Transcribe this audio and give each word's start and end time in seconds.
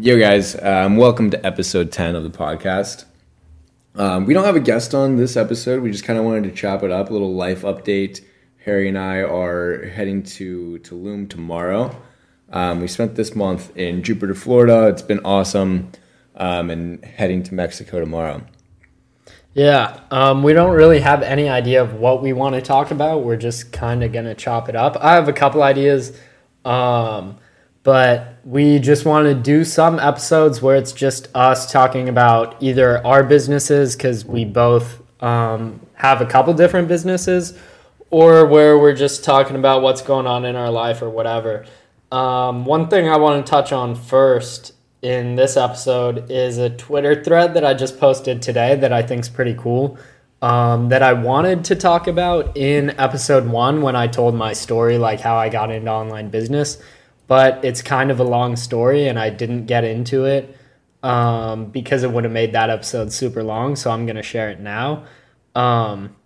Yo, 0.00 0.16
guys, 0.16 0.54
um, 0.62 0.96
welcome 0.96 1.28
to 1.28 1.44
episode 1.44 1.90
10 1.90 2.14
of 2.14 2.22
the 2.22 2.30
podcast. 2.30 3.04
Um, 3.96 4.26
we 4.26 4.32
don't 4.32 4.44
have 4.44 4.54
a 4.54 4.60
guest 4.60 4.94
on 4.94 5.16
this 5.16 5.36
episode. 5.36 5.82
We 5.82 5.90
just 5.90 6.04
kind 6.04 6.16
of 6.16 6.24
wanted 6.24 6.44
to 6.44 6.52
chop 6.52 6.84
it 6.84 6.92
up, 6.92 7.10
a 7.10 7.12
little 7.12 7.34
life 7.34 7.62
update. 7.62 8.20
Harry 8.64 8.88
and 8.88 8.96
I 8.96 9.22
are 9.22 9.86
heading 9.86 10.22
to 10.22 10.78
Tulum 10.84 11.28
tomorrow. 11.28 12.00
Um, 12.52 12.80
we 12.80 12.86
spent 12.86 13.16
this 13.16 13.34
month 13.34 13.76
in 13.76 14.04
Jupiter, 14.04 14.36
Florida. 14.36 14.86
It's 14.86 15.02
been 15.02 15.18
awesome, 15.24 15.90
um, 16.36 16.70
and 16.70 17.04
heading 17.04 17.42
to 17.42 17.54
Mexico 17.54 17.98
tomorrow. 17.98 18.42
Yeah, 19.52 19.98
um, 20.12 20.44
we 20.44 20.52
don't 20.52 20.76
really 20.76 21.00
have 21.00 21.24
any 21.24 21.48
idea 21.48 21.82
of 21.82 21.94
what 21.94 22.22
we 22.22 22.32
want 22.32 22.54
to 22.54 22.62
talk 22.62 22.92
about. 22.92 23.24
We're 23.24 23.36
just 23.36 23.72
kind 23.72 24.04
of 24.04 24.12
gonna 24.12 24.36
chop 24.36 24.68
it 24.68 24.76
up. 24.76 24.96
I 25.00 25.14
have 25.14 25.26
a 25.26 25.32
couple 25.32 25.60
ideas, 25.60 26.16
um, 26.64 27.36
but 27.88 28.36
we 28.44 28.78
just 28.78 29.06
want 29.06 29.24
to 29.24 29.34
do 29.34 29.64
some 29.64 29.98
episodes 29.98 30.60
where 30.60 30.76
it's 30.76 30.92
just 30.92 31.26
us 31.34 31.72
talking 31.72 32.10
about 32.10 32.54
either 32.62 33.02
our 33.06 33.24
businesses 33.24 33.96
because 33.96 34.26
we 34.26 34.44
both 34.44 35.00
um, 35.22 35.80
have 35.94 36.20
a 36.20 36.26
couple 36.26 36.52
different 36.52 36.86
businesses, 36.86 37.58
or 38.10 38.44
where 38.44 38.78
we're 38.78 38.94
just 38.94 39.24
talking 39.24 39.56
about 39.56 39.80
what's 39.80 40.02
going 40.02 40.26
on 40.26 40.44
in 40.44 40.54
our 40.54 40.70
life 40.70 41.00
or 41.00 41.08
whatever. 41.08 41.64
Um, 42.12 42.66
one 42.66 42.88
thing 42.88 43.08
I 43.08 43.16
want 43.16 43.46
to 43.46 43.50
touch 43.50 43.72
on 43.72 43.94
first 43.94 44.74
in 45.00 45.36
this 45.36 45.56
episode 45.56 46.30
is 46.30 46.58
a 46.58 46.68
Twitter 46.68 47.24
thread 47.24 47.54
that 47.54 47.64
I 47.64 47.72
just 47.72 47.98
posted 47.98 48.42
today 48.42 48.74
that 48.76 48.92
I 48.92 49.00
think 49.00 49.20
is 49.22 49.30
pretty 49.30 49.54
cool. 49.54 49.96
Um, 50.42 50.90
that 50.90 51.02
I 51.02 51.14
wanted 51.14 51.64
to 51.64 51.74
talk 51.74 52.06
about 52.06 52.54
in 52.54 52.90
episode 53.00 53.48
one 53.48 53.80
when 53.80 53.96
I 53.96 54.08
told 54.08 54.34
my 54.34 54.52
story, 54.52 54.98
like 54.98 55.20
how 55.20 55.38
I 55.38 55.48
got 55.48 55.70
into 55.70 55.90
online 55.90 56.28
business. 56.28 56.76
But 57.28 57.64
it's 57.64 57.82
kind 57.82 58.10
of 58.10 58.18
a 58.18 58.24
long 58.24 58.56
story, 58.56 59.06
and 59.06 59.18
I 59.18 59.30
didn't 59.30 59.66
get 59.66 59.84
into 59.84 60.24
it 60.24 60.56
um, 61.02 61.66
because 61.66 62.02
it 62.02 62.10
would 62.10 62.24
have 62.24 62.32
made 62.32 62.52
that 62.54 62.70
episode 62.70 63.12
super 63.12 63.44
long. 63.44 63.76
So 63.76 63.90
I'm 63.90 64.04
going 64.06 64.16
to 64.16 64.22
share 64.22 64.50
it 64.50 64.58
now. 64.58 65.04
Um, 65.54 66.16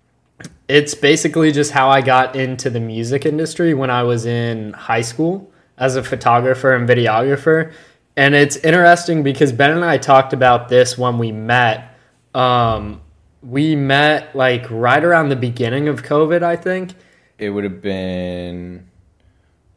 it's 0.68 0.94
basically 0.94 1.52
just 1.52 1.72
how 1.72 1.90
I 1.90 2.00
got 2.00 2.36
into 2.36 2.70
the 2.70 2.80
music 2.80 3.26
industry 3.26 3.74
when 3.74 3.90
I 3.90 4.04
was 4.04 4.24
in 4.24 4.72
high 4.72 5.02
school 5.02 5.52
as 5.76 5.96
a 5.96 6.02
photographer 6.02 6.74
and 6.74 6.88
videographer 6.88 7.72
and 8.16 8.34
it's 8.34 8.56
interesting 8.56 9.22
because 9.22 9.52
Ben 9.52 9.70
and 9.70 9.84
I 9.84 9.98
talked 9.98 10.32
about 10.32 10.68
this 10.68 10.98
when 10.98 11.18
we 11.18 11.32
met. 11.32 11.96
Um, 12.34 13.00
we 13.42 13.74
met 13.74 14.34
like 14.36 14.66
right 14.70 15.02
around 15.02 15.30
the 15.30 15.36
beginning 15.36 15.88
of 15.88 16.02
COVID, 16.02 16.42
I 16.42 16.56
think. 16.56 16.94
It 17.38 17.50
would 17.50 17.64
have 17.64 17.80
been 17.80 18.88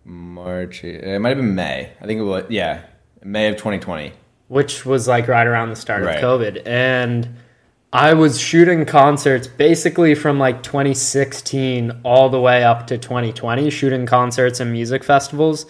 March. 0.06 0.84
It 0.84 1.20
might 1.20 1.30
have 1.30 1.38
been 1.38 1.56
May. 1.56 1.92
I 2.00 2.06
think 2.06 2.20
it 2.20 2.24
was, 2.24 2.46
yeah, 2.50 2.86
May 3.24 3.48
of 3.48 3.56
2020. 3.56 4.14
Which 4.48 4.86
was 4.86 5.08
like 5.08 5.28
right 5.28 5.48
around 5.48 5.70
the 5.70 5.76
start 5.76 6.04
right. 6.04 6.16
of 6.16 6.22
COVID. 6.22 6.62
And 6.68 7.36
I 7.92 8.14
was 8.14 8.40
shooting 8.40 8.86
concerts 8.86 9.48
basically 9.48 10.14
from 10.16 10.38
like 10.38 10.62
2016 10.62 12.02
all 12.04 12.30
the 12.30 12.40
way 12.40 12.64
up 12.64 12.88
to 12.88 12.98
2020, 12.98 13.70
shooting 13.70 14.06
concerts 14.06 14.60
and 14.60 14.72
music 14.72 15.04
festivals. 15.04 15.66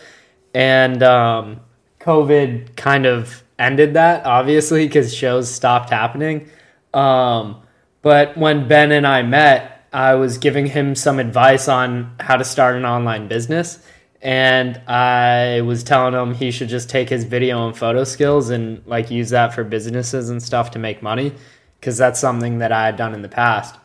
And, 0.54 1.02
um, 1.02 1.62
COVID 2.06 2.76
kind 2.76 3.08
of 3.08 3.44
ended 3.58 3.96
that, 3.96 4.26
obviously, 4.26 4.86
because 4.86 5.14
shows 5.14 5.52
stopped 5.52 5.90
happening. 5.90 6.50
Um, 6.94 7.62
but 8.02 8.38
when 8.38 8.68
Ben 8.68 8.92
and 8.92 9.08
I 9.08 9.24
met, 9.24 9.88
I 9.92 10.14
was 10.14 10.38
giving 10.38 10.68
him 10.68 10.94
some 10.94 11.18
advice 11.20 11.68
on 11.68 12.14
how 12.20 12.38
to 12.38 12.44
start 12.44 12.76
an 12.76 12.86
online 12.86 13.28
business. 13.28 13.80
And 14.26 14.78
I 14.88 15.62
was 15.62 15.84
telling 15.84 16.16
him 16.16 16.34
he 16.34 16.50
should 16.50 16.68
just 16.68 16.90
take 16.90 17.10
his 17.10 17.26
video 17.26 17.68
and 17.68 17.78
photo 17.78 18.04
skills 18.04 18.50
and 18.50 18.82
like 18.88 19.12
use 19.12 19.30
that 19.30 19.54
for 19.54 19.64
businesses 19.64 20.32
and 20.32 20.42
stuff 20.42 20.72
to 20.72 20.80
make 20.80 21.04
money 21.04 21.32
because 21.80 21.96
that's 21.96 22.20
something 22.20 22.58
that 22.58 22.72
I 22.72 22.88
had 22.88 22.98
done 22.98 23.14
in 23.14 23.22
the 23.22 23.30
past. 23.30 23.76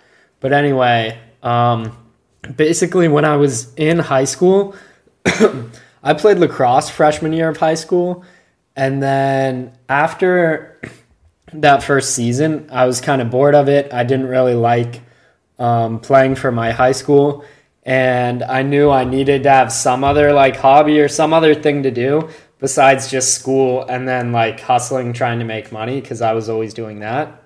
But 0.40 0.54
anyway, 0.54 1.18
um, 1.42 1.92
basically, 2.56 3.06
when 3.06 3.26
I 3.26 3.36
was 3.36 3.74
in 3.74 3.98
high 3.98 4.24
school, 4.24 4.74
I 6.02 6.14
played 6.14 6.38
lacrosse 6.38 6.88
freshman 6.88 7.34
year 7.34 7.50
of 7.50 7.58
high 7.58 7.74
school. 7.74 8.24
And 8.74 9.02
then 9.02 9.76
after 9.90 10.80
that 11.52 11.82
first 11.82 12.14
season, 12.14 12.66
I 12.72 12.86
was 12.86 13.02
kind 13.02 13.20
of 13.20 13.28
bored 13.28 13.54
of 13.54 13.68
it. 13.68 13.92
I 13.92 14.04
didn't 14.04 14.28
really 14.28 14.54
like 14.54 15.02
um, 15.58 16.00
playing 16.00 16.36
for 16.36 16.50
my 16.50 16.70
high 16.70 16.92
school. 16.92 17.44
And 17.90 18.44
I 18.44 18.62
knew 18.62 18.88
I 18.88 19.02
needed 19.02 19.42
to 19.42 19.50
have 19.50 19.72
some 19.72 20.04
other 20.04 20.32
like 20.32 20.54
hobby 20.54 21.00
or 21.00 21.08
some 21.08 21.32
other 21.32 21.56
thing 21.56 21.82
to 21.82 21.90
do 21.90 22.28
besides 22.60 23.10
just 23.10 23.34
school 23.34 23.82
and 23.82 24.06
then 24.06 24.30
like 24.30 24.60
hustling, 24.60 25.12
trying 25.12 25.40
to 25.40 25.44
make 25.44 25.72
money 25.72 26.00
because 26.00 26.22
I 26.22 26.32
was 26.32 26.48
always 26.48 26.72
doing 26.72 27.00
that. 27.00 27.42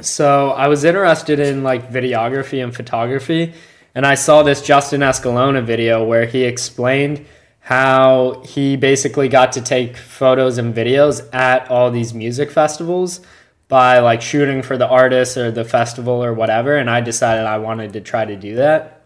So 0.00 0.52
I 0.52 0.68
was 0.68 0.84
interested 0.84 1.38
in 1.38 1.62
like 1.62 1.92
videography 1.92 2.64
and 2.64 2.74
photography. 2.74 3.52
And 3.94 4.06
I 4.06 4.14
saw 4.14 4.42
this 4.42 4.62
Justin 4.62 5.02
Escalona 5.02 5.62
video 5.62 6.02
where 6.02 6.24
he 6.24 6.44
explained 6.44 7.26
how 7.60 8.40
he 8.46 8.76
basically 8.76 9.28
got 9.28 9.52
to 9.52 9.60
take 9.60 9.98
photos 9.98 10.56
and 10.56 10.74
videos 10.74 11.28
at 11.34 11.70
all 11.70 11.90
these 11.90 12.14
music 12.14 12.50
festivals 12.50 13.20
by 13.68 13.98
like 13.98 14.22
shooting 14.22 14.62
for 14.62 14.78
the 14.78 14.88
artist 14.88 15.36
or 15.36 15.50
the 15.50 15.66
festival 15.66 16.24
or 16.24 16.32
whatever 16.32 16.78
and 16.78 16.88
I 16.88 17.02
decided 17.02 17.44
I 17.44 17.58
wanted 17.58 17.92
to 17.92 18.00
try 18.00 18.24
to 18.24 18.36
do 18.36 18.54
that. 18.54 19.01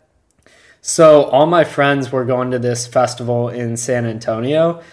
So 0.89 1.25
all 1.25 1.47
my 1.47 1.65
friends 1.65 2.13
were 2.13 2.25
going 2.25 2.53
to 2.53 2.61
this 2.61 2.87
festival 2.87 3.49
in 3.49 3.77
San 3.77 4.07
Antonio 4.07 4.85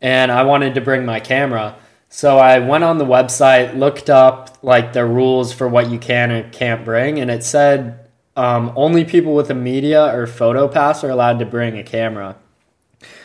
and 0.00 0.32
I 0.32 0.44
wanted 0.44 0.76
to 0.76 0.80
bring 0.80 1.04
my 1.04 1.20
camera. 1.20 1.76
So 2.08 2.38
I 2.38 2.58
went 2.58 2.84
on 2.84 2.96
the 2.96 3.04
website, 3.04 3.76
looked 3.78 4.08
up 4.08 4.56
like 4.62 4.94
the 4.94 5.04
rules 5.04 5.52
for 5.52 5.68
what 5.68 5.90
you 5.90 5.98
can 5.98 6.30
and 6.30 6.50
can't 6.50 6.86
bring 6.86 7.20
and 7.20 7.30
it 7.30 7.44
said 7.44 8.08
um, 8.34 8.72
only 8.76 9.04
people 9.04 9.34
with 9.34 9.50
a 9.50 9.54
media 9.54 10.06
or 10.16 10.26
photo 10.26 10.68
pass 10.68 11.04
are 11.04 11.10
allowed 11.10 11.38
to 11.40 11.44
bring 11.44 11.76
a 11.76 11.82
camera. 11.82 12.34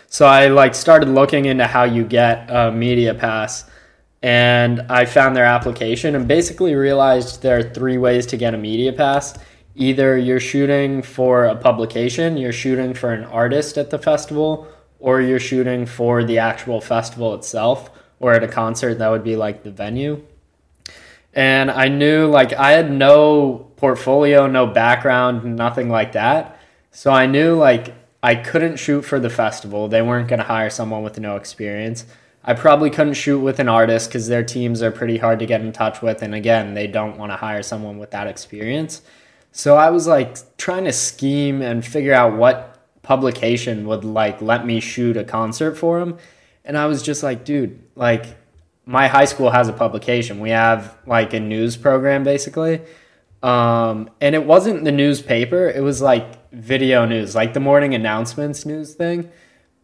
So 0.08 0.26
I 0.26 0.48
like 0.48 0.76
started 0.76 1.08
looking 1.08 1.46
into 1.46 1.66
how 1.66 1.86
you 1.86 2.04
get 2.04 2.50
a 2.50 2.74
media 2.74 3.14
pass 3.14 3.64
and 4.22 4.82
I 4.90 5.06
found 5.06 5.34
their 5.34 5.46
application 5.46 6.14
and 6.14 6.28
basically 6.28 6.76
realized 6.76 7.42
there 7.42 7.58
are 7.58 7.64
three 7.64 7.98
ways 7.98 8.26
to 8.26 8.36
get 8.36 8.54
a 8.54 8.58
media 8.58 8.92
pass. 8.92 9.38
Either 9.80 10.18
you're 10.18 10.40
shooting 10.40 11.04
for 11.04 11.46
a 11.46 11.56
publication, 11.56 12.36
you're 12.36 12.52
shooting 12.52 12.96
for 12.96 13.14
an 13.14 13.24
artist 13.26 13.78
at 13.78 13.92
the 13.92 14.00
festival, 14.00 14.68
or 15.00 15.22
you're 15.22 15.40
shooting 15.40 15.86
for 15.86 16.24
the 16.24 16.40
actual 16.40 16.82
festival 16.82 17.36
itself, 17.36 17.92
or 18.20 18.34
at 18.34 18.44
a 18.44 18.48
concert 18.48 18.96
that 18.96 19.10
would 19.10 19.24
be 19.24 19.36
like 19.36 19.62
the 19.62 19.70
venue. 19.70 20.20
And 21.32 21.70
I 21.70 21.90
knew 21.90 22.28
like 22.28 22.54
I 22.54 22.72
had 22.72 22.92
no 22.92 23.72
portfolio, 23.76 24.48
no 24.48 24.66
background, 24.66 25.56
nothing 25.56 25.90
like 25.90 26.14
that. 26.14 26.60
So 26.90 27.12
I 27.12 27.28
knew 27.28 27.56
like 27.56 27.94
I 28.24 28.34
couldn't 28.34 28.78
shoot 28.78 29.04
for 29.04 29.20
the 29.20 29.30
festival. 29.30 29.88
They 29.88 30.02
weren't 30.02 30.28
going 30.28 30.40
to 30.40 30.46
hire 30.46 30.72
someone 30.72 31.04
with 31.04 31.20
no 31.20 31.36
experience. 31.36 32.08
I 32.44 32.56
probably 32.56 32.90
couldn't 32.90 33.14
shoot 33.14 33.42
with 33.42 33.60
an 33.60 33.70
artist 33.70 34.10
because 34.10 34.28
their 34.28 34.44
teams 34.44 34.82
are 34.82 34.90
pretty 34.90 35.18
hard 35.18 35.38
to 35.38 35.46
get 35.46 35.62
in 35.62 35.72
touch 35.72 36.02
with. 36.02 36.24
And 36.24 36.34
again, 36.34 36.74
they 36.74 36.88
don't 36.88 37.18
want 37.20 37.32
to 37.32 37.36
hire 37.36 37.62
someone 37.62 38.00
with 38.00 38.10
that 38.10 38.26
experience. 38.26 39.04
So 39.52 39.76
I 39.76 39.90
was 39.90 40.08
like 40.08 40.36
trying 40.58 40.86
to 40.86 40.94
scheme 40.94 41.62
and 41.62 41.86
figure 41.86 42.14
out 42.14 42.38
what 42.38 42.78
publication 43.02 43.88
would 43.88 44.04
like 44.04 44.42
let 44.42 44.66
me 44.66 44.80
shoot 44.80 45.16
a 45.16 45.24
concert 45.24 45.76
for 45.76 46.00
him. 46.00 46.18
And 46.66 46.78
I 46.78 46.86
was 46.88 47.02
just 47.02 47.24
like, 47.24 47.46
dude, 47.46 47.82
like 47.96 48.26
my 48.86 49.08
high 49.08 49.26
school 49.26 49.50
has 49.50 49.68
a 49.68 49.74
publication. 49.74 50.40
We 50.40 50.50
have 50.50 50.98
like 51.06 51.34
a 51.34 51.40
news 51.40 51.78
program 51.78 52.24
basically. 52.24 52.82
Um, 53.42 54.10
and 54.20 54.36
it 54.36 54.46
wasn't 54.46 54.84
the 54.84 54.92
newspaper, 54.92 55.70
it 55.70 55.82
was 55.82 56.02
like 56.02 56.52
video 56.52 57.06
news, 57.06 57.36
like 57.36 57.54
the 57.54 57.60
morning 57.60 57.94
announcements 57.94 58.66
news 58.66 58.96
thing. 58.96 59.32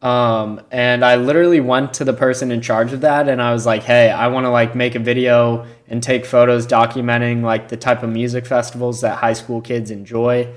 Um, 0.01 0.61
and 0.69 1.05
I 1.05 1.15
literally 1.15 1.61
went 1.61 1.93
to 1.95 2.03
the 2.03 2.13
person 2.13 2.51
in 2.51 2.61
charge 2.61 2.91
of 2.91 3.01
that 3.01 3.29
and 3.29 3.41
I 3.41 3.53
was 3.53 3.65
like, 3.65 3.83
hey, 3.83 4.09
I 4.09 4.27
want 4.27 4.45
to 4.45 4.49
like 4.49 4.75
make 4.75 4.95
a 4.95 4.99
video 4.99 5.65
and 5.93 6.01
take 6.01 6.25
photos 6.25 6.65
documenting 6.65 7.43
like 7.43 7.67
the 7.67 7.77
type 7.77 8.01
of 8.01 8.09
music 8.09 8.47
festivals 8.47 9.01
that 9.01 9.19
high 9.19 9.33
school 9.33 9.61
kids 9.61 9.91
enjoy. 9.91 10.51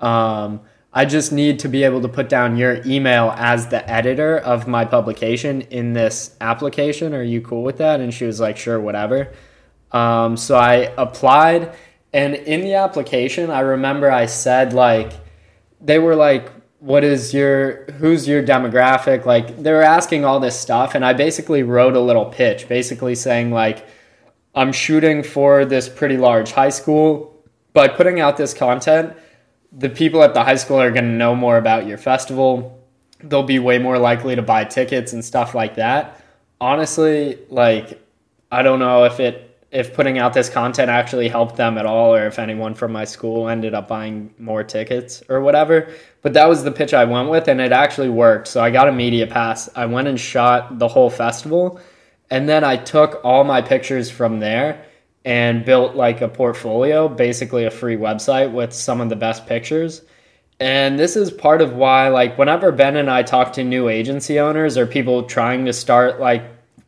Um, 0.00 0.62
I 0.94 1.04
just 1.04 1.30
need 1.30 1.58
to 1.58 1.68
be 1.68 1.84
able 1.84 2.00
to 2.00 2.08
put 2.08 2.30
down 2.30 2.56
your 2.56 2.80
email 2.86 3.34
as 3.36 3.66
the 3.66 3.86
editor 3.86 4.38
of 4.38 4.66
my 4.66 4.86
publication 4.86 5.60
in 5.60 5.92
this 5.92 6.34
application. 6.40 7.12
Are 7.12 7.22
you 7.22 7.42
cool 7.42 7.62
with 7.62 7.76
that? 7.76 8.00
And 8.00 8.14
she 8.14 8.24
was 8.24 8.40
like, 8.40 8.56
sure, 8.56 8.80
whatever. 8.80 9.30
Um, 9.92 10.38
so 10.38 10.56
I 10.56 10.90
applied 10.96 11.76
and 12.14 12.34
in 12.34 12.62
the 12.62 12.72
application, 12.72 13.50
I 13.50 13.60
remember 13.60 14.10
I 14.10 14.24
said 14.24 14.72
like 14.72 15.12
they 15.82 15.98
were 15.98 16.16
like 16.16 16.50
what 16.80 17.04
is 17.04 17.34
your 17.34 17.84
who's 17.98 18.26
your 18.26 18.42
demographic 18.42 19.26
like 19.26 19.62
they 19.62 19.72
were 19.72 19.82
asking 19.82 20.24
all 20.24 20.38
this 20.38 20.56
stuff 20.56 20.94
and 20.94 21.04
i 21.04 21.12
basically 21.12 21.64
wrote 21.64 21.96
a 21.96 22.00
little 22.00 22.26
pitch 22.26 22.68
basically 22.68 23.16
saying 23.16 23.50
like 23.50 23.84
i'm 24.58 24.72
shooting 24.72 25.22
for 25.22 25.64
this 25.64 25.88
pretty 25.88 26.16
large 26.16 26.52
high 26.52 26.68
school 26.68 27.34
by 27.72 27.88
putting 27.88 28.20
out 28.20 28.36
this 28.36 28.52
content 28.52 29.16
the 29.72 29.88
people 29.88 30.22
at 30.22 30.34
the 30.34 30.42
high 30.42 30.56
school 30.56 30.80
are 30.80 30.90
going 30.90 31.04
to 31.04 31.18
know 31.24 31.34
more 31.34 31.56
about 31.56 31.86
your 31.86 31.98
festival 31.98 32.74
they'll 33.24 33.42
be 33.42 33.58
way 33.58 33.78
more 33.78 33.98
likely 33.98 34.34
to 34.36 34.42
buy 34.42 34.64
tickets 34.64 35.12
and 35.12 35.24
stuff 35.24 35.54
like 35.54 35.74
that 35.74 36.22
honestly, 36.60 37.38
like 37.48 38.00
I 38.50 38.62
don't 38.62 38.78
know 38.78 39.04
if 39.04 39.20
it 39.20 39.44
if 39.70 39.92
putting 39.92 40.18
out 40.18 40.32
this 40.32 40.48
content 40.48 40.88
actually 40.88 41.28
helped 41.28 41.56
them 41.56 41.76
at 41.76 41.84
all 41.84 42.14
or 42.14 42.26
if 42.26 42.38
anyone 42.38 42.74
from 42.74 42.90
my 42.90 43.04
school 43.04 43.50
ended 43.50 43.74
up 43.74 43.86
buying 43.86 44.32
more 44.38 44.64
tickets 44.64 45.22
or 45.28 45.42
whatever. 45.42 45.92
But 46.22 46.32
that 46.32 46.48
was 46.48 46.64
the 46.64 46.72
pitch 46.72 46.94
I 46.94 47.04
went 47.04 47.28
with 47.28 47.48
and 47.48 47.60
it 47.60 47.70
actually 47.70 48.08
worked. 48.08 48.48
So 48.48 48.62
I 48.62 48.70
got 48.70 48.88
a 48.88 48.92
media 48.92 49.26
pass. 49.26 49.68
I 49.76 49.84
went 49.84 50.08
and 50.08 50.18
shot 50.18 50.78
the 50.78 50.88
whole 50.88 51.10
festival 51.10 51.80
and 52.30 52.48
then 52.48 52.64
I 52.64 52.76
took 52.76 53.20
all 53.24 53.44
my 53.44 53.62
pictures 53.62 54.10
from 54.10 54.40
there 54.40 54.84
and 55.24 55.64
built 55.64 55.94
like 55.94 56.20
a 56.20 56.28
portfolio, 56.28 57.08
basically 57.08 57.64
a 57.64 57.70
free 57.70 57.96
website 57.96 58.52
with 58.52 58.72
some 58.72 59.00
of 59.00 59.08
the 59.08 59.16
best 59.16 59.46
pictures. 59.46 60.02
And 60.60 60.98
this 60.98 61.16
is 61.16 61.30
part 61.30 61.62
of 61.62 61.74
why 61.74 62.08
like 62.08 62.36
whenever 62.36 62.72
Ben 62.72 62.96
and 62.96 63.10
I 63.10 63.22
talk 63.22 63.52
to 63.54 63.64
new 63.64 63.88
agency 63.88 64.40
owners 64.40 64.76
or 64.76 64.86
people 64.86 65.22
trying 65.24 65.64
to 65.66 65.72
start 65.72 66.18
like 66.18 66.42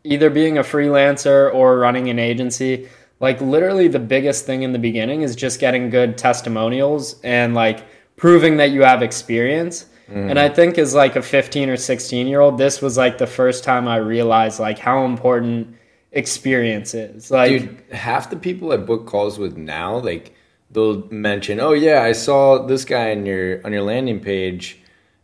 either 0.04 0.30
being 0.30 0.58
a 0.58 0.62
freelancer 0.62 1.52
or 1.54 1.78
running 1.78 2.08
an 2.08 2.18
agency, 2.18 2.88
like 3.20 3.40
literally 3.40 3.88
the 3.88 3.98
biggest 3.98 4.46
thing 4.46 4.62
in 4.62 4.72
the 4.72 4.78
beginning 4.78 5.22
is 5.22 5.36
just 5.36 5.60
getting 5.60 5.90
good 5.90 6.16
testimonials 6.16 7.20
and 7.22 7.54
like 7.54 7.84
proving 8.16 8.56
that 8.56 8.70
you 8.70 8.82
have 8.82 9.02
experience. 9.02 9.86
Mm. 10.10 10.30
And 10.30 10.38
I 10.38 10.48
think 10.48 10.76
as 10.78 10.94
like 10.94 11.16
a 11.16 11.22
15 11.22 11.70
or 11.70 11.76
16 11.76 12.26
year 12.26 12.40
old, 12.40 12.58
this 12.58 12.82
was 12.82 12.96
like 12.96 13.18
the 13.18 13.26
first 13.26 13.64
time 13.64 13.86
I 13.86 13.96
realized 13.96 14.58
like 14.58 14.78
how 14.78 15.04
important 15.04 15.76
experience 16.12 16.94
is. 16.94 17.30
Like 17.30 17.50
Dude, 17.50 17.84
half 17.92 18.30
the 18.30 18.36
people 18.36 18.72
I 18.72 18.76
book 18.76 19.06
calls 19.06 19.38
with 19.38 19.56
now, 19.56 19.98
like 19.98 20.34
they'll 20.70 21.06
mention, 21.10 21.60
"Oh 21.60 21.72
yeah, 21.72 22.02
I 22.02 22.12
saw 22.12 22.66
this 22.66 22.84
guy 22.84 23.12
on 23.12 23.24
your 23.24 23.64
on 23.64 23.72
your 23.72 23.82
landing 23.82 24.20
page 24.20 24.78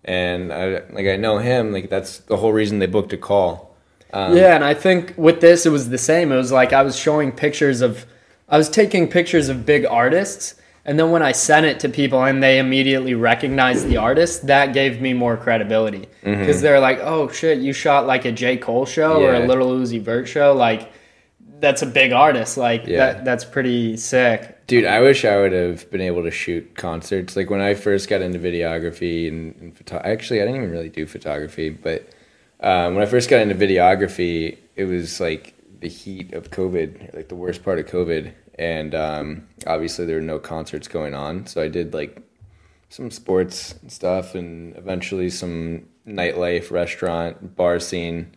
and 0.05 0.53
I 0.53 0.83
like 0.91 1.07
I 1.07 1.17
know 1.17 1.39
him." 1.39 1.73
Like 1.73 1.91
that's 1.91 2.19
the 2.19 2.37
whole 2.37 2.53
reason 2.53 2.79
they 2.79 2.87
booked 2.87 3.13
a 3.13 3.17
call. 3.17 3.67
Um, 4.13 4.37
yeah, 4.37 4.55
and 4.55 4.65
I 4.65 4.75
think 4.75 5.15
with 5.17 5.41
this 5.41 5.67
it 5.67 5.71
was 5.71 5.89
the 5.89 5.99
same. 5.99 6.33
It 6.33 6.37
was 6.37 6.53
like 6.53 6.73
I 6.73 6.83
was 6.83 6.97
showing 6.97 7.33
pictures 7.33 7.81
of, 7.81 8.07
I 8.49 8.57
was 8.57 8.69
taking 8.69 9.09
pictures 9.09 9.49
of 9.49 9.67
big 9.67 9.85
artists, 9.85 10.55
and 10.87 10.99
then 10.99 11.11
when 11.11 11.23
I 11.23 11.33
sent 11.33 11.67
it 11.67 11.81
to 11.81 11.89
people 11.89 12.23
and 12.23 12.43
they 12.43 12.59
immediately 12.59 13.15
recognized 13.15 13.89
the 13.89 13.97
artist, 13.97 14.47
that 14.47 14.73
gave 14.73 15.01
me 15.01 15.13
more 15.13 15.37
credibility 15.37 16.07
because 16.23 16.57
mm-hmm. 16.57 16.63
they're 16.63 16.81
like, 16.81 17.01
"Oh 17.01 17.29
shit, 17.29 17.59
you 17.59 17.73
shot 17.73 18.07
like 18.07 18.25
a 18.25 18.33
J 18.33 18.57
Cole 18.57 18.87
show 18.87 19.21
yeah. 19.21 19.27
or 19.27 19.35
a 19.35 19.47
Lil 19.47 19.81
Uzi 19.81 20.01
Vert 20.01 20.29
show, 20.29 20.55
like." 20.55 20.93
That's 21.59 21.81
a 21.81 21.87
big 21.87 22.13
artist. 22.13 22.59
Like 22.59 22.87
yeah. 22.87 22.99
that. 22.99 23.25
That's 23.25 23.43
pretty 23.43 23.97
sick. 23.97 24.67
Dude, 24.67 24.85
I 24.85 25.01
wish 25.01 25.25
I 25.25 25.39
would 25.39 25.53
have 25.53 25.91
been 25.91 26.03
able 26.03 26.23
to 26.25 26.31
shoot 26.31 26.77
concerts. 26.77 27.35
Like 27.35 27.49
when 27.49 27.63
I 27.63 27.73
first 27.73 28.11
got 28.11 28.21
into 28.21 28.39
videography 28.39 29.27
and, 29.27 29.55
and 29.59 29.75
photo- 29.75 30.03
actually, 30.05 30.43
I 30.43 30.45
didn't 30.45 30.57
even 30.57 30.71
really 30.71 30.91
do 30.91 31.07
photography, 31.07 31.71
but 31.71 32.11
um, 32.61 32.95
when 32.95 33.03
I 33.03 33.07
first 33.07 33.31
got 33.31 33.41
into 33.41 33.55
videography, 33.55 34.59
it 34.75 34.85
was 34.85 35.19
like 35.19 35.55
the 35.81 35.89
heat 35.89 36.35
of 36.35 36.51
COVID, 36.51 37.15
like 37.15 37.29
the 37.29 37.35
worst 37.35 37.63
part 37.63 37.79
of 37.79 37.87
COVID, 37.87 38.33
and 38.59 38.95
um, 38.95 39.49
obviously 39.67 40.07
there 40.07 40.17
were 40.17 40.23
no 40.23 40.39
concerts 40.39 40.89
going 40.89 41.15
on. 41.15 41.47
So 41.47 41.63
I 41.63 41.69
did 41.69 41.95
like 41.95 42.23
some 42.89 43.11
sports 43.11 43.75
stuff, 43.89 44.35
and 44.35 44.77
eventually 44.77 45.31
some 45.31 45.87
nightlife, 46.07 46.71
restaurant, 46.71 47.57
bar 47.57 47.81
scene. 47.81 48.35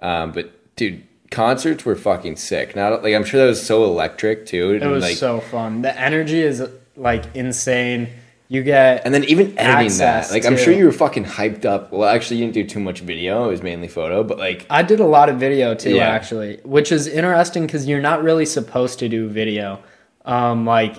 Um, 0.00 0.32
but 0.32 0.76
dude, 0.76 1.02
concerts 1.30 1.84
were 1.84 1.96
fucking 1.96 2.36
sick. 2.36 2.76
Not 2.76 3.02
like 3.02 3.14
I'm 3.14 3.24
sure 3.24 3.40
that 3.40 3.46
was 3.46 3.64
so 3.64 3.84
electric 3.84 4.46
too. 4.46 4.72
It 4.72 4.86
was 4.86 5.02
like, 5.02 5.16
so 5.16 5.40
fun. 5.40 5.82
The 5.82 5.98
energy 5.98 6.40
is 6.40 6.66
like 6.96 7.24
insane 7.34 8.08
you 8.48 8.62
get 8.62 9.02
and 9.04 9.14
then 9.14 9.24
even 9.24 9.56
editing 9.58 9.98
that 9.98 10.30
like 10.30 10.46
i'm 10.46 10.56
sure 10.56 10.72
you 10.72 10.86
were 10.86 10.92
fucking 10.92 11.24
hyped 11.24 11.64
up. 11.64 11.92
Well 11.92 12.08
actually 12.08 12.38
you 12.38 12.46
didn't 12.46 12.54
do 12.54 12.64
too 12.64 12.80
much 12.80 13.00
video. 13.00 13.46
It 13.46 13.50
was 13.50 13.62
mainly 13.62 13.88
photo 13.88 14.24
but 14.24 14.38
like 14.38 14.66
i 14.70 14.82
did 14.82 15.00
a 15.00 15.06
lot 15.06 15.28
of 15.28 15.36
video 15.36 15.74
too 15.74 15.94
yeah. 15.94 16.08
actually 16.08 16.60
which 16.64 16.90
is 16.90 17.06
interesting 17.06 17.66
because 17.66 17.86
you're 17.86 18.00
not 18.00 18.22
really 18.22 18.46
supposed 18.46 18.98
to 19.00 19.08
do 19.08 19.28
video. 19.28 19.80
Um, 20.24 20.66
like 20.66 20.96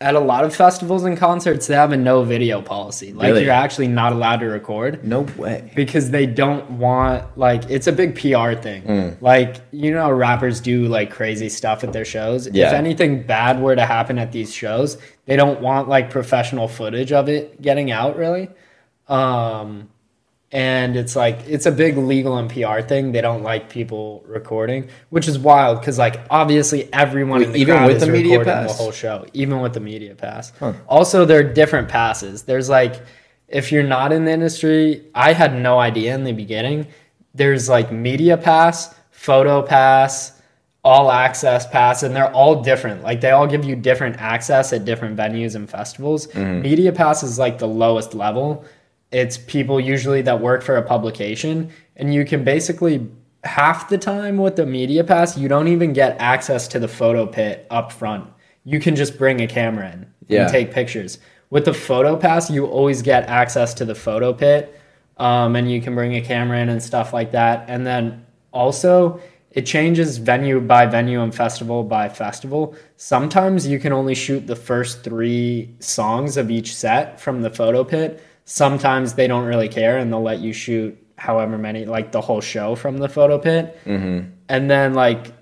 at 0.00 0.14
a 0.14 0.20
lot 0.20 0.44
of 0.44 0.54
festivals 0.54 1.04
and 1.04 1.18
concerts 1.18 1.66
they 1.66 1.74
have 1.74 1.92
a 1.92 1.96
no 1.96 2.22
video 2.22 2.62
policy 2.62 3.12
like 3.12 3.28
really? 3.28 3.44
you're 3.44 3.52
actually 3.52 3.88
not 3.88 4.12
allowed 4.12 4.36
to 4.36 4.46
record 4.46 5.04
no 5.04 5.22
way 5.36 5.70
because 5.74 6.10
they 6.10 6.24
don't 6.24 6.70
want 6.70 7.24
like 7.36 7.68
it's 7.68 7.86
a 7.86 7.92
big 7.92 8.14
pr 8.14 8.54
thing 8.60 8.82
mm. 8.84 9.20
like 9.20 9.56
you 9.72 9.90
know 9.90 10.10
rappers 10.10 10.60
do 10.60 10.86
like 10.86 11.10
crazy 11.10 11.48
stuff 11.48 11.82
at 11.82 11.92
their 11.92 12.04
shows 12.04 12.48
yeah. 12.48 12.68
if 12.68 12.72
anything 12.72 13.22
bad 13.24 13.60
were 13.60 13.74
to 13.74 13.84
happen 13.84 14.18
at 14.18 14.30
these 14.30 14.54
shows 14.54 14.98
they 15.26 15.34
don't 15.34 15.60
want 15.60 15.88
like 15.88 16.10
professional 16.10 16.68
footage 16.68 17.12
of 17.12 17.28
it 17.28 17.60
getting 17.60 17.90
out 17.90 18.16
really 18.16 18.48
um 19.08 19.88
and 20.50 20.96
it's 20.96 21.14
like 21.14 21.40
it's 21.46 21.66
a 21.66 21.72
big 21.72 21.98
legal 21.98 22.38
and 22.38 22.50
PR 22.50 22.80
thing. 22.80 23.12
They 23.12 23.20
don't 23.20 23.42
like 23.42 23.68
people 23.68 24.24
recording, 24.26 24.88
which 25.10 25.28
is 25.28 25.38
wild 25.38 25.80
because 25.80 25.98
like 25.98 26.20
obviously 26.30 26.90
everyone 26.92 27.40
Wait, 27.40 27.46
in 27.46 27.52
the 27.52 27.58
even 27.60 27.84
with 27.84 28.00
the 28.00 28.06
media 28.06 28.42
pass? 28.42 28.68
the 28.70 28.82
whole 28.82 28.92
show, 28.92 29.26
even 29.34 29.60
with 29.60 29.74
the 29.74 29.80
media 29.80 30.14
pass. 30.14 30.52
Huh. 30.58 30.72
Also, 30.88 31.24
there 31.24 31.40
are 31.40 31.52
different 31.52 31.88
passes. 31.88 32.44
There's 32.44 32.70
like 32.70 33.02
if 33.48 33.70
you're 33.72 33.82
not 33.82 34.12
in 34.12 34.24
the 34.24 34.32
industry, 34.32 35.04
I 35.14 35.32
had 35.34 35.54
no 35.54 35.78
idea 35.78 36.14
in 36.14 36.24
the 36.24 36.32
beginning. 36.32 36.86
There's 37.34 37.68
like 37.68 37.92
media 37.92 38.38
pass, 38.38 38.94
photo 39.10 39.62
pass, 39.62 40.40
all 40.82 41.10
access 41.10 41.66
pass, 41.66 42.02
and 42.02 42.16
they're 42.16 42.32
all 42.32 42.62
different. 42.62 43.02
Like 43.02 43.20
they 43.20 43.32
all 43.32 43.46
give 43.46 43.66
you 43.66 43.76
different 43.76 44.16
access 44.16 44.72
at 44.72 44.86
different 44.86 45.14
venues 45.14 45.54
and 45.54 45.68
festivals. 45.68 46.28
Mm-hmm. 46.28 46.62
Media 46.62 46.92
pass 46.92 47.22
is 47.22 47.38
like 47.38 47.58
the 47.58 47.68
lowest 47.68 48.14
level 48.14 48.64
it's 49.10 49.38
people 49.38 49.80
usually 49.80 50.22
that 50.22 50.40
work 50.40 50.62
for 50.62 50.76
a 50.76 50.82
publication 50.82 51.70
and 51.96 52.12
you 52.12 52.24
can 52.24 52.44
basically 52.44 53.06
half 53.44 53.88
the 53.88 53.98
time 53.98 54.36
with 54.36 54.56
the 54.56 54.66
media 54.66 55.02
pass 55.02 55.38
you 55.38 55.48
don't 55.48 55.68
even 55.68 55.92
get 55.92 56.16
access 56.18 56.68
to 56.68 56.78
the 56.78 56.88
photo 56.88 57.26
pit 57.26 57.66
up 57.70 57.92
front. 57.92 58.28
You 58.64 58.80
can 58.80 58.96
just 58.96 59.16
bring 59.16 59.40
a 59.40 59.46
camera 59.46 59.92
in 59.92 60.06
yeah. 60.26 60.42
and 60.42 60.50
take 60.50 60.72
pictures. 60.72 61.18
With 61.50 61.64
the 61.64 61.74
photo 61.74 62.16
pass 62.16 62.50
you 62.50 62.66
always 62.66 63.02
get 63.02 63.28
access 63.28 63.72
to 63.74 63.84
the 63.84 63.94
photo 63.94 64.32
pit 64.32 64.78
um, 65.16 65.56
and 65.56 65.70
you 65.70 65.80
can 65.80 65.94
bring 65.94 66.14
a 66.16 66.20
camera 66.20 66.60
in 66.60 66.68
and 66.68 66.82
stuff 66.82 67.12
like 67.12 67.32
that. 67.32 67.64
And 67.68 67.86
then 67.86 68.26
also 68.52 69.20
it 69.52 69.64
changes 69.64 70.18
venue 70.18 70.60
by 70.60 70.84
venue 70.84 71.22
and 71.22 71.34
festival 71.34 71.82
by 71.82 72.10
festival. 72.10 72.76
Sometimes 72.96 73.66
you 73.66 73.78
can 73.78 73.92
only 73.92 74.14
shoot 74.14 74.46
the 74.46 74.54
first 74.54 75.02
three 75.02 75.74
songs 75.80 76.36
of 76.36 76.50
each 76.50 76.76
set 76.76 77.18
from 77.18 77.40
the 77.40 77.50
photo 77.50 77.82
pit 77.82 78.22
sometimes 78.50 79.12
they 79.12 79.26
don't 79.26 79.44
really 79.44 79.68
care 79.68 79.98
and 79.98 80.10
they'll 80.10 80.22
let 80.22 80.38
you 80.38 80.54
shoot 80.54 80.96
however 81.18 81.58
many 81.58 81.84
like 81.84 82.12
the 82.12 82.20
whole 82.20 82.40
show 82.40 82.74
from 82.74 82.96
the 82.96 83.08
photo 83.08 83.38
pit 83.38 83.78
mm-hmm. 83.84 84.26
and 84.48 84.70
then 84.70 84.94
like 84.94 85.34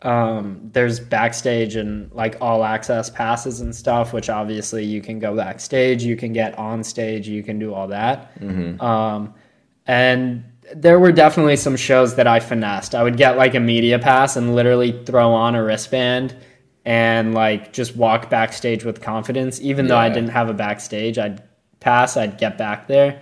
um, 0.00 0.70
there's 0.72 0.98
backstage 0.98 1.76
and 1.76 2.10
like 2.12 2.38
all 2.40 2.64
access 2.64 3.10
passes 3.10 3.60
and 3.60 3.76
stuff 3.76 4.14
which 4.14 4.30
obviously 4.30 4.82
you 4.82 5.02
can 5.02 5.18
go 5.18 5.36
backstage 5.36 6.02
you 6.02 6.16
can 6.16 6.32
get 6.32 6.58
on 6.58 6.82
stage 6.82 7.28
you 7.28 7.42
can 7.42 7.58
do 7.58 7.74
all 7.74 7.86
that 7.88 8.34
mm-hmm. 8.40 8.80
um, 8.80 9.34
and 9.86 10.42
there 10.74 10.98
were 10.98 11.12
definitely 11.12 11.56
some 11.56 11.76
shows 11.76 12.14
that 12.14 12.26
i 12.26 12.40
finessed 12.40 12.94
i 12.94 13.02
would 13.02 13.18
get 13.18 13.36
like 13.36 13.54
a 13.54 13.60
media 13.60 13.98
pass 13.98 14.36
and 14.36 14.54
literally 14.54 15.04
throw 15.04 15.34
on 15.34 15.54
a 15.54 15.62
wristband 15.62 16.34
and 16.86 17.34
like 17.34 17.74
just 17.74 17.94
walk 17.94 18.30
backstage 18.30 18.84
with 18.84 19.02
confidence 19.02 19.60
even 19.60 19.84
yeah. 19.84 19.88
though 19.90 19.98
i 19.98 20.08
didn't 20.08 20.30
have 20.30 20.48
a 20.48 20.54
backstage 20.54 21.18
i'd 21.18 21.42
pass, 21.84 22.16
I'd 22.16 22.38
get 22.38 22.58
back 22.58 22.88
there. 22.88 23.20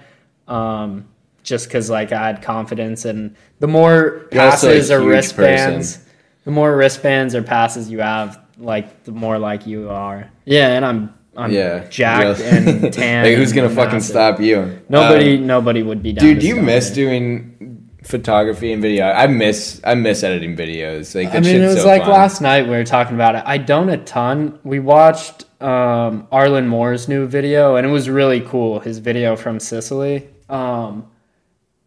Um, 0.48 1.08
just 1.42 1.66
because 1.66 1.90
like 1.90 2.12
I 2.12 2.26
had 2.26 2.42
confidence, 2.42 3.04
and 3.04 3.34
the 3.58 3.66
more 3.66 4.28
passes 4.30 4.90
or 4.90 5.02
wristbands, 5.04 5.96
person. 5.96 6.12
the 6.44 6.50
more 6.52 6.74
wristbands 6.76 7.34
or 7.34 7.42
passes 7.42 7.90
you 7.90 8.00
have, 8.00 8.40
like 8.58 9.04
the 9.04 9.12
more 9.12 9.38
like 9.38 9.66
you 9.66 9.90
are. 9.90 10.30
Yeah, 10.44 10.68
and 10.68 10.84
I'm 10.84 11.14
I'm 11.36 11.50
yeah, 11.50 11.88
jacked 11.88 12.40
and 12.42 12.92
tan. 12.92 13.24
like 13.24 13.36
who's 13.36 13.52
gonna 13.52 13.70
fucking 13.70 13.94
massive. 13.94 14.10
stop 14.10 14.40
you? 14.40 14.80
Nobody, 14.88 15.38
um, 15.38 15.46
nobody 15.46 15.82
would 15.82 16.02
be. 16.02 16.12
dude, 16.12 16.38
do 16.38 16.46
you 16.46 16.56
miss 16.56 16.90
me. 16.90 16.94
doing 16.94 17.88
photography 18.04 18.72
and 18.72 18.82
video? 18.82 19.06
I 19.06 19.26
miss, 19.26 19.80
I 19.84 19.94
miss 19.94 20.22
editing 20.22 20.56
videos. 20.56 21.14
Like, 21.14 21.34
I 21.34 21.40
mean, 21.40 21.62
it 21.62 21.66
was 21.66 21.82
so 21.82 21.86
like 21.86 22.02
fun. 22.02 22.10
last 22.10 22.40
night 22.40 22.64
we 22.64 22.70
were 22.70 22.84
talking 22.84 23.14
about 23.14 23.34
it. 23.34 23.42
I 23.46 23.58
don't 23.58 23.88
a 23.88 23.98
ton. 23.98 24.58
We 24.62 24.78
watched 24.78 25.46
um, 25.62 26.26
Arlen 26.32 26.68
Moore's 26.68 27.08
new 27.08 27.26
video, 27.26 27.76
and 27.76 27.86
it 27.86 27.90
was 27.90 28.08
really 28.08 28.40
cool. 28.40 28.80
His 28.80 28.98
video 28.98 29.36
from 29.36 29.60
Sicily. 29.60 30.28
Um, 30.48 31.10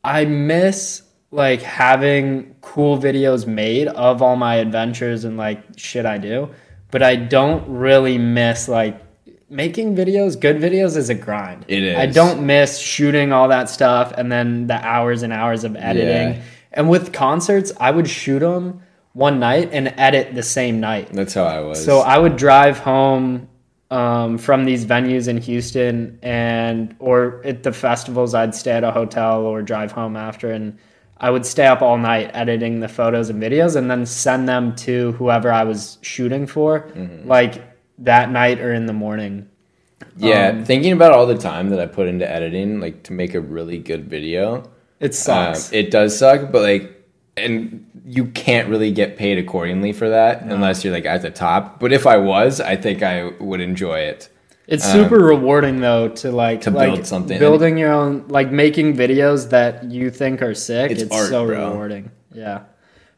I 0.04 0.26
miss 0.26 1.04
like 1.32 1.62
having 1.62 2.56
cool 2.62 2.98
videos 2.98 3.46
made 3.46 3.88
of 3.90 4.22
all 4.22 4.36
my 4.36 4.56
adventures 4.56 5.26
and 5.26 5.38
like 5.38 5.62
shit 5.78 6.06
I 6.06 6.18
do, 6.18 6.50
but 6.92 7.04
I 7.04 7.16
don't 7.16 7.68
really 7.68 8.18
miss 8.18 8.68
like 8.68 9.02
making 9.50 9.96
videos. 9.96 10.40
Good 10.40 10.58
videos 10.58 10.96
is 10.96 11.10
a 11.10 11.16
grind. 11.16 11.66
It 11.68 11.84
is. 11.84 11.98
I 11.98 12.06
don't 12.06 12.46
miss 12.46 12.80
shooting 12.80 13.32
all 13.32 13.50
that 13.50 13.70
stuff 13.70 14.14
and 14.18 14.32
then 14.32 14.68
the 14.68 14.76
hours 14.76 15.24
and 15.24 15.34
hours 15.34 15.64
of 15.64 15.76
editing. 15.76 16.40
Yeah. 16.40 16.42
And 16.72 16.90
with 16.90 17.14
concerts, 17.14 17.72
I 17.80 17.92
would 17.92 18.10
shoot 18.10 18.40
them 18.40 18.82
one 19.14 19.40
night 19.40 19.70
and 19.72 19.94
edit 19.98 20.36
the 20.36 20.44
same 20.44 20.80
night. 20.80 21.10
That's 21.12 21.34
how 21.34 21.46
I 21.46 21.62
was. 21.62 21.84
So 21.84 22.00
I 22.00 22.18
would 22.18 22.36
drive 22.36 22.80
home 22.80 23.48
um, 23.92 24.38
from 24.38 24.66
these 24.66 24.86
venues 24.86 25.28
in 25.28 25.38
Houston 25.38 26.20
and 26.22 26.96
or 27.00 27.42
at 27.46 27.64
the 27.64 27.72
festivals 27.72 28.34
I'd 28.34 28.56
stay 28.56 28.72
at 28.72 28.84
a 28.84 28.92
hotel 28.92 29.42
or 29.42 29.62
drive 29.62 29.92
home 29.92 30.16
after 30.16 30.52
and 30.52 30.78
I 31.18 31.30
would 31.30 31.46
stay 31.46 31.66
up 31.66 31.82
all 31.82 31.98
night 31.98 32.32
editing 32.34 32.80
the 32.82 32.88
photos 32.88 33.30
and 33.30 33.42
videos 33.42 33.76
and 33.76 33.90
then 33.90 34.06
send 34.06 34.50
them 34.50 34.76
to 34.78 35.14
whoever 35.14 35.52
I 35.52 35.64
was 35.64 35.98
shooting 36.02 36.46
for, 36.46 36.82
mm-hmm. 36.82 37.28
like 37.28 37.64
that 38.00 38.32
night 38.32 38.60
or 38.60 38.74
in 38.74 38.86
the 38.86 38.94
morning. 38.94 39.50
Yeah, 40.18 40.50
um, 40.50 40.66
thinking 40.66 40.92
about 40.92 41.14
all 41.14 41.26
the 41.26 41.38
time 41.38 41.70
that 41.70 41.80
I 41.80 41.86
put 41.86 42.08
into 42.08 42.30
editing, 42.30 42.80
like 42.80 43.04
to 43.04 43.14
make 43.14 43.34
a 43.34 43.40
really 43.40 43.78
good 43.78 44.10
video, 44.10 44.70
it 45.00 45.16
sucks. 45.16 45.70
Um, 45.70 45.76
it 45.76 45.92
does 45.92 46.18
suck, 46.18 46.52
but 46.52 46.62
like, 46.62 46.95
and 47.38 47.86
you 48.06 48.26
can't 48.28 48.70
really 48.70 48.92
get 48.92 49.18
paid 49.18 49.38
accordingly 49.38 49.92
for 49.92 50.10
that 50.10 50.46
no. 50.46 50.56
unless 50.56 50.84
you're 50.84 50.94
like 50.94 51.06
at 51.06 51.22
the 51.22 51.32
top. 51.32 51.80
But 51.80 51.92
if 51.92 52.06
I 52.06 52.18
was, 52.18 52.62
I 52.62 52.76
think 52.76 53.04
I 53.04 53.32
would 53.40 53.62
enjoy 53.62 54.00
it. 54.00 54.30
It's 54.68 54.84
super 54.84 55.18
um, 55.18 55.40
rewarding 55.40 55.80
though 55.80 56.10
to 56.10 56.32
like 56.32 56.62
to 56.62 56.72
like 56.72 56.94
build 56.94 57.06
something, 57.06 57.38
building 57.38 57.78
your 57.78 57.94
own, 57.94 58.28
like 58.30 58.52
making 58.52 58.96
videos 58.96 59.50
that 59.52 59.84
you 59.92 60.10
think 60.10 60.42
are 60.42 60.56
sick. 60.56 60.92
It's, 60.92 61.04
it's 61.04 61.16
art, 61.16 61.30
so 61.30 61.46
bro. 61.46 61.70
rewarding. 61.70 62.12
Yeah, 62.34 62.64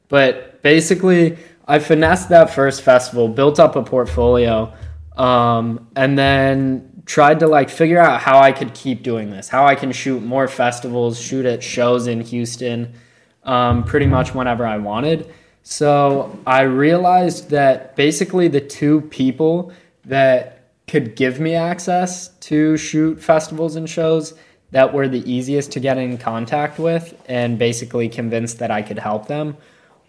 but 0.09 0.61
basically, 0.61 1.37
I 1.65 1.79
finessed 1.79 2.29
that 2.29 2.49
first 2.49 2.81
festival, 2.81 3.29
built 3.29 3.61
up 3.61 3.77
a 3.77 3.83
portfolio, 3.83 4.73
um, 5.15 5.87
and 5.95 6.17
then 6.17 7.03
tried 7.05 7.39
to 7.39 7.47
like 7.47 7.69
figure 7.69 7.99
out 7.99 8.19
how 8.19 8.39
I 8.39 8.51
could 8.51 8.73
keep 8.73 9.01
doing 9.01 9.29
this, 9.29 9.47
how 9.47 9.65
I 9.65 9.75
can 9.75 9.93
shoot 9.93 10.21
more 10.21 10.49
festivals, 10.49 11.17
shoot 11.17 11.45
at 11.45 11.63
shows 11.63 12.07
in 12.07 12.19
Houston, 12.19 12.93
um, 13.47 13.83
pretty 13.83 14.05
much 14.05 14.35
whenever 14.35 14.65
I 14.65 14.77
wanted. 14.77 15.33
So 15.63 16.37
I 16.45 16.61
realized 16.61 17.49
that 17.49 17.95
basically 17.95 18.47
the 18.47 18.61
two 18.61 19.01
people 19.01 19.71
that 20.05 20.69
could 20.87 21.15
give 21.15 21.39
me 21.39 21.55
access 21.55 22.29
to 22.39 22.77
shoot 22.77 23.21
festivals 23.21 23.75
and 23.75 23.89
shows 23.89 24.33
that 24.71 24.93
were 24.93 25.07
the 25.07 25.29
easiest 25.29 25.71
to 25.73 25.79
get 25.79 25.97
in 25.97 26.17
contact 26.17 26.79
with 26.79 27.19
and 27.27 27.57
basically 27.57 28.07
convinced 28.07 28.59
that 28.59 28.71
I 28.71 28.81
could 28.81 28.99
help 28.99 29.27
them 29.27 29.57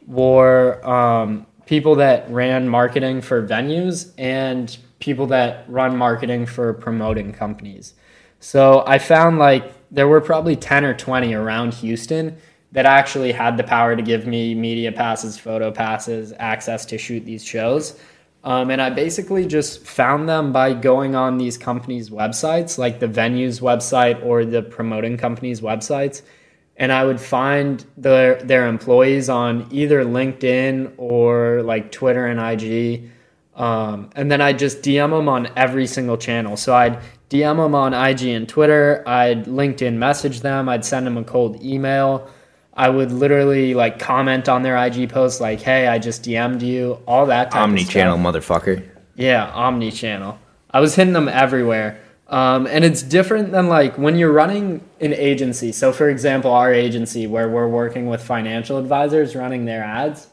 were 0.06 0.84
um, 0.88 1.46
people 1.66 1.96
that 1.96 2.30
ran 2.30 2.68
marketing 2.68 3.20
for 3.20 3.46
venues 3.46 4.12
and 4.18 4.76
people 5.00 5.26
that 5.28 5.64
run 5.68 5.96
marketing 5.96 6.46
for 6.46 6.72
promoting 6.74 7.32
companies. 7.32 7.94
So 8.40 8.84
I 8.86 8.98
found 8.98 9.38
like 9.38 9.72
there 9.90 10.08
were 10.08 10.20
probably 10.20 10.56
10 10.56 10.84
or 10.84 10.94
20 10.94 11.34
around 11.34 11.74
Houston 11.74 12.36
that 12.72 12.86
actually 12.86 13.32
had 13.32 13.56
the 13.56 13.64
power 13.64 13.96
to 13.96 14.02
give 14.02 14.26
me 14.26 14.54
media 14.54 14.92
passes, 14.92 15.38
photo 15.38 15.70
passes, 15.70 16.32
access 16.38 16.84
to 16.86 16.98
shoot 16.98 17.24
these 17.24 17.44
shows. 17.44 17.98
Um, 18.44 18.70
and 18.70 18.80
I 18.80 18.90
basically 18.90 19.46
just 19.46 19.84
found 19.84 20.28
them 20.28 20.52
by 20.52 20.72
going 20.72 21.14
on 21.14 21.38
these 21.38 21.58
companies' 21.58 22.10
websites, 22.10 22.78
like 22.78 23.00
the 23.00 23.08
venue's 23.08 23.60
website 23.60 24.24
or 24.24 24.44
the 24.44 24.62
promoting 24.62 25.16
companies' 25.16 25.60
websites. 25.60 26.22
And 26.76 26.92
I 26.92 27.04
would 27.04 27.20
find 27.20 27.84
their 27.96 28.36
their 28.36 28.68
employees 28.68 29.28
on 29.28 29.66
either 29.72 30.04
LinkedIn 30.04 30.92
or 30.96 31.62
like 31.62 31.90
Twitter 31.90 32.26
and 32.26 32.38
IG. 32.38 33.10
Um, 33.56 34.10
and 34.14 34.30
then 34.30 34.40
I'd 34.40 34.60
just 34.60 34.82
DM 34.82 35.10
them 35.10 35.28
on 35.28 35.48
every 35.56 35.88
single 35.88 36.16
channel. 36.16 36.56
So 36.56 36.76
I'd 36.76 37.00
DM 37.30 37.56
them 37.56 37.74
on 37.74 37.92
IG 37.92 38.28
and 38.28 38.48
Twitter. 38.48 39.02
I'd 39.08 39.46
LinkedIn 39.46 39.94
message 39.94 40.42
them. 40.42 40.68
I'd 40.68 40.84
send 40.84 41.04
them 41.04 41.16
a 41.18 41.24
cold 41.24 41.60
email. 41.60 42.30
I 42.78 42.88
would 42.88 43.10
literally 43.10 43.74
like 43.74 43.98
comment 43.98 44.48
on 44.48 44.62
their 44.62 44.76
IG 44.76 45.10
posts 45.10 45.40
like, 45.40 45.60
"Hey, 45.60 45.88
I 45.88 45.98
just 45.98 46.22
DM'd 46.22 46.62
you," 46.62 47.00
all 47.06 47.26
that 47.26 47.50
type 47.50 47.62
Omni 47.62 47.84
channel 47.84 48.16
motherfucker. 48.16 48.82
Yeah, 49.16 49.50
omni 49.52 49.90
channel. 49.90 50.38
I 50.70 50.78
was 50.78 50.94
hitting 50.94 51.12
them 51.12 51.28
everywhere. 51.28 51.98
Um, 52.28 52.66
and 52.66 52.84
it's 52.84 53.02
different 53.02 53.50
than 53.52 53.68
like 53.68 53.98
when 53.98 54.16
you're 54.16 54.32
running 54.32 54.80
an 55.00 55.12
agency. 55.12 55.72
So, 55.72 55.92
for 55.92 56.08
example, 56.08 56.52
our 56.52 56.72
agency 56.72 57.26
where 57.26 57.48
we're 57.48 57.66
working 57.66 58.06
with 58.06 58.22
financial 58.22 58.78
advisors 58.78 59.34
running 59.34 59.64
their 59.64 59.82
ads, 59.82 60.28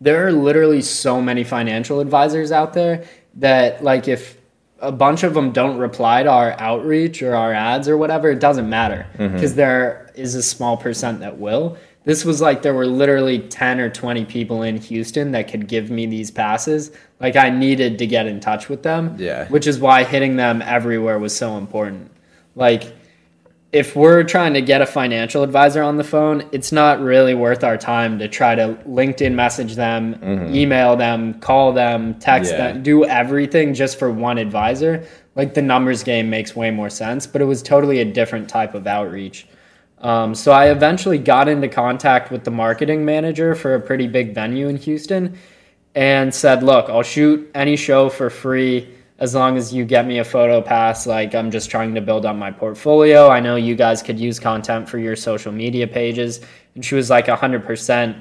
there 0.00 0.26
are 0.26 0.32
literally 0.32 0.82
so 0.82 1.20
many 1.20 1.44
financial 1.44 2.00
advisors 2.00 2.50
out 2.50 2.72
there 2.72 3.04
that, 3.36 3.84
like, 3.84 4.08
if 4.08 4.36
a 4.82 4.92
bunch 4.92 5.22
of 5.22 5.32
them 5.32 5.52
don't 5.52 5.78
reply 5.78 6.24
to 6.24 6.28
our 6.28 6.54
outreach 6.58 7.22
or 7.22 7.36
our 7.36 7.52
ads 7.52 7.88
or 7.88 7.96
whatever, 7.96 8.30
it 8.30 8.40
doesn't 8.40 8.68
matter 8.68 9.06
because 9.12 9.52
mm-hmm. 9.52 9.56
there 9.56 10.10
is 10.14 10.34
a 10.34 10.42
small 10.42 10.76
percent 10.76 11.20
that 11.20 11.38
will. 11.38 11.78
This 12.04 12.24
was 12.24 12.40
like 12.40 12.62
there 12.62 12.74
were 12.74 12.86
literally 12.86 13.38
10 13.38 13.78
or 13.78 13.88
20 13.88 14.24
people 14.24 14.62
in 14.62 14.76
Houston 14.78 15.30
that 15.32 15.48
could 15.48 15.68
give 15.68 15.88
me 15.88 16.06
these 16.06 16.32
passes. 16.32 16.90
Like 17.20 17.36
I 17.36 17.48
needed 17.48 17.98
to 17.98 18.06
get 18.08 18.26
in 18.26 18.40
touch 18.40 18.68
with 18.68 18.82
them. 18.82 19.14
Yeah. 19.20 19.46
Which 19.48 19.68
is 19.68 19.78
why 19.78 20.02
hitting 20.02 20.34
them 20.34 20.62
everywhere 20.62 21.20
was 21.20 21.34
so 21.34 21.56
important. 21.56 22.10
Like 22.56 22.92
if 23.72 23.96
we're 23.96 24.22
trying 24.22 24.52
to 24.52 24.60
get 24.60 24.82
a 24.82 24.86
financial 24.86 25.42
advisor 25.42 25.82
on 25.82 25.96
the 25.96 26.04
phone, 26.04 26.46
it's 26.52 26.72
not 26.72 27.00
really 27.00 27.34
worth 27.34 27.64
our 27.64 27.78
time 27.78 28.18
to 28.18 28.28
try 28.28 28.54
to 28.54 28.74
LinkedIn 28.86 29.32
message 29.32 29.76
them, 29.76 30.14
mm-hmm. 30.16 30.54
email 30.54 30.94
them, 30.94 31.40
call 31.40 31.72
them, 31.72 32.14
text 32.18 32.52
yeah. 32.52 32.72
them, 32.72 32.82
do 32.82 33.06
everything 33.06 33.72
just 33.72 33.98
for 33.98 34.10
one 34.10 34.36
advisor. 34.36 35.06
Like 35.36 35.54
the 35.54 35.62
numbers 35.62 36.02
game 36.02 36.28
makes 36.28 36.54
way 36.54 36.70
more 36.70 36.90
sense, 36.90 37.26
but 37.26 37.40
it 37.40 37.46
was 37.46 37.62
totally 37.62 38.00
a 38.00 38.04
different 38.04 38.46
type 38.46 38.74
of 38.74 38.86
outreach. 38.86 39.46
Um, 40.00 40.34
so 40.34 40.52
I 40.52 40.70
eventually 40.70 41.16
got 41.16 41.48
into 41.48 41.68
contact 41.68 42.30
with 42.30 42.44
the 42.44 42.50
marketing 42.50 43.06
manager 43.06 43.54
for 43.54 43.74
a 43.74 43.80
pretty 43.80 44.06
big 44.06 44.34
venue 44.34 44.68
in 44.68 44.76
Houston 44.76 45.38
and 45.94 46.34
said, 46.34 46.62
Look, 46.62 46.90
I'll 46.90 47.02
shoot 47.02 47.50
any 47.54 47.76
show 47.76 48.10
for 48.10 48.28
free 48.28 48.92
as 49.22 49.36
long 49.36 49.56
as 49.56 49.72
you 49.72 49.84
get 49.84 50.04
me 50.04 50.18
a 50.18 50.24
photo 50.24 50.60
pass 50.60 51.06
like 51.06 51.32
i'm 51.32 51.48
just 51.48 51.70
trying 51.70 51.94
to 51.94 52.00
build 52.00 52.26
up 52.26 52.34
my 52.34 52.50
portfolio. 52.50 53.28
I 53.28 53.38
know 53.38 53.54
you 53.54 53.76
guys 53.76 54.02
could 54.02 54.18
use 54.18 54.40
content 54.40 54.88
for 54.88 54.98
your 54.98 55.14
social 55.14 55.52
media 55.52 55.86
pages. 55.86 56.40
And 56.74 56.84
she 56.84 56.96
was 56.96 57.08
like 57.08 57.26
100% 57.26 58.20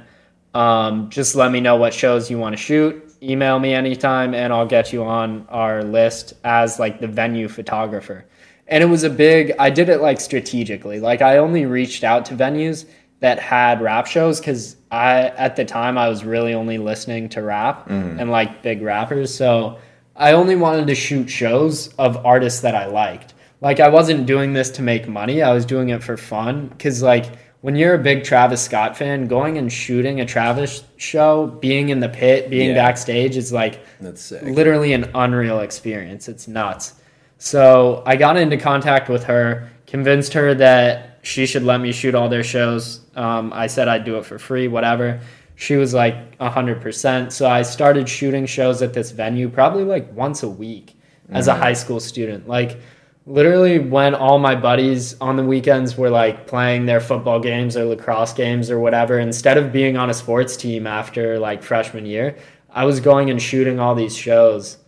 um, 0.54 1.10
just 1.10 1.34
let 1.34 1.52
me 1.52 1.60
know 1.60 1.76
what 1.76 1.94
shows 1.94 2.30
you 2.30 2.38
want 2.38 2.54
to 2.54 2.62
shoot. 2.62 3.16
Email 3.24 3.58
me 3.58 3.74
anytime 3.74 4.36
and 4.36 4.54
i'll 4.54 4.68
get 4.68 4.94
you 4.94 5.04
on 5.04 5.48
our 5.50 5.84
list 5.84 6.34
as 6.44 6.78
like 6.78 7.00
the 7.00 7.08
venue 7.08 7.48
photographer. 7.48 8.26
And 8.68 8.84
it 8.84 8.88
was 8.88 9.04
a 9.04 9.10
big 9.10 9.54
i 9.58 9.72
did 9.72 9.90
it 9.90 10.02
like 10.02 10.20
strategically. 10.20 11.00
Like 11.00 11.24
i 11.24 11.38
only 11.38 11.66
reached 11.66 12.04
out 12.04 12.26
to 12.26 12.36
venues 12.36 12.86
that 13.22 13.40
had 13.40 13.82
rap 13.82 14.06
shows 14.06 14.40
because 14.40 14.76
i 14.92 15.30
at 15.46 15.56
the 15.56 15.66
time 15.66 15.98
i 15.98 16.08
was 16.10 16.24
really 16.24 16.54
only 16.56 16.80
listening 16.80 17.30
to 17.30 17.42
rap 17.42 17.88
mm. 17.88 18.22
and 18.22 18.30
like 18.30 18.62
big 18.62 18.84
rappers. 18.84 19.34
So 19.34 19.80
I 20.22 20.34
only 20.34 20.56
wanted 20.56 20.86
to 20.86 20.96
shoot 20.96 21.32
shows 21.32 21.88
of 21.96 22.24
artists 22.24 22.62
that 22.62 22.76
I 22.76 22.86
liked. 22.86 23.34
Like 23.60 23.80
I 23.80 23.90
wasn't 23.90 24.28
doing 24.28 24.54
this 24.54 24.70
to 24.72 24.84
make 24.84 25.08
money. 25.08 25.42
I 25.42 25.52
was 25.52 25.66
doing 25.66 25.90
it 25.90 26.04
for 26.04 26.16
fun 26.16 26.70
cuz 26.78 27.02
like 27.02 27.26
when 27.62 27.76
you're 27.76 27.96
a 27.96 28.00
big 28.00 28.24
Travis 28.24 28.62
Scott 28.62 28.96
fan, 28.96 29.28
going 29.28 29.58
and 29.58 29.72
shooting 29.74 30.22
a 30.22 30.26
Travis 30.26 30.84
show, 30.98 31.48
being 31.48 31.90
in 31.90 32.00
the 32.00 32.10
pit, 32.10 32.52
being 32.52 32.70
yeah. 32.70 32.76
backstage 32.76 33.36
is 33.36 33.52
like 33.52 33.80
That's 34.00 34.32
literally 34.32 34.94
an 34.94 35.10
unreal 35.16 35.60
experience. 35.60 36.28
It's 36.30 36.48
nuts. 36.48 36.94
So 37.40 38.04
I 38.06 38.16
got 38.16 38.38
into 38.38 38.58
contact 38.58 39.10
with 39.10 39.24
her, 39.24 39.72
convinced 39.88 40.34
her 40.34 40.54
that 40.54 41.20
she 41.24 41.48
should 41.48 41.64
let 41.64 41.82
me 41.82 41.92
shoot 41.92 42.14
all 42.14 42.30
their 42.30 42.44
shows. 42.44 43.02
Um, 43.16 43.52
I 43.54 43.68
said 43.68 43.88
I'd 43.88 44.06
do 44.06 44.18
it 44.18 44.26
for 44.26 44.38
free, 44.38 44.68
whatever 44.68 45.20
she 45.62 45.76
was 45.76 45.94
like 45.94 46.40
100%. 46.40 47.32
So 47.32 47.48
I 47.48 47.62
started 47.62 48.10
shooting 48.10 48.48
shows 48.48 48.82
at 48.82 48.94
this 48.94 49.12
venue 49.12 49.48
probably 49.48 49.84
like 49.84 50.12
once 50.12 50.42
a 50.42 50.50
week 50.50 50.96
as 51.30 51.48
mm-hmm. 51.48 51.56
a 51.56 51.64
high 51.64 51.74
school 51.74 52.00
student. 52.00 52.48
Like 52.48 52.80
literally 53.28 53.78
when 53.78 54.16
all 54.16 54.40
my 54.40 54.56
buddies 54.56 55.22
on 55.22 55.36
the 55.36 55.44
weekends 55.44 55.96
were 55.96 56.10
like 56.10 56.48
playing 56.48 56.88
their 56.88 57.00
football 57.00 57.40
games 57.40 57.78
or 57.78 57.86
lacrosse 57.86 58.34
games 58.34 58.72
or 58.72 58.80
whatever, 58.80 59.20
instead 59.20 59.56
of 59.56 59.72
being 59.72 59.98
on 59.98 60.10
a 60.10 60.16
sports 60.16 60.58
team 60.58 60.88
after 60.88 61.38
like 61.38 61.62
freshman 61.62 62.08
year, 62.08 62.40
I 62.72 62.86
was 62.86 63.00
going 63.00 63.30
and 63.30 63.40
shooting 63.40 63.80
all 63.80 63.94
these 63.94 64.18
shows. 64.18 64.80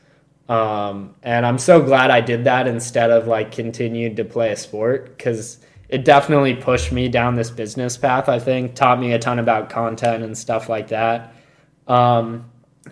Um, 0.50 1.14
and 1.22 1.46
I'm 1.46 1.60
so 1.60 1.84
glad 1.84 2.10
I 2.10 2.20
did 2.20 2.46
that 2.46 2.68
instead 2.68 3.12
of 3.12 3.28
like 3.28 3.52
continued 3.52 4.16
to 4.16 4.26
play 4.26 4.52
a 4.52 4.58
sport 4.58 5.16
because 5.16 5.60
it 5.90 6.06
definitely 6.06 6.56
pushed 6.56 6.92
me 6.92 7.08
down 7.08 7.36
this 7.36 7.50
business 7.50 7.98
path. 7.98 8.30
I 8.30 8.40
think 8.40 8.76
taught 8.76 9.00
me 9.00 9.14
a 9.14 9.20
ton 9.20 9.40
about 9.40 9.70
content 9.70 10.24
and 10.24 10.38
stuff 10.38 10.70
like 10.70 10.88
that, 10.90 11.36
um, 11.88 12.50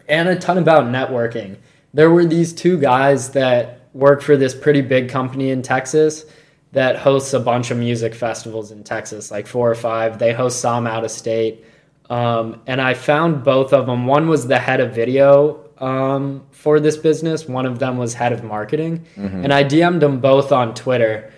and 0.07 0.29
a 0.29 0.35
ton 0.35 0.57
about 0.57 0.85
networking. 0.85 1.57
There 1.93 2.09
were 2.09 2.25
these 2.25 2.53
two 2.53 2.79
guys 2.79 3.31
that 3.31 3.89
work 3.93 4.21
for 4.21 4.37
this 4.37 4.55
pretty 4.55 4.81
big 4.81 5.09
company 5.09 5.49
in 5.49 5.61
Texas 5.61 6.25
that 6.71 6.95
hosts 6.95 7.33
a 7.33 7.39
bunch 7.39 7.69
of 7.69 7.77
music 7.77 8.15
festivals 8.15 8.71
in 8.71 8.83
Texas, 8.83 9.29
like 9.29 9.45
four 9.45 9.69
or 9.69 9.75
five. 9.75 10.19
They 10.19 10.31
host 10.31 10.61
some 10.61 10.87
out 10.87 11.03
of 11.03 11.11
state. 11.11 11.65
Um, 12.09 12.61
and 12.65 12.81
I 12.81 12.93
found 12.93 13.43
both 13.43 13.73
of 13.73 13.85
them. 13.85 14.05
One 14.05 14.29
was 14.29 14.47
the 14.47 14.57
head 14.57 14.79
of 14.79 14.93
video 14.93 15.69
um, 15.81 16.43
for 16.51 16.79
this 16.79 16.95
business, 16.95 17.47
one 17.47 17.65
of 17.65 17.79
them 17.79 17.97
was 17.97 18.13
head 18.13 18.31
of 18.31 18.43
marketing. 18.43 19.03
Mm-hmm. 19.15 19.43
And 19.43 19.51
I 19.51 19.63
DM'd 19.63 19.99
them 19.99 20.19
both 20.19 20.51
on 20.51 20.75
Twitter 20.75 21.33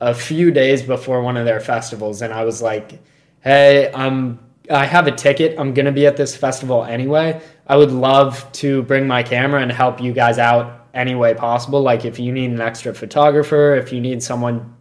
a 0.00 0.14
few 0.14 0.50
days 0.50 0.82
before 0.82 1.22
one 1.22 1.36
of 1.36 1.44
their 1.44 1.60
festivals, 1.60 2.22
and 2.22 2.32
I 2.32 2.44
was 2.44 2.62
like, 2.62 3.00
"Hey, 3.40 3.90
I'm 3.94 4.38
I 4.70 4.84
have 4.84 5.06
a 5.06 5.12
ticket. 5.12 5.58
I'm 5.58 5.74
gonna 5.74 5.92
be 5.92 6.06
at 6.06 6.16
this 6.16 6.36
festival 6.36 6.84
anyway. 6.84 7.40
I 7.66 7.76
would 7.76 7.92
love 7.92 8.50
to 8.52 8.82
bring 8.82 9.06
my 9.06 9.22
camera 9.22 9.62
and 9.62 9.70
help 9.72 10.00
you 10.00 10.12
guys 10.12 10.38
out 10.38 10.88
any 10.94 11.14
way 11.14 11.34
possible. 11.34 11.82
Like 11.82 12.04
if 12.04 12.18
you 12.18 12.32
need 12.32 12.50
an 12.50 12.60
extra 12.60 12.94
photographer, 12.94 13.76
if 13.76 13.92
you 13.92 14.00
need 14.00 14.22
someone 14.22 14.76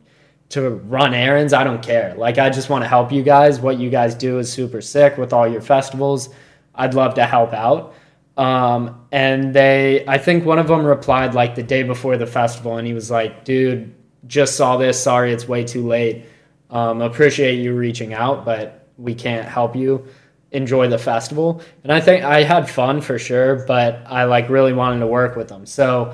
to 0.50 0.70
run 0.70 1.14
errands. 1.14 1.54
I 1.54 1.64
don't 1.64 1.82
care. 1.82 2.14
Like 2.16 2.38
I 2.38 2.50
just 2.50 2.70
want 2.70 2.84
to 2.84 2.88
help 2.88 3.12
you 3.12 3.24
guys. 3.24 3.60
What 3.60 3.80
you 3.80 3.90
guys 3.90 4.16
do 4.16 4.40
is 4.40 4.52
super 4.52 4.82
sick 4.82 5.18
with 5.18 5.34
all 5.34 5.48
your 5.48 5.62
festivals. 5.62 6.30
I'd 6.74 6.94
love 6.94 7.16
to 7.16 7.26
help 7.26 7.54
out. 7.54 7.94
Um, 8.38 9.06
and 9.12 9.54
they, 9.54 10.06
I 10.08 10.18
think 10.18 10.46
one 10.46 10.60
of 10.60 10.68
them 10.68 10.86
replied 10.86 11.34
like 11.34 11.56
the 11.56 11.64
day 11.64 11.84
before 11.84 12.18
the 12.18 12.28
festival, 12.28 12.78
and 12.78 12.86
he 12.86 12.94
was 12.94 13.10
like, 13.10 13.46
"Dude, 13.46 13.96
just 14.28 14.56
saw 14.56 14.78
this. 14.78 15.02
Sorry, 15.02 15.32
it's 15.34 15.48
way 15.48 15.64
too 15.64 15.86
late. 15.88 16.26
Um, 16.70 17.02
appreciate 17.02 17.56
you 17.56 17.76
reaching 17.76 18.14
out, 18.14 18.46
but 18.46 18.88
we 18.98 19.16
can't 19.16 19.48
help 19.48 19.76
you." 19.76 20.08
enjoy 20.52 20.88
the 20.88 20.98
festival 20.98 21.62
and 21.84 21.92
i 21.92 22.00
think 22.00 22.24
i 22.24 22.42
had 22.42 22.70
fun 22.70 23.02
for 23.02 23.20
sure 23.20 23.66
but 23.66 24.02
i 24.06 24.24
like 24.24 24.48
really 24.48 24.72
wanted 24.72 25.00
to 25.00 25.08
work 25.08 25.36
with 25.36 25.50
them 25.50 25.66
so 25.66 26.14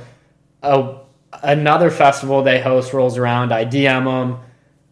another 1.43 1.89
festival 1.89 2.43
they 2.43 2.59
host 2.59 2.93
rolls 2.93 3.17
around. 3.17 3.51
I 3.51 3.65
DM 3.65 4.05
them, 4.05 4.39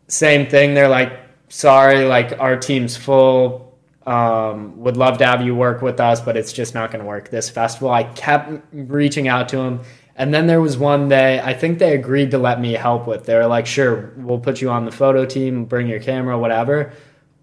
same 0.07 0.47
thing. 0.47 0.73
They're 0.73 0.89
like, 0.89 1.19
sorry, 1.49 2.05
like 2.05 2.39
our 2.39 2.57
team's 2.57 2.97
full. 2.97 3.67
Um, 4.05 4.79
would 4.79 4.97
love 4.97 5.19
to 5.19 5.25
have 5.25 5.43
you 5.43 5.53
work 5.53 5.83
with 5.83 5.99
us, 5.99 6.19
but 6.19 6.35
it's 6.35 6.51
just 6.51 6.73
not 6.73 6.89
going 6.91 7.01
to 7.01 7.07
work 7.07 7.29
this 7.29 7.49
festival. 7.49 7.91
I 7.91 8.03
kept 8.03 8.51
reaching 8.71 9.27
out 9.27 9.49
to 9.49 9.57
them. 9.57 9.81
And 10.19 10.33
then 10.33 10.47
there 10.47 10.59
was 10.59 10.77
one 10.77 11.07
they, 11.07 11.39
I 11.39 11.53
think 11.53 11.79
they 11.79 11.95
agreed 11.95 12.31
to 12.31 12.37
let 12.37 12.59
me 12.59 12.73
help 12.73 13.07
with. 13.07 13.23
They 13.23 13.35
were 13.35 13.47
like, 13.47 13.65
sure, 13.65 14.11
we'll 14.17 14.37
put 14.37 14.59
you 14.59 14.69
on 14.69 14.83
the 14.83 14.91
photo 14.91 15.25
team, 15.25 15.63
bring 15.63 15.87
your 15.87 16.01
camera, 16.01 16.37
whatever. 16.37 16.91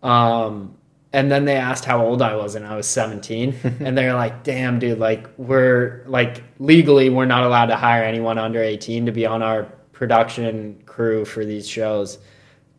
Um, 0.02 0.76
and 1.10 1.32
then 1.32 1.46
they 1.46 1.56
asked 1.56 1.86
how 1.86 2.04
old 2.04 2.20
I 2.20 2.36
was, 2.36 2.54
and 2.54 2.66
I 2.66 2.76
was 2.76 2.86
17. 2.86 3.54
and 3.80 3.96
they're 3.96 4.12
like, 4.12 4.44
damn, 4.44 4.78
dude, 4.78 4.98
like, 4.98 5.26
we're 5.38 6.04
like 6.06 6.42
legally, 6.58 7.08
we're 7.08 7.24
not 7.24 7.44
allowed 7.44 7.66
to 7.66 7.76
hire 7.76 8.04
anyone 8.04 8.36
under 8.36 8.62
18 8.62 9.06
to 9.06 9.12
be 9.12 9.24
on 9.24 9.42
our 9.42 9.64
production 9.92 10.82
crew 10.84 11.24
for 11.24 11.46
these 11.46 11.66
shows. 11.66 12.18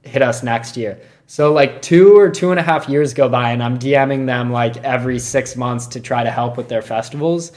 Hit 0.03 0.21
us 0.21 0.43
next 0.43 0.77
year. 0.77 1.01
So, 1.25 1.51
like, 1.51 1.81
two 1.81 2.15
or 2.15 2.29
two 2.29 2.51
and 2.51 2.59
a 2.59 2.63
half 2.63 2.87
years 2.87 3.15
go 3.15 3.27
by, 3.27 3.49
and 3.49 3.63
I'm 3.63 3.79
DMing 3.79 4.27
them 4.27 4.51
like 4.51 4.77
every 4.77 5.17
six 5.17 5.55
months 5.55 5.87
to 5.87 5.99
try 5.99 6.23
to 6.23 6.29
help 6.29 6.55
with 6.55 6.69
their 6.69 6.83
festivals. 6.83 7.51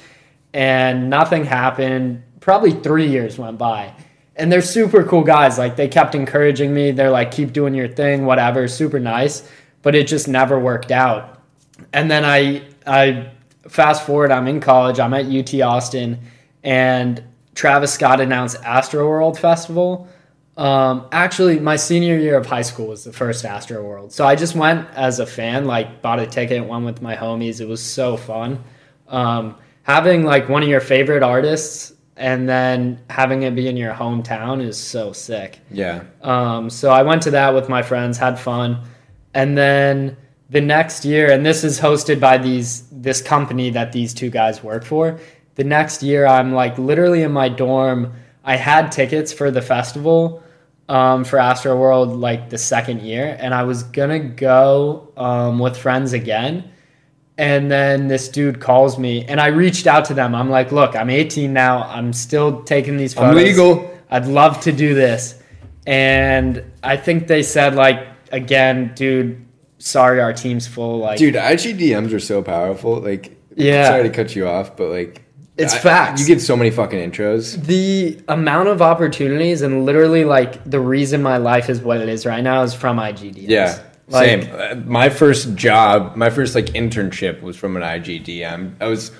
And 0.55 1.11
nothing 1.11 1.45
happened. 1.45 2.25
Probably 2.41 2.73
three 2.73 3.09
years 3.09 3.39
went 3.39 3.59
by. 3.59 3.95
And 4.37 4.51
they're 4.51 4.63
super 4.63 5.05
cool 5.05 5.23
guys. 5.23 5.59
Like, 5.59 5.77
they 5.77 5.89
kept 5.89 6.15
encouraging 6.15 6.73
me. 6.73 6.93
They're 6.93 7.11
like, 7.11 7.31
keep 7.31 7.53
doing 7.53 7.75
your 7.75 7.89
thing, 7.89 8.25
whatever. 8.25 8.67
Super 8.69 8.99
nice 8.99 9.49
but 9.83 9.95
it 9.95 10.07
just 10.07 10.29
never 10.29 10.59
worked 10.59 10.91
out. 10.91 11.43
And 11.93 12.11
then 12.11 12.25
I 12.25 12.63
I 12.87 13.31
fast 13.69 14.07
forward, 14.07 14.31
I'm 14.31 14.49
in 14.49 14.61
college, 14.61 14.99
I'm 14.99 15.15
at 15.15 15.27
UT 15.27 15.61
Austin, 15.61 16.21
and 16.63 17.23
Travis 17.55 17.93
Scott 17.93 18.21
announced 18.21 18.61
Astroworld 18.63 19.39
Festival. 19.39 20.09
Um, 20.57 21.07
actually, 21.13 21.59
my 21.59 21.77
senior 21.77 22.19
year 22.19 22.37
of 22.37 22.47
high 22.47 22.63
school 22.63 22.89
was 22.89 23.05
the 23.05 23.13
first 23.13 23.45
Astroworld, 23.45 24.13
so 24.13 24.27
I 24.27 24.35
just 24.35 24.55
went 24.55 24.89
as 24.95 25.21
a 25.21 25.27
fan, 25.27 25.65
like 25.65 26.03
bought 26.03 26.21
a 26.21 26.27
ticket, 26.27 26.67
went 26.67 26.85
with 26.85 27.01
my 27.01 27.17
homies. 27.17 27.61
It 27.61 27.69
was 27.69 27.83
so 27.83 28.17
fun. 28.17 28.63
Um, 29.09 29.57
having 29.83 30.25
like 30.25 30.49
one 30.49 30.63
of 30.63 30.69
your 30.69 30.81
favorite 30.81 31.23
artists 31.23 31.93
and 32.21 32.47
then 32.47 33.00
having 33.09 33.43
it 33.45 33.55
be 33.55 33.67
in 33.67 33.79
your 33.79 33.95
hometown 33.95 34.62
is 34.62 34.79
so 34.79 35.11
sick. 35.12 35.59
Yeah. 35.71 36.05
Um, 36.21 36.69
so 36.69 36.91
I 36.91 37.03
went 37.03 37.23
to 37.23 37.31
that 37.31 37.55
with 37.55 37.69
my 37.71 37.83
friends, 37.83 38.19
had 38.19 38.39
fun. 38.39 38.83
And 39.33 39.57
then 39.57 40.19
the 40.50 40.61
next 40.61 41.05
year 41.05 41.33
and 41.33 41.47
this 41.47 41.65
is 41.65 41.81
hosted 41.81 42.21
by 42.21 42.37
these 42.37 42.87
this 42.91 43.23
company 43.23 43.71
that 43.71 43.93
these 43.93 44.12
two 44.12 44.29
guys 44.29 44.62
work 44.62 44.85
for. 44.85 45.19
The 45.55 45.65
next 45.65 46.03
year 46.03 46.27
i'm 46.27 46.53
like 46.53 46.77
literally 46.79 47.23
in 47.23 47.33
my 47.33 47.49
dorm. 47.49 48.12
I 48.45 48.57
had 48.57 48.93
tickets 48.93 49.33
for 49.33 49.50
the 49.50 49.62
festival 49.62 50.43
um, 50.89 51.25
for 51.25 51.39
Astroworld 51.39 52.19
like 52.19 52.50
the 52.50 52.59
second 52.59 53.00
year. 53.00 53.37
And 53.41 53.55
i 53.55 53.62
was 53.62 53.83
gonna 53.85 54.19
go 54.19 55.12
um, 55.17 55.59
with 55.59 55.77
friends 55.77 56.12
again 56.12 56.71
and 57.41 57.71
then 57.71 58.09
this 58.09 58.29
dude 58.29 58.61
calls 58.61 58.99
me 58.99 59.25
and 59.25 59.41
i 59.41 59.47
reached 59.47 59.87
out 59.87 60.05
to 60.05 60.15
them 60.15 60.35
i'm 60.35 60.51
like 60.51 60.71
look 60.71 60.95
i'm 60.95 61.11
18 61.11 61.53
now 61.53 61.83
i'm 61.85 62.13
still 62.13 62.63
taking 62.63 62.97
these 62.97 63.15
photos 63.15 63.37
I'm 63.37 63.45
legal 63.45 63.99
i'd 64.11 64.26
love 64.26 64.61
to 64.63 64.73
do 64.73 64.95
this 64.95 65.41
and 65.87 66.63
i 66.83 66.97
think 66.97 67.26
they 67.26 67.43
said 67.43 67.75
like 67.75 68.07
again, 68.33 68.93
dude, 68.95 69.45
sorry, 69.79 70.21
our 70.21 70.33
team's 70.33 70.67
full. 70.67 70.99
Like, 70.99 71.19
dude, 71.19 71.37
IG 71.37 71.79
DMs 71.79 72.13
are 72.13 72.21
so 72.21 72.43
powerful. 72.43 73.00
Like, 73.00 73.37
yeah, 73.55 73.89
sorry 73.89 74.05
to 74.05 74.11
cut 74.11 74.35
you 74.35 74.47
off, 74.49 74.76
but 74.76 74.89
like, 74.89 75.23
it's 75.57 75.75
I, 75.75 75.79
facts. 75.79 76.21
You 76.21 76.26
get 76.26 76.41
so 76.41 76.57
many 76.57 76.71
fucking 76.71 76.99
intros. 76.99 77.63
The 77.65 78.21
amount 78.29 78.69
of 78.69 78.81
opportunities 78.81 79.63
and 79.63 79.85
literally 79.85 80.25
like 80.25 80.63
the 80.65 80.81
reason 80.81 81.23
my 81.23 81.37
life 81.37 81.69
is 81.69 81.81
what 81.81 82.00
it 82.00 82.09
is 82.09 82.25
right 82.25 82.43
now 82.43 82.63
is 82.63 82.75
from 82.75 82.99
IG 82.99 83.35
DMs. 83.35 83.49
Yeah. 83.49 83.83
Like, 84.11 84.43
Same. 84.43 84.51
Uh, 84.53 84.75
my 84.87 85.09
first 85.09 85.55
job, 85.55 86.17
my 86.17 86.31
first 86.31 86.57
like 86.57 86.67
internship 86.67 87.43
was 87.43 87.57
from 87.57 87.77
an 87.77 87.85
IG 87.85 88.25
DM. 88.25 88.75
I 88.81 88.87
was 88.87 89.13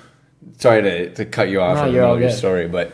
sorry 0.57 0.81
to, 0.81 1.13
to 1.13 1.25
cut 1.25 1.49
you 1.49 1.61
off 1.61 1.77
no, 1.77 1.85
in 1.85 2.19
the 2.19 2.27
your 2.27 2.31
story, 2.31 2.67
but 2.67 2.91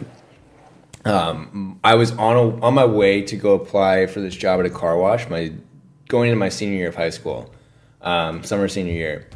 um, 1.05 1.79
I 1.83 1.95
was 1.95 2.11
on 2.11 2.35
a, 2.35 2.63
on 2.63 2.75
my 2.75 2.85
way 2.85 3.23
to 3.23 3.35
go 3.35 3.53
apply 3.55 4.05
for 4.05 4.21
this 4.21 4.35
job 4.35 4.59
at 4.59 4.67
a 4.67 4.69
car 4.69 4.95
wash. 4.95 5.27
My 5.27 5.51
going 6.07 6.29
into 6.29 6.39
my 6.39 6.49
senior 6.49 6.77
year 6.77 6.89
of 6.89 6.95
high 6.95 7.09
school, 7.09 7.51
um, 8.01 8.43
summer 8.43 8.67
senior 8.67 8.93
year, 8.93 9.27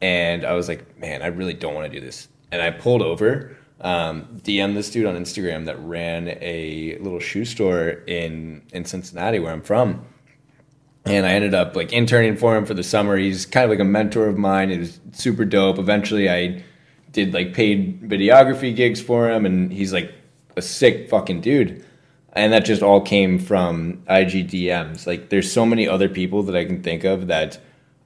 and 0.00 0.44
I 0.44 0.52
was 0.52 0.68
like, 0.68 0.98
man, 1.00 1.22
I 1.22 1.26
really 1.26 1.54
don't 1.54 1.74
want 1.74 1.92
to 1.92 2.00
do 2.00 2.04
this. 2.04 2.28
And 2.52 2.62
I 2.62 2.70
pulled 2.70 3.02
over, 3.02 3.56
um, 3.80 4.40
DM 4.44 4.74
this 4.74 4.90
dude 4.92 5.06
on 5.06 5.16
Instagram 5.16 5.64
that 5.66 5.76
ran 5.80 6.28
a 6.40 6.98
little 7.00 7.18
shoe 7.18 7.44
store 7.44 7.88
in 8.06 8.62
in 8.72 8.84
Cincinnati, 8.84 9.40
where 9.40 9.52
I'm 9.52 9.62
from. 9.62 10.06
And 11.06 11.24
I 11.24 11.32
ended 11.32 11.54
up 11.54 11.76
like 11.76 11.92
interning 11.92 12.36
for 12.36 12.56
him 12.56 12.66
for 12.66 12.74
the 12.74 12.82
summer. 12.82 13.16
He's 13.16 13.46
kind 13.46 13.64
of 13.64 13.70
like 13.70 13.80
a 13.80 13.84
mentor 13.84 14.26
of 14.26 14.36
mine. 14.36 14.70
It 14.70 14.78
was 14.78 15.00
super 15.12 15.44
dope. 15.44 15.78
Eventually, 15.78 16.28
I 16.28 16.64
did 17.12 17.32
like 17.32 17.54
paid 17.54 18.02
videography 18.02 18.74
gigs 18.74 19.00
for 19.00 19.30
him, 19.30 19.46
and 19.46 19.72
he's 19.72 19.92
like 19.92 20.12
a 20.56 20.62
sick 20.62 21.08
fucking 21.08 21.40
dude 21.40 21.84
and 22.36 22.52
that 22.52 22.66
just 22.66 22.82
all 22.82 23.00
came 23.00 23.38
from 23.38 24.02
IG 24.08 24.48
DMs. 24.48 25.06
Like, 25.06 25.30
there's 25.30 25.50
so 25.50 25.64
many 25.64 25.88
other 25.88 26.08
people 26.08 26.42
that 26.44 26.54
I 26.54 26.66
can 26.66 26.82
think 26.82 27.02
of 27.02 27.28
that 27.28 27.58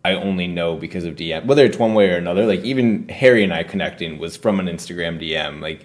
I 0.05 0.15
only 0.15 0.47
know 0.47 0.77
because 0.77 1.05
of 1.05 1.17
DM, 1.17 1.47
whether 1.47 1.65
it's 1.65 1.79
one 1.79 1.95
way 1.95 2.11
or 2.11 2.17
another. 2.17 2.47
Like, 2.47 2.61
even 2.61 3.09
Harry 3.09 3.43
and 3.43 3.53
I 3.53 3.65
connecting 3.65 4.19
was 4.19 4.37
from 4.37 4.61
an 4.61 4.67
Instagram 4.67 5.21
DM. 5.21 5.61
Like, 5.61 5.85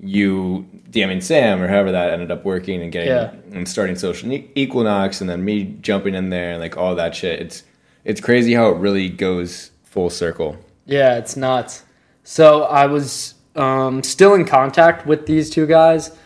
you 0.00 0.68
DMing 0.90 1.22
Sam 1.22 1.62
or 1.62 1.68
however 1.68 1.92
that 1.92 2.10
ended 2.10 2.30
up 2.30 2.44
working 2.44 2.82
and 2.82 2.92
getting 2.92 3.08
yeah. 3.08 3.34
and 3.52 3.68
starting 3.68 3.96
social 3.96 4.32
equinox, 4.54 5.20
and 5.20 5.30
then 5.30 5.44
me 5.44 5.76
jumping 5.80 6.14
in 6.14 6.30
there 6.30 6.52
and 6.52 6.60
like 6.60 6.76
all 6.76 6.94
that 6.94 7.14
shit. 7.14 7.40
It's 7.40 7.62
it's 8.04 8.20
crazy 8.20 8.54
how 8.54 8.70
it 8.70 8.76
really 8.78 9.08
goes 9.08 9.70
full 9.84 10.10
circle. 10.10 10.56
Yeah, 10.86 11.16
it's 11.16 11.36
nuts. 11.36 11.84
So 12.22 12.64
I 12.64 12.86
was 12.86 13.34
um, 13.56 14.02
still 14.02 14.34
in 14.34 14.44
contact 14.44 15.06
with 15.06 15.26
these 15.26 15.50
two 15.50 15.66
guys 15.66 16.16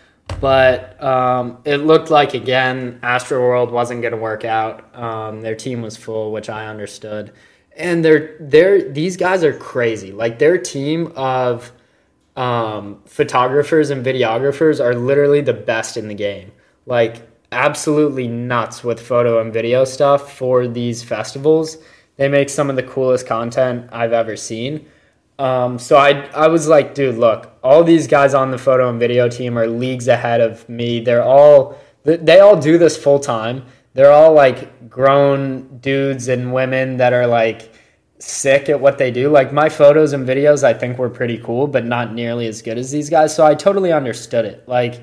but 0.40 1.02
um, 1.02 1.58
it 1.64 1.78
looked 1.78 2.10
like 2.10 2.34
again 2.34 3.00
Astroworld 3.02 3.70
wasn't 3.70 4.02
going 4.02 4.12
to 4.12 4.18
work 4.18 4.44
out. 4.44 4.94
Um, 4.96 5.42
their 5.42 5.56
team 5.56 5.82
was 5.82 5.96
full, 5.96 6.30
which 6.32 6.48
I 6.48 6.66
understood, 6.66 7.32
and 7.76 8.04
they're 8.04 8.36
they're 8.38 8.88
these 8.88 9.16
guys 9.16 9.42
are 9.42 9.52
crazy. 9.52 10.12
Like 10.12 10.38
their 10.38 10.58
team 10.58 11.12
of 11.16 11.72
um, 12.38 13.02
photographers 13.04 13.90
and 13.90 14.06
videographers 14.06 14.82
are 14.82 14.94
literally 14.94 15.40
the 15.40 15.52
best 15.52 15.96
in 15.96 16.06
the 16.06 16.14
game. 16.14 16.52
Like 16.86 17.28
absolutely 17.50 18.28
nuts 18.28 18.84
with 18.84 19.00
photo 19.00 19.40
and 19.40 19.52
video 19.52 19.84
stuff 19.84 20.32
for 20.36 20.68
these 20.68 21.02
festivals. 21.02 21.78
They 22.16 22.28
make 22.28 22.48
some 22.48 22.70
of 22.70 22.76
the 22.76 22.84
coolest 22.84 23.26
content 23.26 23.88
I've 23.92 24.12
ever 24.12 24.36
seen. 24.36 24.86
Um, 25.40 25.80
so 25.80 25.96
I 25.96 26.26
I 26.28 26.46
was 26.46 26.68
like, 26.68 26.94
dude, 26.94 27.16
look, 27.16 27.58
all 27.62 27.82
these 27.82 28.06
guys 28.06 28.34
on 28.34 28.52
the 28.52 28.58
photo 28.58 28.88
and 28.88 29.00
video 29.00 29.28
team 29.28 29.58
are 29.58 29.66
leagues 29.66 30.06
ahead 30.06 30.40
of 30.40 30.68
me. 30.68 31.00
They're 31.00 31.24
all 31.24 31.76
they 32.04 32.38
all 32.38 32.56
do 32.56 32.78
this 32.78 32.96
full 32.96 33.18
time. 33.18 33.64
They're 33.94 34.12
all 34.12 34.32
like 34.32 34.88
grown 34.88 35.78
dudes 35.78 36.28
and 36.28 36.52
women 36.52 36.98
that 36.98 37.12
are 37.12 37.26
like 37.26 37.72
sick 38.18 38.68
at 38.68 38.80
what 38.80 38.98
they 38.98 39.10
do. 39.10 39.30
Like 39.30 39.52
my 39.52 39.68
photos 39.68 40.12
and 40.12 40.26
videos, 40.26 40.64
I 40.64 40.74
think 40.74 40.98
were 40.98 41.10
pretty 41.10 41.38
cool, 41.38 41.66
but 41.66 41.84
not 41.84 42.12
nearly 42.12 42.46
as 42.46 42.62
good 42.62 42.78
as 42.78 42.90
these 42.90 43.10
guys. 43.10 43.34
So 43.34 43.44
I 43.46 43.54
totally 43.54 43.92
understood 43.92 44.44
it. 44.44 44.68
Like 44.68 45.00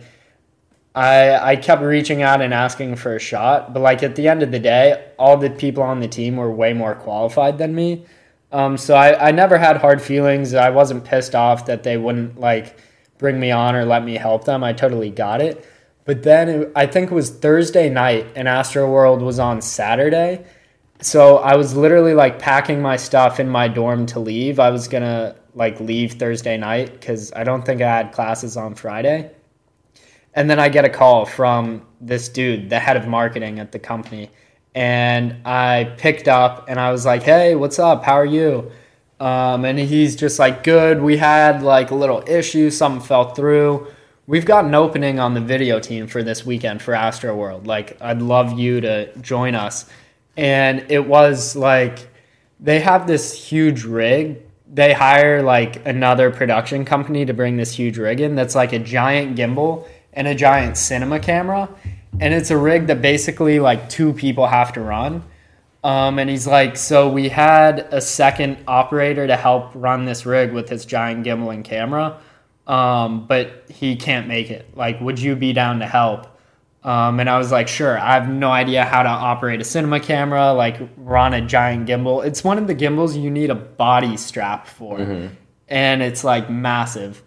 I 0.94 1.52
I 1.52 1.56
kept 1.56 1.82
reaching 1.82 2.22
out 2.22 2.42
and 2.42 2.54
asking 2.54 2.96
for 2.98 3.16
a 3.16 3.20
shot, 3.20 3.74
but 3.74 3.82
like 3.82 4.04
at 4.04 4.16
the 4.16 4.28
end 4.28 4.44
of 4.44 4.52
the 4.52 4.60
day, 4.60 5.12
all 5.18 5.38
the 5.38 5.50
people 5.50 5.84
on 5.84 6.00
the 6.00 6.08
team 6.08 6.38
were 6.38 6.52
way 6.52 6.74
more 6.74 6.96
qualified 6.96 7.58
than 7.58 7.76
me. 7.76 8.06
Um, 8.52 8.78
so 8.78 8.96
I, 8.96 9.28
I 9.28 9.32
never 9.32 9.58
had 9.58 9.78
hard 9.78 10.02
feelings. 10.02 10.54
I 10.54 10.70
wasn't 10.70 11.04
pissed 11.04 11.36
off 11.36 11.66
that 11.66 11.84
they 11.84 11.98
wouldn't 11.98 12.40
like 12.40 12.80
bring 13.18 13.40
me 13.40 13.52
on 13.52 13.76
or 13.76 13.86
let 13.86 14.04
me 14.04 14.16
help 14.16 14.46
them. 14.46 14.64
I 14.64 14.74
totally 14.74 15.10
got 15.10 15.42
it. 15.42 15.66
But 16.06 16.24
then 16.24 16.50
it, 16.50 16.72
I 16.76 16.86
think 16.86 17.12
it 17.12 17.16
was 17.16 17.30
Thursday 17.30 17.90
night 17.90 18.28
and 18.36 18.48
Astroworld 18.48 19.22
was 19.22 19.40
on 19.40 19.62
Saturday. 19.62 20.46
So 21.02 21.38
I 21.38 21.56
was 21.56 21.76
literally 21.76 22.14
like 22.14 22.40
packing 22.40 22.82
my 22.82 22.96
stuff 22.96 23.40
in 23.40 23.50
my 23.50 23.68
dorm 23.68 24.06
to 24.08 24.20
leave. 24.20 24.60
I 24.60 24.70
was 24.70 24.88
gonna 24.88 25.36
like 25.54 25.80
leave 25.80 26.14
Thursday 26.14 26.58
night 26.58 26.94
because 26.94 27.32
I 27.34 27.44
don't 27.44 27.66
think 27.66 27.82
I 27.82 27.98
had 27.98 28.12
classes 28.12 28.58
on 28.58 28.76
Friday. 28.76 29.32
And 30.34 30.50
then 30.50 30.60
I 30.60 30.68
get 30.70 30.84
a 30.84 30.90
call 30.90 31.26
from 31.26 31.86
this 32.02 32.28
dude, 32.28 32.70
the 32.70 32.80
head 32.80 32.98
of 32.98 33.08
marketing 33.08 33.60
at 33.60 33.72
the 33.72 33.80
company. 33.80 34.30
And 34.74 35.38
I 35.46 35.96
picked 35.98 36.28
up 36.28 36.66
and 36.68 36.80
I 36.80 36.92
was 36.92 37.06
like, 37.06 37.24
hey, 37.24 37.56
what's 37.56 37.80
up? 37.80 38.04
How 38.04 38.16
are 38.16 38.26
you? 38.26 38.70
Um, 39.22 39.64
and 39.64 39.80
he's 39.80 40.18
just 40.18 40.38
like, 40.38 40.64
good. 40.64 41.02
We 41.02 41.16
had 41.16 41.64
like 41.64 41.92
a 41.92 41.96
little 41.96 42.22
issue, 42.28 42.70
something 42.70 43.06
fell 43.06 43.34
through. 43.34 43.88
We've 44.28 44.46
got 44.46 44.66
an 44.66 44.76
opening 44.76 45.20
on 45.20 45.34
the 45.36 45.40
video 45.40 45.80
team 45.80 46.08
for 46.08 46.22
this 46.22 46.46
weekend 46.46 46.82
for 46.82 46.94
Astroworld. 46.94 47.68
Like, 47.68 48.02
I'd 48.02 48.22
love 48.22 48.60
you 48.60 48.82
to 48.82 49.16
join 49.20 49.56
us. 49.56 49.86
And 50.38 50.86
it 50.90 51.08
was 51.08 51.56
like, 51.56 52.10
they 52.60 52.80
have 52.80 53.08
this 53.08 53.34
huge 53.34 53.84
rig. 53.84 54.42
They 54.72 54.94
hire 54.94 55.42
like 55.42 55.86
another 55.86 56.32
production 56.32 56.86
company 56.86 57.26
to 57.26 57.34
bring 57.34 57.58
this 57.58 57.72
huge 57.72 57.98
rig 57.98 58.20
in 58.20 58.36
that's 58.36 58.56
like 58.56 58.74
a 58.74 58.80
giant 58.80 59.38
gimbal 59.38 59.88
and 60.14 60.28
a 60.28 60.36
giant 60.36 60.78
cinema 60.78 61.20
camera. 61.20 61.70
And 62.20 62.34
it's 62.34 62.52
a 62.52 62.58
rig 62.58 62.88
that 62.88 63.02
basically 63.02 63.60
like 63.60 63.90
two 63.90 64.14
people 64.14 64.48
have 64.48 64.74
to 64.74 64.82
run 64.82 65.24
um, 65.86 66.18
and 66.18 66.28
he's 66.28 66.48
like, 66.48 66.78
so 66.78 67.08
we 67.08 67.30
had 67.30 67.88
a 67.92 68.02
second 68.02 68.58
operator 68.68 69.28
to 69.28 69.36
help 69.36 69.70
run 69.76 70.06
this 70.06 70.26
rig 70.26 70.52
with 70.52 70.68
his 70.68 70.84
giant 70.84 71.24
gimbal 71.24 71.54
and 71.54 71.64
camera, 71.64 72.20
um, 72.66 73.28
but 73.28 73.66
he 73.70 73.96
can't 73.96 74.28
make 74.28 74.50
it. 74.50 74.76
Like, 74.76 75.00
would 75.00 75.20
you 75.20 75.36
be 75.36 75.54
down 75.54 75.78
to 75.82 75.86
help? 75.86 76.35
Um, 76.86 77.20
and 77.20 77.30
I 77.30 77.38
was 77.38 77.52
like, 77.52 77.68
sure. 77.68 78.00
I 78.00 78.14
have 78.14 78.30
no 78.30 78.52
idea 78.52 78.86
how 78.86 79.04
to 79.04 79.10
operate 79.10 79.60
a 79.60 79.64
cinema 79.64 80.00
camera, 80.00 80.54
like 80.54 80.78
run 80.98 81.34
a 81.34 81.42
giant 81.42 81.88
gimbal. 81.90 82.24
It's 82.24 82.44
one 82.44 82.58
of 82.58 82.68
the 82.68 82.76
gimbals 82.76 83.18
you 83.18 83.32
need 83.32 83.50
a 83.50 83.56
body 83.56 84.18
strap 84.18 84.68
for, 84.68 85.00
mm-hmm. 85.00 85.34
and 85.68 86.04
it's 86.04 86.24
like 86.24 86.50
massive. 86.50 87.24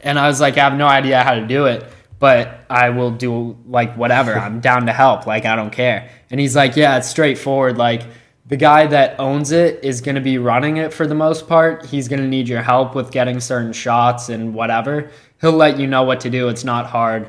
And 0.00 0.18
I 0.18 0.28
was 0.28 0.40
like, 0.40 0.58
I 0.58 0.64
have 0.64 0.76
no 0.76 0.86
idea 0.86 1.22
how 1.22 1.34
to 1.34 1.46
do 1.46 1.66
it 1.66 1.84
but 2.22 2.60
I 2.70 2.90
will 2.90 3.10
do 3.10 3.58
like 3.66 3.96
whatever. 3.96 4.38
I'm 4.38 4.60
down 4.70 4.86
to 4.86 4.92
help. 4.92 5.26
Like 5.26 5.44
I 5.44 5.56
don't 5.56 5.72
care. 5.72 6.08
And 6.30 6.38
he's 6.38 6.54
like, 6.54 6.76
yeah, 6.76 6.96
it's 6.98 7.08
straightforward. 7.08 7.78
Like 7.78 8.02
the 8.46 8.56
guy 8.56 8.86
that 8.86 9.18
owns 9.18 9.50
it 9.50 9.82
is 9.82 10.00
going 10.00 10.14
to 10.14 10.20
be 10.20 10.38
running 10.38 10.76
it 10.76 10.94
for 10.94 11.04
the 11.04 11.16
most 11.16 11.48
part. 11.48 11.84
He's 11.84 12.06
going 12.06 12.22
to 12.22 12.28
need 12.28 12.48
your 12.48 12.62
help 12.62 12.94
with 12.94 13.10
getting 13.10 13.40
certain 13.40 13.72
shots 13.72 14.28
and 14.28 14.54
whatever. 14.54 15.10
He'll 15.40 15.50
let 15.50 15.80
you 15.80 15.88
know 15.88 16.04
what 16.04 16.20
to 16.20 16.30
do. 16.30 16.46
It's 16.48 16.62
not 16.62 16.86
hard. 16.86 17.28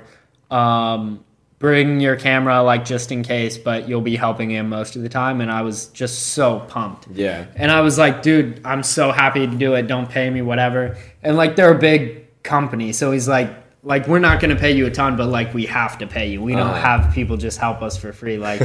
Um, 0.52 1.26
bring 1.64 2.02
your 2.02 2.18
camera 2.18 2.62
like 2.62 2.84
just 2.84 3.10
in 3.10 3.24
case, 3.24 3.58
but 3.58 3.88
you'll 3.88 4.02
be 4.02 4.18
helping 4.18 4.50
him 4.50 4.68
most 4.68 4.98
of 4.98 5.02
the 5.02 5.08
time. 5.08 5.40
And 5.40 5.50
I 5.50 5.62
was 5.62 5.88
just 5.88 6.34
so 6.34 6.60
pumped. 6.60 7.08
Yeah. 7.14 7.46
And 7.56 7.72
I 7.72 7.80
was 7.80 7.98
like, 7.98 8.22
dude, 8.22 8.60
I'm 8.66 8.84
so 8.84 9.14
happy 9.14 9.48
to 9.48 9.56
do 9.56 9.74
it. 9.76 9.88
Don't 9.88 10.10
pay 10.10 10.30
me, 10.30 10.42
whatever. 10.42 10.98
And 11.22 11.38
like 11.38 11.56
they're 11.56 11.74
a 11.74 11.80
big 11.80 12.44
company, 12.44 12.92
so 12.92 13.14
he's 13.14 13.30
like, 13.30 13.50
like 13.82 14.10
we're 14.10 14.20
not 14.20 14.42
going 14.42 14.54
to 14.54 14.60
pay 14.60 14.74
you 14.74 14.86
a 14.86 14.92
ton 14.92 15.18
but 15.18 15.28
like 15.28 15.54
we 15.54 15.66
have 15.66 15.98
to 15.98 16.08
pay 16.08 16.30
you 16.30 16.42
we 16.42 16.54
don't 16.54 16.70
uh, 16.70 16.74
have 16.82 17.14
people 17.14 17.36
just 17.36 17.60
help 17.60 17.82
us 17.82 17.98
for 17.98 18.14
free 18.14 18.38
like 18.38 18.62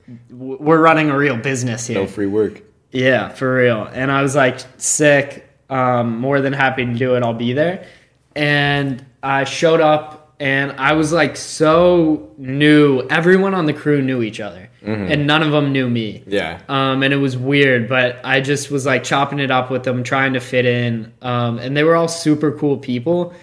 we're 0.30 0.80
running 0.80 1.08
a 1.08 1.16
real 1.16 1.36
business 1.36 1.86
here 1.86 2.00
no 2.00 2.06
free 2.08 2.26
work 2.26 2.62
yeah 2.90 3.28
for 3.28 3.54
real 3.54 3.84
and 3.92 4.10
i 4.10 4.22
was 4.22 4.34
like 4.34 4.58
sick 4.76 5.48
um, 5.70 6.18
more 6.18 6.40
than 6.40 6.52
happy 6.52 6.84
to 6.84 6.94
do 6.94 7.14
it 7.14 7.22
i'll 7.22 7.32
be 7.32 7.52
there 7.52 7.86
and 8.34 9.06
i 9.22 9.44
showed 9.44 9.80
up 9.80 10.15
and 10.38 10.72
i 10.72 10.92
was 10.92 11.12
like 11.12 11.36
so 11.36 12.30
new. 12.36 13.06
Everyone 13.08 13.54
on 13.54 13.66
the 13.66 13.72
crew 13.72 14.02
knew 14.02 14.22
each 14.22 14.40
other. 14.40 14.68
Mm-hmm. 14.82 15.10
and 15.10 15.26
none 15.26 15.42
of 15.42 15.50
them 15.50 15.72
knew 15.72 15.90
me. 15.90 16.22
Yeah. 16.28 16.60
Um, 16.68 17.02
and 17.02 17.12
it 17.12 17.16
was 17.16 17.36
weird 17.36 17.88
but 17.88 18.20
i 18.24 18.40
just 18.40 18.70
was 18.70 18.86
like 18.86 19.02
chopping 19.02 19.40
it 19.40 19.50
up 19.50 19.68
with 19.68 19.82
them 19.82 20.04
trying 20.04 20.34
to 20.34 20.40
fit 20.40 20.64
in. 20.64 21.12
Um, 21.22 21.58
and 21.58 21.76
they 21.76 21.82
were 21.82 21.96
all 21.96 22.06
super 22.06 22.52
cool 22.52 22.78
people. 22.78 23.34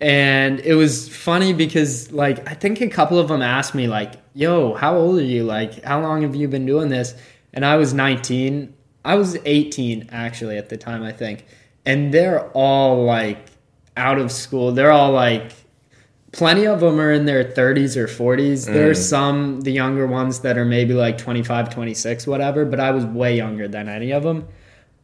And 0.00 0.60
it 0.60 0.74
was 0.74 1.08
funny 1.08 1.52
because 1.52 2.12
like 2.12 2.48
i 2.48 2.54
think 2.54 2.80
a 2.80 2.88
couple 2.88 3.18
of 3.18 3.28
them 3.28 3.42
asked 3.42 3.74
me 3.74 3.88
like 3.88 4.14
yo 4.34 4.74
how 4.74 4.96
old 4.96 5.18
are 5.18 5.22
you? 5.22 5.44
Like 5.44 5.82
how 5.82 6.00
long 6.00 6.22
have 6.22 6.36
you 6.36 6.46
been 6.46 6.66
doing 6.66 6.90
this? 6.90 7.14
And 7.52 7.64
i 7.64 7.76
was 7.76 7.92
19 7.94 8.72
i 9.04 9.14
was 9.16 9.36
18 9.44 10.08
actually 10.12 10.58
at 10.58 10.68
the 10.68 10.76
time 10.76 11.02
i 11.02 11.12
think. 11.12 11.46
And 11.86 12.14
they're 12.14 12.48
all 12.50 13.04
like 13.04 13.46
out 13.96 14.18
of 14.18 14.30
school. 14.32 14.72
They're 14.72 14.92
all 14.92 15.12
like 15.12 15.52
plenty 16.34 16.66
of 16.66 16.80
them 16.80 17.00
are 17.00 17.12
in 17.12 17.24
their 17.24 17.44
30s 17.44 17.96
or 17.96 18.06
40s 18.06 18.68
mm. 18.68 18.72
there's 18.72 19.08
some 19.08 19.60
the 19.62 19.70
younger 19.70 20.06
ones 20.06 20.40
that 20.40 20.58
are 20.58 20.64
maybe 20.64 20.92
like 20.92 21.16
25 21.16 21.70
26 21.70 22.26
whatever 22.26 22.64
but 22.64 22.80
i 22.80 22.90
was 22.90 23.04
way 23.04 23.36
younger 23.36 23.68
than 23.68 23.88
any 23.88 24.10
of 24.12 24.22
them 24.22 24.46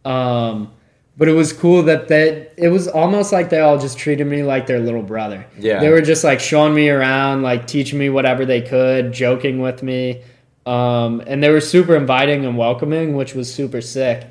um, 0.05 0.73
but 1.17 1.29
it 1.29 1.33
was 1.33 1.53
cool 1.53 1.83
that 1.83 2.09
they 2.09 2.49
it 2.57 2.69
was 2.69 2.89
almost 2.89 3.33
like 3.33 3.51
they 3.51 3.61
all 3.61 3.79
just 3.79 3.99
treated 3.99 4.27
me 4.27 4.43
like 4.43 4.67
their 4.67 4.81
little 4.81 5.03
brother. 5.03 5.47
Yeah. 5.59 5.81
They 5.81 5.91
were 5.91 6.01
just 6.01 6.25
like 6.25 6.41
showing 6.41 6.75
me 6.75 6.89
around, 6.89 7.43
like 7.43 7.67
teaching 7.67 7.99
me 7.99 8.09
whatever 8.09 8.47
they 8.47 8.63
could, 8.63 9.13
joking 9.13 9.61
with 9.61 9.83
me. 9.83 10.23
Um, 10.65 11.23
and 11.27 11.43
they 11.43 11.51
were 11.51 11.61
super 11.61 11.95
inviting 11.97 12.47
and 12.47 12.57
welcoming, 12.57 13.17
which 13.17 13.35
was 13.35 13.53
super 13.53 13.81
sick. 13.81 14.27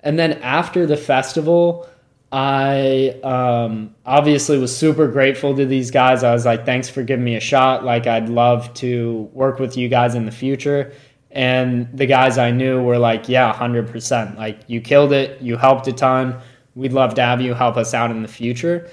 And 0.00 0.18
then 0.18 0.34
after 0.42 0.84
the 0.84 0.98
festival, 0.98 1.88
I 2.36 3.10
um, 3.22 3.94
obviously 4.04 4.58
was 4.58 4.76
super 4.76 5.06
grateful 5.06 5.54
to 5.54 5.64
these 5.64 5.92
guys. 5.92 6.24
I 6.24 6.32
was 6.32 6.44
like, 6.44 6.66
thanks 6.66 6.88
for 6.88 7.04
giving 7.04 7.24
me 7.24 7.36
a 7.36 7.40
shot. 7.40 7.84
Like, 7.84 8.08
I'd 8.08 8.28
love 8.28 8.74
to 8.74 9.30
work 9.32 9.60
with 9.60 9.76
you 9.76 9.88
guys 9.88 10.16
in 10.16 10.26
the 10.26 10.32
future. 10.32 10.92
And 11.30 11.88
the 11.96 12.06
guys 12.06 12.36
I 12.36 12.50
knew 12.50 12.82
were 12.82 12.98
like, 12.98 13.28
yeah, 13.28 13.52
100%. 13.52 14.36
Like, 14.36 14.58
you 14.66 14.80
killed 14.80 15.12
it. 15.12 15.40
You 15.42 15.56
helped 15.56 15.86
a 15.86 15.92
ton. 15.92 16.40
We'd 16.74 16.92
love 16.92 17.14
to 17.14 17.22
have 17.22 17.40
you 17.40 17.54
help 17.54 17.76
us 17.76 17.94
out 17.94 18.10
in 18.10 18.22
the 18.22 18.28
future. 18.28 18.90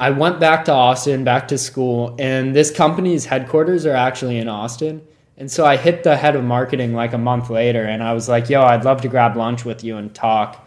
I 0.00 0.08
went 0.08 0.40
back 0.40 0.64
to 0.64 0.72
Austin, 0.72 1.22
back 1.22 1.48
to 1.48 1.58
school, 1.58 2.16
and 2.18 2.56
this 2.56 2.70
company's 2.70 3.26
headquarters 3.26 3.84
are 3.84 3.94
actually 3.94 4.38
in 4.38 4.48
Austin. 4.48 5.02
And 5.36 5.52
so 5.52 5.66
I 5.66 5.76
hit 5.76 6.02
the 6.02 6.16
head 6.16 6.34
of 6.34 6.44
marketing 6.44 6.94
like 6.94 7.12
a 7.12 7.18
month 7.18 7.50
later, 7.50 7.84
and 7.84 8.02
I 8.02 8.14
was 8.14 8.26
like, 8.26 8.48
yo, 8.48 8.62
I'd 8.62 8.86
love 8.86 9.02
to 9.02 9.08
grab 9.08 9.36
lunch 9.36 9.66
with 9.66 9.84
you 9.84 9.98
and 9.98 10.14
talk. 10.14 10.63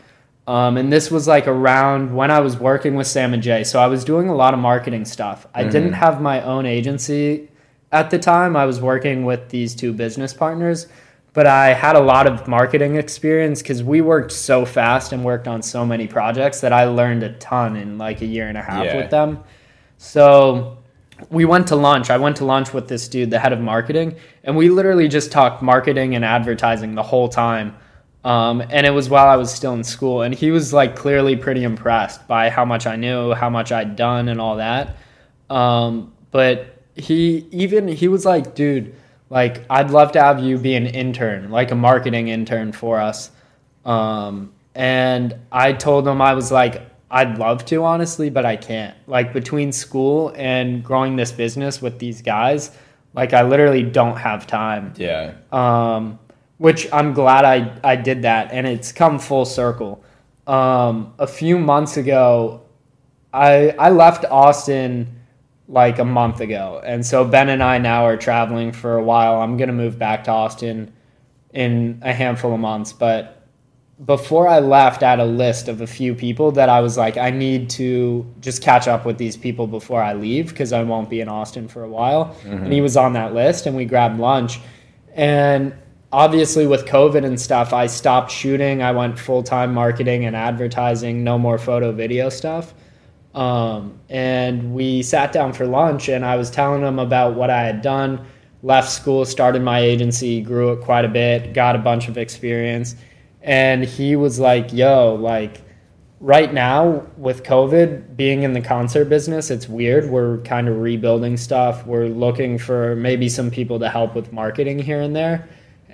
Um, 0.47 0.77
and 0.77 0.91
this 0.91 1.12
was 1.12 1.27
like 1.27 1.45
around 1.45 2.15
when 2.15 2.31
I 2.31 2.39
was 2.39 2.57
working 2.57 2.95
with 2.95 3.05
Sam 3.05 3.33
and 3.33 3.43
Jay. 3.43 3.65
So 3.65 3.79
I 3.79 3.88
was 3.88 4.05
doing 4.05 4.29
a 4.29 4.36
lot 4.36 4.53
of 4.53 4.60
marketing 4.62 5.03
stuff. 5.03 5.45
I 5.53 5.62
mm-hmm. 5.62 5.71
didn't 5.71 5.93
have 5.93 6.21
my 6.21 6.41
own 6.41 6.65
agency 6.65 7.49
at 7.91 8.10
the 8.10 8.19
time 8.19 8.55
I 8.55 8.65
was 8.65 8.81
working 8.81 9.25
with 9.25 9.49
these 9.49 9.75
two 9.75 9.93
business 9.93 10.33
partners, 10.33 10.88
but 11.33 11.47
I 11.47 11.73
had 11.73 11.95
a 11.95 11.99
lot 11.99 12.27
of 12.27 12.47
marketing 12.47 12.95
experience 12.95 13.62
because 13.62 13.83
we 13.83 14.01
worked 14.01 14.31
so 14.31 14.65
fast 14.65 15.13
and 15.13 15.23
worked 15.23 15.47
on 15.47 15.62
so 15.62 15.86
many 15.86 16.07
projects 16.07 16.62
that 16.62 16.73
I 16.73 16.86
learned 16.86 17.23
a 17.23 17.33
ton 17.33 17.75
in 17.75 17.97
like 17.97 18.21
a 18.21 18.25
year 18.25 18.47
and 18.47 18.57
a 18.57 18.62
half 18.62 18.86
yeah. 18.86 18.97
with 18.97 19.10
them. 19.10 19.43
So 19.97 20.77
we 21.29 21.45
went 21.45 21.67
to 21.67 21.75
lunch. 21.75 22.10
I 22.10 22.17
went 22.17 22.38
to 22.38 22.45
lunch 22.45 22.73
with 22.73 22.88
this 22.88 23.07
dude, 23.07 23.31
the 23.31 23.39
head 23.39 23.53
of 23.53 23.60
marketing, 23.60 24.15
and 24.43 24.55
we 24.55 24.69
literally 24.69 25.07
just 25.07 25.31
talked 25.31 25.62
marketing 25.62 26.15
and 26.15 26.23
advertising 26.25 26.95
the 26.95 27.03
whole 27.03 27.29
time. 27.29 27.75
Um, 28.23 28.62
and 28.69 28.86
it 28.86 28.91
was 28.91 29.10
while 29.10 29.27
I 29.27 29.36
was 29.36 29.53
still 29.53 29.73
in 29.73 29.84
school, 29.84 30.21
and 30.21 30.34
he 30.34 30.51
was 30.51 30.73
like 30.73 30.95
clearly 30.95 31.36
pretty 31.36 31.63
impressed 31.63 32.27
by 32.27 32.49
how 32.49 32.65
much 32.65 32.86
I 32.86 32.95
knew, 32.95 33.34
how 33.34 33.49
much 33.49 33.71
I'd 33.71 33.95
done, 33.95 34.27
and 34.27 34.41
all 34.41 34.58
that. 34.58 34.97
Um, 35.49 36.13
but 36.32 36.77
he 36.95 37.47
even 37.51 37.88
he 37.88 38.08
was 38.08 38.25
like, 38.25 38.56
dude, 38.56 38.95
like 39.30 39.63
I'd 39.69 39.91
love 39.91 40.12
to 40.13 40.21
have 40.21 40.39
you 40.39 40.58
be 40.58 40.75
an 40.75 40.88
intern, 40.88 41.51
like 41.51 41.71
a 41.71 41.75
marketing 41.75 42.27
intern 42.27 42.71
for 42.71 42.99
us. 42.99 43.32
Um, 43.86 44.51
and 44.75 45.36
I 45.51 45.73
told 45.73 46.08
him 46.08 46.21
I 46.21 46.34
was 46.34 46.51
like, 46.51 46.82
I'd 47.10 47.38
love 47.38 47.65
to 47.65 47.84
honestly, 47.84 48.30
but 48.30 48.45
I 48.45 48.58
can't. 48.58 48.95
Like 49.08 49.32
between 49.32 49.71
school 49.71 50.34
and 50.36 50.84
growing 50.84 51.15
this 51.15 51.32
business 51.32 51.82
with 51.82 51.99
these 51.99 52.21
guys, 52.21 52.71
like 53.13 53.34
I 53.34 53.43
literally 53.43 53.84
don't 53.84 54.17
have 54.17 54.45
time. 54.45 54.93
Yeah. 54.97 55.34
Um, 55.51 56.19
which 56.57 56.87
I'm 56.91 57.13
glad 57.13 57.45
I 57.45 57.77
I 57.83 57.95
did 57.95 58.23
that, 58.23 58.51
and 58.51 58.67
it's 58.67 58.91
come 58.91 59.19
full 59.19 59.45
circle. 59.45 60.03
Um, 60.45 61.13
a 61.19 61.27
few 61.27 61.57
months 61.59 61.97
ago, 61.97 62.61
I 63.33 63.69
I 63.77 63.89
left 63.89 64.25
Austin 64.25 65.17
like 65.67 65.99
a 65.99 66.05
month 66.05 66.39
ago. 66.39 66.81
And 66.85 67.05
so 67.05 67.25
Ben 67.25 67.49
and 67.49 67.61
I 67.61 67.77
now 67.77 68.05
are 68.05 68.17
traveling 68.17 68.71
for 68.71 68.95
a 68.95 69.03
while. 69.03 69.41
I'm 69.41 69.57
going 69.57 69.67
to 69.67 69.73
move 69.73 69.99
back 69.99 70.23
to 70.25 70.31
Austin 70.31 70.93
in 71.51 71.99
a 72.03 72.13
handful 72.13 72.53
of 72.53 72.59
months, 72.59 72.93
but 72.93 73.33
before 74.05 74.47
I 74.47 74.59
left, 74.59 75.01
I 75.01 75.09
had 75.09 75.19
a 75.19 75.25
list 75.25 75.67
of 75.67 75.81
a 75.81 75.87
few 75.87 76.13
people 76.13 76.51
that 76.51 76.69
I 76.69 76.81
was 76.81 76.97
like, 76.97 77.17
I 77.17 77.31
need 77.31 77.69
to 77.71 78.31
just 78.41 78.61
catch 78.61 78.87
up 78.87 79.05
with 79.05 79.17
these 79.17 79.35
people 79.35 79.65
before 79.65 80.03
I 80.03 80.13
leave 80.13 80.49
because 80.49 80.71
I 80.71 80.83
won't 80.83 81.09
be 81.09 81.19
in 81.19 81.27
Austin 81.27 81.67
for 81.67 81.83
a 81.83 81.89
while. 81.89 82.25
Mm-hmm. 82.43 82.65
And 82.65 82.73
he 82.73 82.79
was 82.79 82.95
on 82.95 83.13
that 83.13 83.33
list, 83.33 83.65
and 83.65 83.75
we 83.75 83.85
grabbed 83.85 84.19
lunch. 84.19 84.59
And 85.15 85.73
obviously, 86.11 86.67
with 86.67 86.85
COVID 86.85 87.25
and 87.25 87.39
stuff, 87.39 87.73
I 87.73 87.87
stopped 87.87 88.31
shooting. 88.31 88.81
I 88.81 88.91
went 88.91 89.17
full 89.17 89.43
time 89.43 89.73
marketing 89.73 90.25
and 90.25 90.35
advertising, 90.35 91.23
no 91.23 91.37
more 91.37 91.57
photo 91.57 91.91
video 91.91 92.29
stuff. 92.29 92.73
Um, 93.35 93.99
and 94.09 94.73
we 94.73 95.03
sat 95.03 95.31
down 95.31 95.53
for 95.53 95.67
lunch, 95.67 96.09
and 96.09 96.25
I 96.25 96.35
was 96.35 96.49
telling 96.49 96.81
him 96.81 96.99
about 96.99 97.35
what 97.35 97.49
I 97.49 97.63
had 97.63 97.81
done. 97.81 98.25
Left 98.63 98.89
school, 98.89 99.23
started 99.25 99.61
my 99.61 99.79
agency, 99.79 100.41
grew 100.41 100.71
it 100.73 100.81
quite 100.81 101.05
a 101.05 101.09
bit, 101.09 101.53
got 101.53 101.75
a 101.75 101.79
bunch 101.79 102.07
of 102.07 102.17
experience. 102.17 102.95
And 103.41 103.83
he 103.83 104.15
was 104.15 104.39
like, 104.39 104.73
yo, 104.73 105.15
like, 105.15 105.61
right 106.19 106.51
now 106.51 107.05
with 107.17 107.43
COVID 107.43 108.15
being 108.15 108.43
in 108.43 108.53
the 108.53 108.61
concert 108.61 109.05
business, 109.05 109.51
it's 109.51 109.69
weird. 109.69 110.09
We're 110.09 110.39
kind 110.39 110.67
of 110.67 110.79
rebuilding 110.79 111.37
stuff. 111.37 111.85
We're 111.85 112.07
looking 112.07 112.57
for 112.57 112.95
maybe 112.95 113.29
some 113.29 113.51
people 113.51 113.79
to 113.79 113.89
help 113.89 114.15
with 114.15 114.33
marketing 114.33 114.79
here 114.79 115.01
and 115.01 115.15
there. 115.15 115.47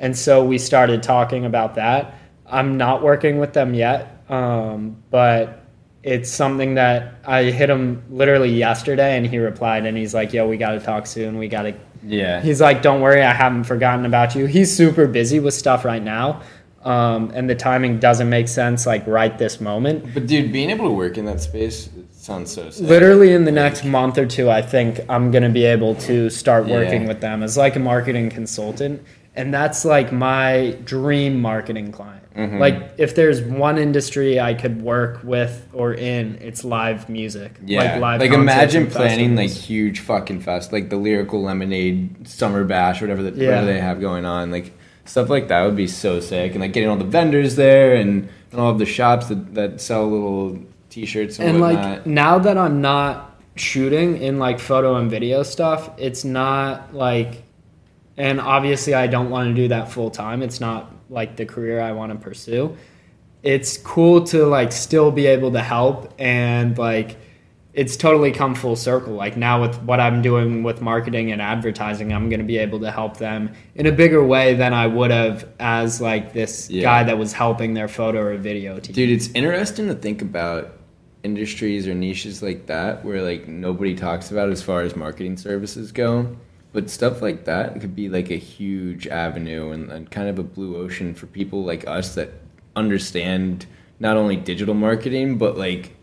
And 0.04 0.18
so 0.18 0.44
we 0.44 0.58
started 0.58 1.02
talking 1.02 1.46
about 1.46 1.76
that. 1.76 2.14
I'm 2.46 2.76
not 2.76 3.02
working 3.02 3.40
with 3.40 3.54
them 3.54 3.74
yet, 3.74 4.22
um, 4.28 5.02
but 5.10 5.64
it's 6.04 6.30
something 6.30 6.76
that 6.76 7.16
I 7.26 7.44
hit 7.44 7.70
him 7.70 8.04
literally 8.10 8.52
yesterday 8.52 9.16
and 9.16 9.26
he 9.26 9.38
replied 9.38 9.86
and 9.86 9.98
he's 9.98 10.14
like, 10.14 10.34
yo, 10.34 10.46
we 10.46 10.58
got 10.58 10.72
to 10.72 10.82
talk 10.82 11.08
soon. 11.08 11.38
We 11.38 11.48
got 11.48 11.62
to. 11.62 11.74
Yeah. 12.06 12.42
He's 12.42 12.60
like, 12.60 12.82
don't 12.82 13.00
worry, 13.00 13.24
I 13.24 13.32
haven't 13.32 13.64
forgotten 13.64 14.06
about 14.06 14.36
you. 14.36 14.46
He's 14.46 14.76
super 14.76 15.08
busy 15.08 15.40
with 15.40 15.54
stuff 15.54 15.86
right 15.86 16.04
now 16.04 16.42
um, 16.86 17.32
and 17.34 17.50
the 17.50 17.56
timing 17.56 18.00
doesn't 18.00 18.30
make 18.30 18.48
sense 18.48 18.86
like 18.86 19.06
right 19.08 19.38
this 19.38 19.62
moment. 19.62 20.14
But 20.14 20.28
dude, 20.28 20.52
being 20.52 20.70
able 20.70 20.86
to 20.86 20.94
work 20.94 21.18
in 21.18 21.26
that 21.26 21.40
space 21.42 21.90
sounds 22.12 22.52
so. 22.52 22.70
Sick. 22.70 22.88
Literally 22.88 23.34
in 23.34 23.46
the 23.46 23.52
next 23.52 23.86
month 23.86 24.18
or 24.18 24.26
two, 24.26 24.50
I 24.50 24.62
think 24.62 25.00
I'm 25.10 25.32
gonna 25.32 25.50
be 25.50 25.66
able 25.66 25.96
to 25.96 26.30
start 26.30 26.68
working 26.68 27.04
yeah. 27.04 27.08
with 27.08 27.22
them 27.22 27.44
as 27.44 27.58
like 27.58 27.76
a 27.76 27.80
marketing 27.80 28.30
consultant, 28.30 29.02
and 29.36 29.54
that's 29.54 29.84
like 29.86 30.12
my 30.12 30.78
dream 30.84 31.42
marketing 31.42 31.92
client. 31.92 32.24
Mm-hmm. 32.36 32.58
Like 32.58 32.94
if 32.98 33.16
there's 33.16 33.42
one 33.42 33.78
industry 33.78 34.40
I 34.40 34.54
could 34.54 34.82
work 34.82 35.24
with 35.24 35.68
or 35.72 35.94
in, 35.94 36.38
it's 36.42 36.64
live 36.64 37.10
music. 37.10 37.60
Yeah, 37.64 37.94
like, 37.94 38.02
live 38.02 38.22
like 38.22 38.32
imagine 38.32 38.90
planning 38.90 39.36
like 39.36 39.52
huge 39.52 40.00
fucking 40.00 40.42
fest, 40.42 40.74
like 40.74 40.90
the 40.90 40.98
Lyrical 40.98 41.44
Lemonade 41.44 42.28
Summer 42.28 42.66
Smash, 42.66 43.02
whatever, 43.02 43.22
the, 43.22 43.32
yeah. 43.32 43.50
whatever 43.50 43.68
they 43.68 43.80
have 43.80 44.02
going 44.02 44.26
on, 44.26 44.52
like 44.52 44.74
stuff 45.06 45.30
like 45.30 45.48
that 45.50 45.64
would 45.64 45.76
be 45.76 45.88
so 45.88 46.20
sick 46.20 46.54
and 46.54 46.62
like 46.62 46.74
getting 46.74 46.90
all 46.90 46.98
the 46.98 47.04
vendors 47.04 47.56
there 47.56 47.96
and, 47.96 48.30
and 48.52 48.60
all 48.60 48.72
of 48.72 48.80
the 48.80 48.86
shops 48.86 49.28
that, 49.28 49.54
that 49.54 49.82
sell 49.82 50.10
little 50.10 50.60
t-shirts 50.90 51.40
and, 51.40 51.50
and 51.50 51.60
like 51.60 52.06
now 52.06 52.40
that 52.40 52.58
i'm 52.58 52.82
not 52.82 53.38
shooting 53.56 54.18
in 54.22 54.40
like 54.40 54.60
photo 54.60 54.96
and 54.96 55.10
video 55.10 55.44
stuff 55.44 55.90
it's 55.98 56.24
not 56.24 56.94
like 56.94 57.44
and 58.18 58.40
obviously 58.40 58.94
i 58.94 59.08
don't 59.08 59.30
want 59.30 59.48
to 59.48 59.54
do 59.54 59.68
that 59.68 59.92
full 59.92 60.10
time 60.10 60.42
it's 60.42 60.60
not 60.60 60.92
like 61.10 61.36
the 61.36 61.46
career 61.46 61.82
i 61.82 61.92
want 61.92 62.12
to 62.12 62.18
pursue 62.18 62.76
it's 63.44 63.78
cool 63.78 64.24
to 64.24 64.46
like 64.46 64.72
still 64.72 65.12
be 65.12 65.28
able 65.28 65.52
to 65.52 65.62
help 65.62 66.14
and 66.18 66.78
like 66.78 67.18
it's 67.74 67.98
totally 67.98 68.32
come 68.32 68.54
full 68.54 68.76
circle. 68.76 69.14
Like 69.14 69.36
now 69.36 69.62
with 69.62 69.82
what 69.82 70.00
I'm 70.00 70.22
doing 70.22 70.64
with 70.64 70.80
marketing 70.80 71.32
and 71.32 71.42
advertising, 71.42 72.14
I'm 72.14 72.30
going 72.30 72.40
to 72.40 72.46
be 72.46 72.58
able 72.60 72.80
to 72.82 72.92
help 72.92 73.18
them 73.18 73.52
in 73.76 73.88
a 73.88 73.92
bigger 73.92 74.24
way 74.24 74.54
than 74.54 74.74
I 74.74 74.86
would 74.88 75.12
have 75.12 75.50
as 75.60 76.00
like 76.00 76.34
this 76.34 76.70
yeah. 76.70 76.84
guy 76.84 77.04
that 77.04 77.18
was 77.18 77.34
helping 77.34 77.74
their 77.74 77.88
photo 77.88 78.22
or 78.22 78.38
video 78.38 78.80
team. 78.80 78.94
Dude, 78.94 79.10
it's 79.10 79.30
interesting 79.30 79.88
to 79.88 79.96
think 79.96 80.22
about 80.22 80.78
industries 81.24 81.88
or 81.88 81.96
niches 81.96 82.44
like 82.44 82.68
that 82.68 83.04
where 83.04 83.24
like 83.24 83.48
nobody 83.48 83.96
talks 83.96 84.30
about 84.30 84.50
as 84.50 84.62
far 84.62 84.82
as 84.82 84.96
marketing 84.96 85.38
services 85.38 85.92
go. 85.92 86.36
But 86.74 86.90
stuff 86.90 87.22
like 87.22 87.46
that 87.46 87.80
could 87.80 87.96
be 87.96 88.10
like 88.10 88.30
a 88.30 88.36
huge 88.36 89.08
avenue 89.08 89.72
and, 89.72 89.92
and 89.92 90.12
kind 90.12 90.28
of 90.28 90.40
a 90.40 90.44
blue 90.44 90.76
ocean 90.76 91.14
for 91.14 91.28
people 91.28 91.64
like 91.64 91.88
us 91.88 92.16
that 92.16 92.32
understand 92.76 93.68
not 94.00 94.18
only 94.18 94.36
digital 94.36 94.74
marketing 94.74 95.38
but 95.38 95.56
like 95.56 95.96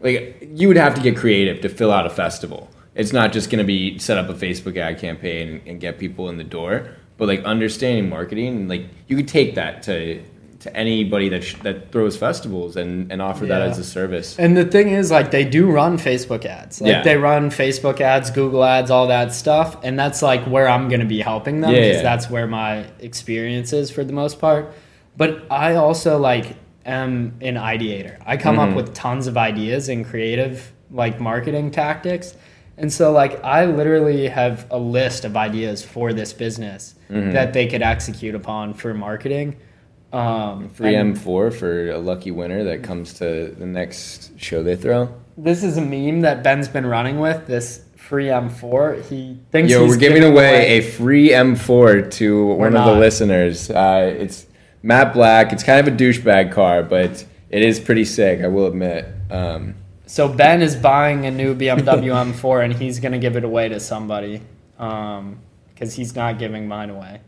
like 0.00 0.48
you 0.52 0.68
would 0.68 0.76
have 0.76 0.94
to 0.94 1.00
get 1.00 1.16
creative 1.16 1.60
to 1.62 1.68
fill 1.68 1.92
out 1.92 2.06
a 2.06 2.10
festival. 2.10 2.68
It's 2.94 3.12
not 3.12 3.32
just 3.32 3.50
going 3.50 3.58
to 3.58 3.64
be 3.64 3.98
set 3.98 4.18
up 4.18 4.28
a 4.28 4.34
Facebook 4.34 4.76
ad 4.76 4.98
campaign 4.98 5.48
and, 5.48 5.66
and 5.66 5.80
get 5.80 5.98
people 5.98 6.28
in 6.28 6.38
the 6.38 6.44
door, 6.44 6.88
but 7.18 7.28
like 7.28 7.44
understanding 7.44 8.08
marketing, 8.08 8.68
like 8.68 8.86
you 9.06 9.16
could 9.16 9.28
take 9.28 9.54
that 9.54 9.82
to 9.84 10.22
to 10.66 10.76
anybody 10.76 11.28
that 11.28 11.44
sh- 11.44 11.56
that 11.62 11.90
throws 11.92 12.16
festivals 12.16 12.76
and 12.76 13.10
and 13.10 13.22
offer 13.22 13.44
yeah. 13.44 13.58
that 13.58 13.68
as 13.68 13.78
a 13.78 13.84
service. 13.84 14.38
And 14.38 14.56
the 14.56 14.64
thing 14.64 14.88
is, 14.88 15.10
like 15.10 15.30
they 15.30 15.44
do 15.44 15.70
run 15.70 15.98
Facebook 15.98 16.44
ads. 16.44 16.80
Like 16.80 16.90
yeah. 16.90 17.02
they 17.02 17.16
run 17.16 17.50
Facebook 17.50 18.00
ads, 18.00 18.30
Google 18.30 18.64
ads, 18.64 18.90
all 18.90 19.06
that 19.08 19.32
stuff, 19.32 19.76
and 19.82 19.98
that's 19.98 20.22
like 20.22 20.44
where 20.44 20.68
I'm 20.68 20.88
going 20.88 21.00
to 21.00 21.06
be 21.06 21.20
helping 21.20 21.60
them 21.60 21.70
because 21.70 21.96
yeah, 21.96 22.02
that's 22.02 22.28
where 22.28 22.46
my 22.46 22.86
experience 22.98 23.72
is 23.72 23.90
for 23.90 24.04
the 24.04 24.12
most 24.12 24.40
part. 24.40 24.72
But 25.16 25.50
I 25.50 25.76
also 25.76 26.18
like 26.18 26.56
am 26.84 27.36
an 27.40 27.54
ideator. 27.54 28.18
I 28.26 28.36
come 28.36 28.56
mm-hmm. 28.56 28.70
up 28.70 28.76
with 28.76 28.94
tons 28.94 29.26
of 29.26 29.36
ideas 29.36 29.88
and 29.88 30.04
creative 30.04 30.72
like 30.90 31.20
marketing 31.20 31.70
tactics. 31.70 32.36
And 32.78 32.92
so 32.92 33.10
like 33.12 33.42
I 33.42 33.64
literally 33.64 34.28
have 34.28 34.66
a 34.70 34.78
list 34.78 35.24
of 35.24 35.36
ideas 35.36 35.84
for 35.84 36.12
this 36.12 36.32
business 36.32 36.94
mm-hmm. 37.10 37.32
that 37.32 37.52
they 37.52 37.66
could 37.66 37.82
execute 37.82 38.34
upon 38.34 38.74
for 38.74 38.92
marketing. 38.94 39.56
Um, 40.16 40.70
Free 40.70 40.94
M4 40.94 41.52
for 41.52 41.90
a 41.90 41.98
lucky 41.98 42.30
winner 42.30 42.64
that 42.64 42.82
comes 42.82 43.14
to 43.14 43.54
the 43.58 43.66
next 43.66 44.38
show 44.40 44.62
they 44.62 44.76
throw. 44.76 45.14
This 45.36 45.62
is 45.62 45.76
a 45.76 45.82
meme 45.82 46.22
that 46.22 46.42
Ben's 46.42 46.68
been 46.68 46.86
running 46.86 47.20
with. 47.20 47.46
This 47.46 47.84
free 47.96 48.26
M4. 48.26 49.04
He 49.08 49.38
thinks 49.50 49.70
Yo, 49.70 49.82
we're 49.86 49.98
giving, 49.98 50.18
giving 50.18 50.32
away, 50.32 50.48
away, 50.48 50.78
a 50.78 50.80
free 50.80 51.30
M4 51.30 52.10
to 52.12 52.46
one 52.46 52.72
not. 52.72 52.88
of 52.88 52.94
the 52.94 53.00
listeners. 53.00 53.68
Uh, 53.68 54.16
it's 54.18 54.46
matte 54.82 55.12
black. 55.12 55.52
It's 55.52 55.62
kind 55.62 55.86
of 55.86 55.92
a 55.92 55.96
douchebag 55.96 56.52
car, 56.52 56.82
but 56.82 57.26
it 57.50 57.62
is 57.62 57.78
pretty 57.78 58.04
sick. 58.04 58.40
I 58.40 58.46
will 58.46 58.66
admit. 58.66 59.06
Um, 59.30 59.74
so 60.06 60.28
Ben 60.28 60.62
is 60.62 60.76
buying 60.76 61.26
a 61.26 61.30
new 61.30 61.54
BMW 61.54 62.32
M4, 62.32 62.64
and 62.64 62.72
he's 62.72 63.00
gonna 63.00 63.18
give 63.18 63.36
it 63.36 63.44
away 63.44 63.68
to 63.68 63.80
somebody 63.80 64.40
because 64.78 65.18
um, 65.18 65.40
he's 65.90 66.14
not 66.14 66.38
giving 66.38 66.68
mine 66.68 66.90
away. 66.90 67.20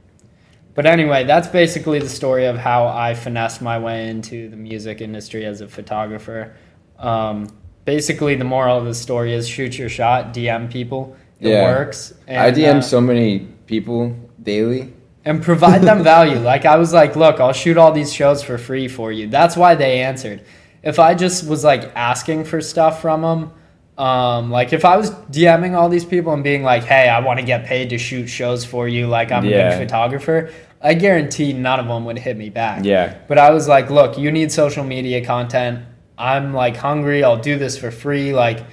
But 0.79 0.87
anyway, 0.87 1.25
that's 1.25 1.49
basically 1.49 1.99
the 1.99 2.09
story 2.09 2.47
of 2.47 2.57
how 2.57 2.87
I 2.87 3.13
finessed 3.15 3.61
my 3.61 3.81
way 3.81 4.09
into 4.09 4.49
the 4.49 4.57
music 4.57 5.01
industry 5.01 5.45
as 5.45 5.61
a 5.61 5.67
photographer. 5.67 6.55
Um, 7.01 7.49
basically, 7.85 8.37
the 8.37 8.45
moral 8.45 8.79
of 8.79 8.85
the 8.85 8.95
story 8.95 9.35
is 9.35 9.49
shoot 9.49 9.77
your 9.77 9.89
shot, 9.89 10.33
DM 10.33 10.71
people. 10.71 11.17
It 11.41 11.49
yeah. 11.49 11.65
works. 11.65 12.15
And, 12.29 12.39
I 12.39 12.53
DM 12.53 12.77
uh, 12.77 12.81
so 12.81 13.01
many 13.01 13.41
people 13.67 14.17
daily 14.41 14.93
and 15.25 15.43
provide 15.43 15.83
them 15.83 16.05
value. 16.15 16.39
Like 16.39 16.65
I 16.65 16.77
was 16.77 16.93
like, 16.93 17.17
look, 17.17 17.41
I'll 17.41 17.53
shoot 17.53 17.77
all 17.77 17.91
these 17.91 18.13
shows 18.13 18.45
for 18.45 18.57
free 18.57 18.87
for 18.87 19.11
you. 19.11 19.27
That's 19.27 19.57
why 19.57 19.75
they 19.75 20.03
answered. 20.03 20.45
If 20.85 21.01
I 21.01 21.17
just 21.17 21.49
was 21.49 21.65
like 21.65 21.91
asking 21.97 22.45
for 22.45 22.61
stuff 22.61 23.03
from 23.03 23.23
them, 23.23 23.53
um, 23.99 24.53
like 24.53 24.73
if 24.73 24.85
I 24.85 24.97
was 24.97 25.11
DMing 25.11 25.75
all 25.77 25.89
these 25.89 26.05
people 26.05 26.33
and 26.33 26.45
being 26.45 26.63
like, 26.63 26.85
hey, 26.85 27.09
I 27.09 27.19
want 27.19 27.41
to 27.41 27.45
get 27.45 27.65
paid 27.67 27.91
to 27.91 27.99
shoot 27.99 28.29
shows 28.29 28.65
for 28.65 28.87
you, 28.87 29.09
like 29.09 29.33
I'm 29.33 29.45
yeah. 29.45 29.57
a 29.57 29.71
big 29.71 29.89
photographer, 29.89 30.53
I 30.81 30.95
guarantee 30.95 31.53
none 31.53 31.81
of 31.81 31.87
them 31.87 32.05
would 32.05 32.19
hit 32.19 32.37
me 32.37 32.51
back. 32.51 32.85
Yeah. 32.85 33.19
But 33.27 33.39
I 33.39 33.51
was 33.51 33.67
like, 33.67 33.91
look, 33.91 34.17
you 34.17 34.31
need 34.31 34.53
social 34.53 34.85
media 34.85 35.25
content. 35.25 35.85
I'm 36.17 36.55
like 36.55 36.77
hungry. 36.77 37.25
I'll 37.25 37.41
do 37.41 37.59
this 37.59 37.77
for 37.79 37.91
free. 37.91 38.33
Like 38.33 38.65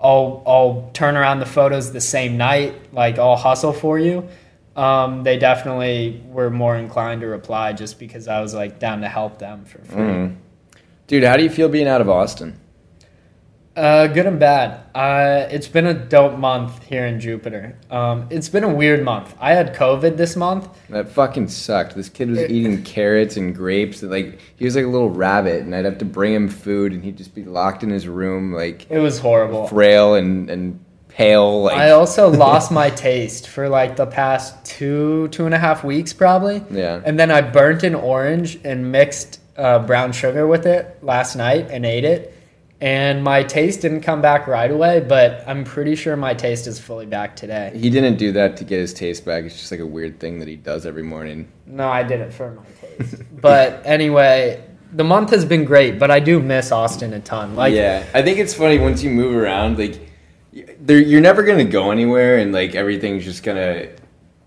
I'll 0.00 0.42
I'll 0.46 0.90
turn 0.92 1.16
around 1.16 1.40
the 1.40 1.46
photos 1.46 1.92
the 1.92 2.00
same 2.00 2.36
night. 2.36 2.92
Like 2.92 3.18
I'll 3.18 3.36
hustle 3.36 3.72
for 3.72 3.98
you 3.98 4.28
um, 4.76 5.22
they 5.22 5.38
definitely 5.38 6.22
were 6.26 6.50
more 6.50 6.76
inclined 6.76 7.20
to 7.20 7.26
reply 7.28 7.72
just 7.72 7.98
because 7.98 8.26
I 8.26 8.40
was 8.40 8.54
like 8.54 8.78
down 8.78 9.02
to 9.02 9.08
help 9.08 9.38
them 9.38 9.64
for 9.64 9.78
free. 9.78 10.02
Mm. 10.02 10.36
Dude, 11.06 11.24
how 11.24 11.36
do 11.36 11.42
you 11.42 11.50
feel 11.50 11.68
being 11.68 11.86
out 11.86 12.00
of 12.00 12.08
Austin? 12.08 12.58
Uh, 13.76 14.06
good 14.06 14.26
and 14.26 14.38
bad. 14.38 14.84
Uh, 14.94 15.48
it's 15.50 15.66
been 15.66 15.86
a 15.86 15.94
dope 15.94 16.38
month 16.38 16.84
here 16.84 17.06
in 17.06 17.18
Jupiter. 17.18 17.76
Um, 17.90 18.28
it's 18.30 18.48
been 18.48 18.62
a 18.62 18.72
weird 18.72 19.02
month. 19.02 19.34
I 19.40 19.52
had 19.52 19.74
COVID 19.74 20.16
this 20.16 20.36
month. 20.36 20.68
That 20.90 21.08
fucking 21.08 21.48
sucked. 21.48 21.96
This 21.96 22.08
kid 22.08 22.30
was 22.30 22.38
it, 22.38 22.52
eating 22.52 22.84
carrots 22.84 23.36
and 23.36 23.54
grapes. 23.54 24.02
And, 24.02 24.12
like 24.12 24.38
he 24.56 24.64
was 24.64 24.76
like 24.76 24.84
a 24.84 24.88
little 24.88 25.10
rabbit, 25.10 25.62
and 25.62 25.74
I'd 25.74 25.84
have 25.84 25.98
to 25.98 26.04
bring 26.04 26.34
him 26.34 26.48
food, 26.48 26.92
and 26.92 27.02
he'd 27.02 27.16
just 27.16 27.34
be 27.34 27.44
locked 27.44 27.82
in 27.82 27.90
his 27.90 28.06
room, 28.06 28.52
like 28.52 28.88
it 28.90 29.00
was 29.00 29.18
horrible, 29.18 29.66
frail 29.66 30.14
and 30.14 30.48
and 30.48 30.84
pale. 31.08 31.64
Like. 31.64 31.76
I 31.76 31.90
also 31.90 32.28
lost 32.36 32.70
my 32.70 32.90
taste 32.90 33.48
for 33.48 33.68
like 33.68 33.96
the 33.96 34.06
past 34.06 34.64
two 34.64 35.26
two 35.28 35.46
and 35.46 35.54
a 35.54 35.58
half 35.58 35.82
weeks 35.82 36.12
probably. 36.12 36.62
Yeah. 36.70 37.02
And 37.04 37.18
then 37.18 37.32
I 37.32 37.40
burnt 37.40 37.82
an 37.82 37.96
orange 37.96 38.60
and 38.64 38.92
mixed 38.92 39.40
uh, 39.56 39.80
brown 39.80 40.12
sugar 40.12 40.46
with 40.46 40.66
it 40.66 40.98
last 41.02 41.36
night 41.36 41.68
and 41.70 41.84
ate 41.84 42.04
it. 42.04 42.33
And 42.84 43.24
my 43.24 43.42
taste 43.42 43.80
didn't 43.80 44.02
come 44.02 44.20
back 44.20 44.46
right 44.46 44.70
away, 44.70 45.00
but 45.00 45.42
I'm 45.46 45.64
pretty 45.64 45.96
sure 45.96 46.16
my 46.16 46.34
taste 46.34 46.66
is 46.66 46.78
fully 46.78 47.06
back 47.06 47.34
today. 47.34 47.72
He 47.74 47.88
didn't 47.88 48.16
do 48.16 48.30
that 48.32 48.58
to 48.58 48.64
get 48.64 48.78
his 48.78 48.92
taste 48.92 49.24
back. 49.24 49.44
It's 49.44 49.56
just 49.58 49.70
like 49.70 49.80
a 49.80 49.86
weird 49.86 50.20
thing 50.20 50.38
that 50.40 50.48
he 50.48 50.56
does 50.56 50.84
every 50.84 51.02
morning. 51.02 51.48
No, 51.64 51.88
I 51.88 52.02
did 52.02 52.20
it 52.20 52.30
for 52.30 52.50
my 52.50 52.62
taste. 52.98 53.22
but 53.40 53.80
anyway, 53.86 54.62
the 54.92 55.02
month 55.02 55.30
has 55.30 55.46
been 55.46 55.64
great, 55.64 55.98
but 55.98 56.10
I 56.10 56.20
do 56.20 56.40
miss 56.40 56.72
Austin 56.72 57.14
a 57.14 57.20
ton. 57.20 57.56
Like, 57.56 57.72
yeah, 57.72 58.04
I 58.12 58.20
think 58.20 58.38
it's 58.38 58.52
funny 58.52 58.78
once 58.78 59.02
you 59.02 59.08
move 59.08 59.34
around, 59.34 59.78
like 59.78 59.98
you're 60.52 61.22
never 61.22 61.42
gonna 61.42 61.64
go 61.64 61.90
anywhere, 61.90 62.36
and 62.36 62.52
like 62.52 62.74
everything's 62.74 63.24
just 63.24 63.42
gonna 63.44 63.88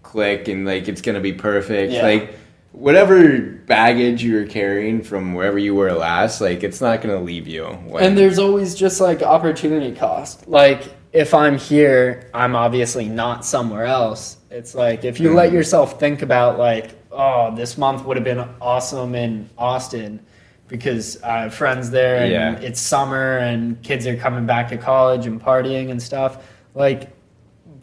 click, 0.03 0.47
and 0.47 0.63
like 0.63 0.87
it's 0.87 1.01
gonna 1.01 1.21
be 1.21 1.33
perfect. 1.33 1.91
Yeah. 1.91 2.03
Like 2.03 2.35
whatever 2.77 3.39
baggage 3.39 4.23
you 4.23 4.35
were 4.35 4.45
carrying 4.45 5.01
from 5.01 5.33
wherever 5.33 5.57
you 5.57 5.73
were 5.73 5.91
last, 5.91 6.41
like 6.41 6.63
it's 6.63 6.79
not 6.79 7.01
gonna 7.01 7.19
leave 7.19 7.47
you. 7.47 7.65
When... 7.65 8.03
And 8.03 8.17
there's 8.17 8.37
always 8.37 8.75
just 8.75 9.01
like 9.01 9.23
opportunity 9.23 9.95
cost. 9.95 10.47
Like 10.47 10.83
if 11.11 11.33
I'm 11.33 11.57
here, 11.57 12.29
I'm 12.33 12.55
obviously 12.55 13.09
not 13.09 13.43
somewhere 13.43 13.85
else. 13.85 14.37
It's 14.51 14.75
like 14.75 15.03
if 15.05 15.19
you 15.19 15.29
mm. 15.29 15.35
let 15.35 15.51
yourself 15.51 15.99
think 15.99 16.21
about 16.21 16.59
like, 16.59 16.91
oh, 17.11 17.55
this 17.55 17.77
month 17.77 18.05
would 18.05 18.15
have 18.15 18.23
been 18.23 18.47
awesome 18.61 19.15
in 19.15 19.49
Austin 19.57 20.19
because 20.67 21.21
I 21.23 21.43
have 21.43 21.55
friends 21.55 21.89
there 21.89 22.17
and 22.17 22.31
Yeah. 22.31 22.67
it's 22.67 22.79
summer 22.79 23.39
and 23.39 23.81
kids 23.81 24.05
are 24.05 24.17
coming 24.17 24.45
back 24.45 24.69
to 24.69 24.77
college 24.77 25.25
and 25.25 25.41
partying 25.41 25.89
and 25.89 26.01
stuff. 26.01 26.45
Like, 26.75 27.16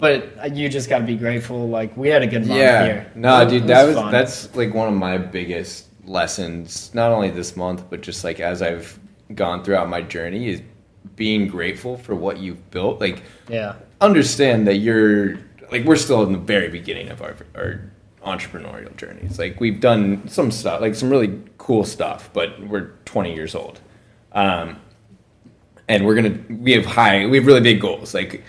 but 0.05 0.55
you 0.55 0.69
just 0.69 0.91
got 0.91 0.99
to 0.99 1.05
be 1.05 1.17
grateful. 1.17 1.67
Like, 1.67 1.97
we 1.97 2.09
had 2.09 2.23
a 2.23 2.27
good 2.27 2.47
month 2.47 2.61
yeah. 2.61 2.85
here. 2.85 3.13
No, 3.15 3.41
It 3.41 3.49
dude, 3.49 3.67
that 3.69 3.87
was 3.87 3.97
fun. 3.97 4.13
that's 4.13 4.55
like 4.55 4.75
one 4.75 4.87
of 4.87 4.95
my 4.95 5.17
biggest 5.17 5.87
lessons, 6.05 6.91
not 6.93 7.11
only 7.11 7.31
this 7.31 7.57
month, 7.57 7.85
but 7.89 8.03
just 8.03 8.23
like 8.23 8.39
as 8.39 8.61
I've 8.61 8.99
gone 9.35 9.65
throughout 9.65 9.89
my 9.89 10.03
journey 10.03 10.49
is 10.49 10.61
being 11.17 11.49
grateful 11.49 11.97
for 11.97 12.15
what 12.15 12.37
you've 12.37 12.71
built. 12.71 13.01
Like 13.01 13.23
yeah, 13.49 13.77
understand 14.03 14.67
that 14.67 14.77
you're 14.77 15.39
like 15.73 15.85
we're 15.87 15.97
still 15.97 16.23
in 16.25 16.33
the 16.33 16.39
very 16.39 16.69
beginning 16.69 17.09
of 17.09 17.23
our 17.23 17.35
our 17.55 17.91
entrepreneurial 18.27 18.95
journeys. 18.97 19.39
Like 19.39 19.59
we've 19.59 19.81
done 19.81 20.29
some 20.29 20.51
stuff, 20.51 20.83
like 20.83 20.95
some 20.95 21.09
really 21.09 21.41
cool 21.57 21.85
stuff, 21.85 22.29
but 22.35 22.61
we're 22.67 22.91
20 23.07 23.35
years 23.35 23.55
old. 23.55 23.81
Um, 24.33 24.81
and 25.89 26.05
we're 26.05 26.15
gonna 26.15 26.39
we 26.49 26.73
have 26.73 26.85
high 26.85 27.27
we 27.27 27.39
have 27.39 27.47
really 27.47 27.61
big 27.61 27.81
goals. 27.81 28.13
Like 28.13 28.45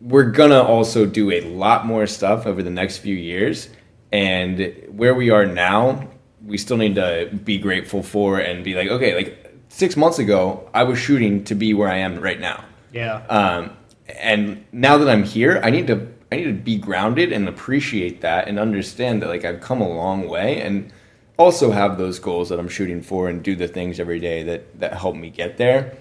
we're 0.00 0.30
gonna 0.30 0.62
also 0.62 1.06
do 1.06 1.30
a 1.30 1.40
lot 1.42 1.86
more 1.86 2.06
stuff 2.06 2.46
over 2.46 2.62
the 2.62 2.70
next 2.70 2.98
few 2.98 3.14
years. 3.14 3.68
And 4.12 4.74
where 4.88 5.14
we 5.14 5.30
are 5.30 5.44
now, 5.44 6.08
we 6.44 6.56
still 6.56 6.76
need 6.76 6.94
to 6.94 7.30
be 7.44 7.58
grateful 7.58 8.02
for 8.02 8.38
and 8.38 8.64
be 8.64 8.74
like, 8.74 8.88
okay, 8.88 9.14
like 9.14 9.48
six 9.68 9.96
months 9.96 10.18
ago, 10.18 10.68
I 10.72 10.84
was 10.84 10.98
shooting 10.98 11.44
to 11.44 11.54
be 11.54 11.74
where 11.74 11.88
I 11.88 11.98
am 11.98 12.20
right 12.20 12.40
now. 12.40 12.64
yeah, 12.92 13.22
Um, 13.28 13.76
and 14.20 14.64
now 14.72 14.96
that 14.98 15.08
I'm 15.08 15.24
here, 15.24 15.60
I 15.62 15.70
need 15.70 15.86
to 15.88 16.08
I 16.30 16.36
need 16.36 16.44
to 16.44 16.52
be 16.52 16.76
grounded 16.76 17.32
and 17.32 17.48
appreciate 17.48 18.20
that 18.20 18.48
and 18.48 18.58
understand 18.58 19.22
that 19.22 19.28
like 19.28 19.44
I've 19.44 19.60
come 19.60 19.80
a 19.80 19.88
long 19.88 20.28
way 20.28 20.60
and 20.60 20.92
also 21.38 21.70
have 21.70 21.96
those 21.96 22.18
goals 22.18 22.50
that 22.50 22.58
I'm 22.58 22.68
shooting 22.68 23.00
for 23.00 23.28
and 23.28 23.42
do 23.42 23.56
the 23.56 23.68
things 23.68 23.98
every 23.98 24.20
day 24.20 24.42
that 24.44 24.78
that 24.80 24.94
help 24.94 25.16
me 25.16 25.30
get 25.30 25.56
there. 25.56 25.96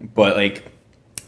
But 0.00 0.36
like 0.36 0.64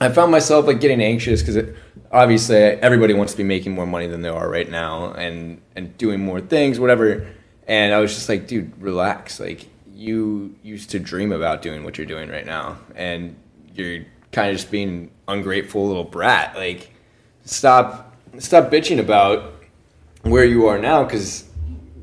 I 0.00 0.08
found 0.08 0.32
myself 0.32 0.66
like 0.66 0.80
getting 0.80 1.00
anxious 1.00 1.42
because 1.42 1.74
obviously 2.14 2.56
everybody 2.56 3.12
wants 3.12 3.32
to 3.32 3.36
be 3.36 3.44
making 3.44 3.72
more 3.72 3.86
money 3.86 4.06
than 4.06 4.22
they 4.22 4.28
are 4.28 4.48
right 4.48 4.70
now 4.70 5.12
and 5.12 5.60
and 5.76 5.98
doing 5.98 6.24
more 6.24 6.40
things, 6.40 6.80
whatever. 6.80 7.26
And 7.66 7.92
I 7.92 7.98
was 7.98 8.14
just 8.14 8.28
like, 8.28 8.46
dude, 8.46 8.80
relax. 8.80 9.40
Like 9.40 9.66
you 9.92 10.54
used 10.62 10.90
to 10.90 10.98
dream 10.98 11.32
about 11.32 11.60
doing 11.60 11.84
what 11.84 11.98
you're 11.98 12.06
doing 12.06 12.30
right 12.30 12.46
now, 12.46 12.78
and 12.94 13.36
you're 13.74 14.04
kind 14.32 14.50
of 14.50 14.56
just 14.56 14.70
being 14.70 14.88
an 14.88 15.10
ungrateful 15.28 15.86
little 15.86 16.04
brat. 16.04 16.54
Like 16.56 16.90
stop 17.44 18.16
stop 18.38 18.70
bitching 18.70 19.00
about 19.00 19.52
where 20.22 20.44
you 20.44 20.66
are 20.66 20.78
now 20.78 21.04
because 21.04 21.44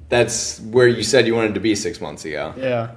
that's 0.10 0.60
where 0.60 0.88
you 0.88 1.04
said 1.04 1.26
you 1.26 1.34
wanted 1.34 1.54
to 1.54 1.60
be 1.62 1.74
six 1.74 2.02
months 2.02 2.26
ago. 2.26 2.54
yeah. 2.58 2.92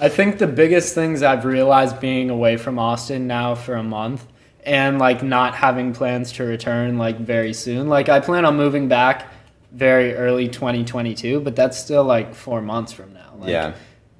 I 0.00 0.08
think 0.08 0.38
the 0.38 0.48
biggest 0.48 0.92
things 0.92 1.22
I've 1.22 1.44
realized 1.44 2.00
being 2.00 2.28
away 2.28 2.56
from 2.56 2.80
Austin 2.80 3.28
now 3.28 3.54
for 3.54 3.76
a 3.76 3.82
month 3.82 4.26
and 4.64 4.98
like 4.98 5.22
not 5.22 5.54
having 5.54 5.92
plans 5.92 6.32
to 6.32 6.44
return 6.44 6.98
like 6.98 7.18
very 7.18 7.52
soon. 7.52 7.88
Like 7.88 8.08
I 8.08 8.20
plan 8.20 8.44
on 8.44 8.56
moving 8.56 8.88
back 8.88 9.32
very 9.72 10.14
early 10.14 10.48
2022, 10.48 11.40
but 11.40 11.54
that's 11.56 11.78
still 11.78 12.04
like 12.04 12.34
four 12.34 12.62
months 12.62 12.92
from 12.92 13.12
now. 13.12 13.34
Like, 13.38 13.50
yeah. 13.50 13.74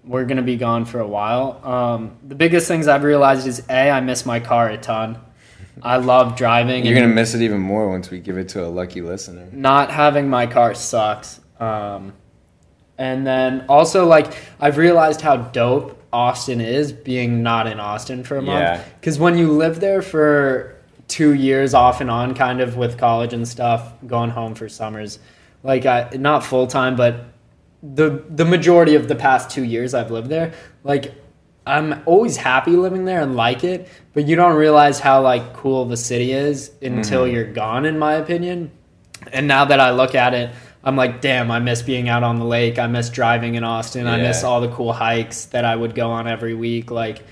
we're 0.05 0.25
gonna 0.25 0.43
be 0.43 0.57
gone 0.57 0.85
for 0.85 1.01
a 1.01 1.07
while. 1.07 1.61
Um, 1.65 2.17
the 2.27 2.35
biggest 2.35 2.69
things 2.69 2.89
I've 2.89 3.05
realized 3.05 3.47
is 3.47 3.63
a 3.71 3.91
I 3.91 4.01
miss 4.01 4.27
my 4.27 4.41
car 4.41 4.69
a 4.69 4.77
ton. 4.77 5.19
I 5.83 5.97
love 5.97 6.37
driving. 6.37 6.85
You're 6.85 6.95
gonna 6.95 7.09
miss 7.09 7.35
it 7.35 7.43
even 7.43 7.61
more 7.61 7.89
once 7.89 8.11
we 8.11 8.21
give 8.21 8.37
it 8.37 8.49
to 8.51 8.65
a 8.65 8.69
lucky 8.69 9.01
listener. 9.01 9.49
not 9.53 9.91
having 9.91 10.29
my 10.29 10.47
car 10.47 10.75
sucks. 10.75 11.41
Um, 11.59 12.13
and 12.99 13.27
then 13.27 13.65
also 13.69 14.07
like 14.07 14.37
I've 14.61 14.77
realized 14.77 15.21
how 15.21 15.37
dope 15.37 15.94
Austin 16.15 16.61
is 16.61 16.93
being 16.93 17.43
not 17.43 17.67
in 17.67 17.81
Austin 17.81 18.23
for 18.25 18.37
a 18.39 18.43
Yeah. 18.43 18.53
month. 18.77 18.85
Because 19.01 19.19
when 19.19 19.37
you 19.37 19.51
live 19.53 19.81
there 19.81 20.01
for 20.03 20.75
two 21.09 21.35
years 21.35 21.75
off 21.75 22.01
and 22.01 22.11
on, 22.11 22.35
kind 22.35 22.61
of 22.61 22.77
with 22.77 22.97
college 22.97 23.33
and 23.35 23.47
stuff, 23.47 23.93
going 24.07 24.31
home 24.31 24.55
for 24.55 24.69
summers, 24.69 25.19
like 25.63 25.85
I, 25.87 26.09
not 26.19 26.45
full 26.45 26.67
time, 26.67 26.95
but 26.97 27.15
the 27.83 28.23
the 28.31 28.45
majority 28.45 28.95
of 28.95 29.09
the 29.09 29.15
past 29.15 29.51
two 29.51 29.65
years 29.65 29.93
I've 29.93 30.11
lived 30.11 30.29
there, 30.31 30.53
like 30.85 31.13
I'm 31.67 32.03
always 32.07 32.37
happy 32.37 32.73
living 32.73 33.05
there 33.07 33.21
and 33.21 33.35
like 33.37 33.65
it, 33.65 33.89
but 34.15 34.27
you 34.27 34.37
don't 34.37 34.55
realize 34.57 35.01
how 35.01 35.21
like 35.23 35.55
cool 35.55 35.85
the 35.87 35.97
city 35.97 36.33
is 36.33 36.71
until 36.81 37.25
Mm-hmm. 37.25 37.35
you're 37.35 37.53
gone, 37.53 37.85
in 37.87 37.99
my 37.99 38.15
opinion. 38.15 38.71
And 39.33 39.49
now 39.49 39.65
that 39.65 39.81
I 39.81 39.91
look 39.91 40.15
at 40.15 40.35
it, 40.35 40.51
I'm 40.85 40.97
like, 40.97 41.23
damn, 41.23 41.51
I 41.51 41.59
miss 41.61 41.81
being 41.81 42.11
out 42.11 42.23
on 42.23 42.39
the 42.39 42.45
lake. 42.45 42.79
I 42.79 42.87
miss 42.87 43.09
driving 43.09 43.55
in 43.55 43.65
Austin. 43.65 44.07
I 44.07 44.19
miss 44.19 44.45
all 44.45 44.61
the 44.61 44.69
cool 44.69 44.93
hikes 44.93 45.47
that 45.47 45.65
I 45.65 45.75
would 45.75 45.95
go 45.95 46.11
on 46.11 46.29
every 46.29 46.55
week. 46.55 46.91
Like 46.91 47.23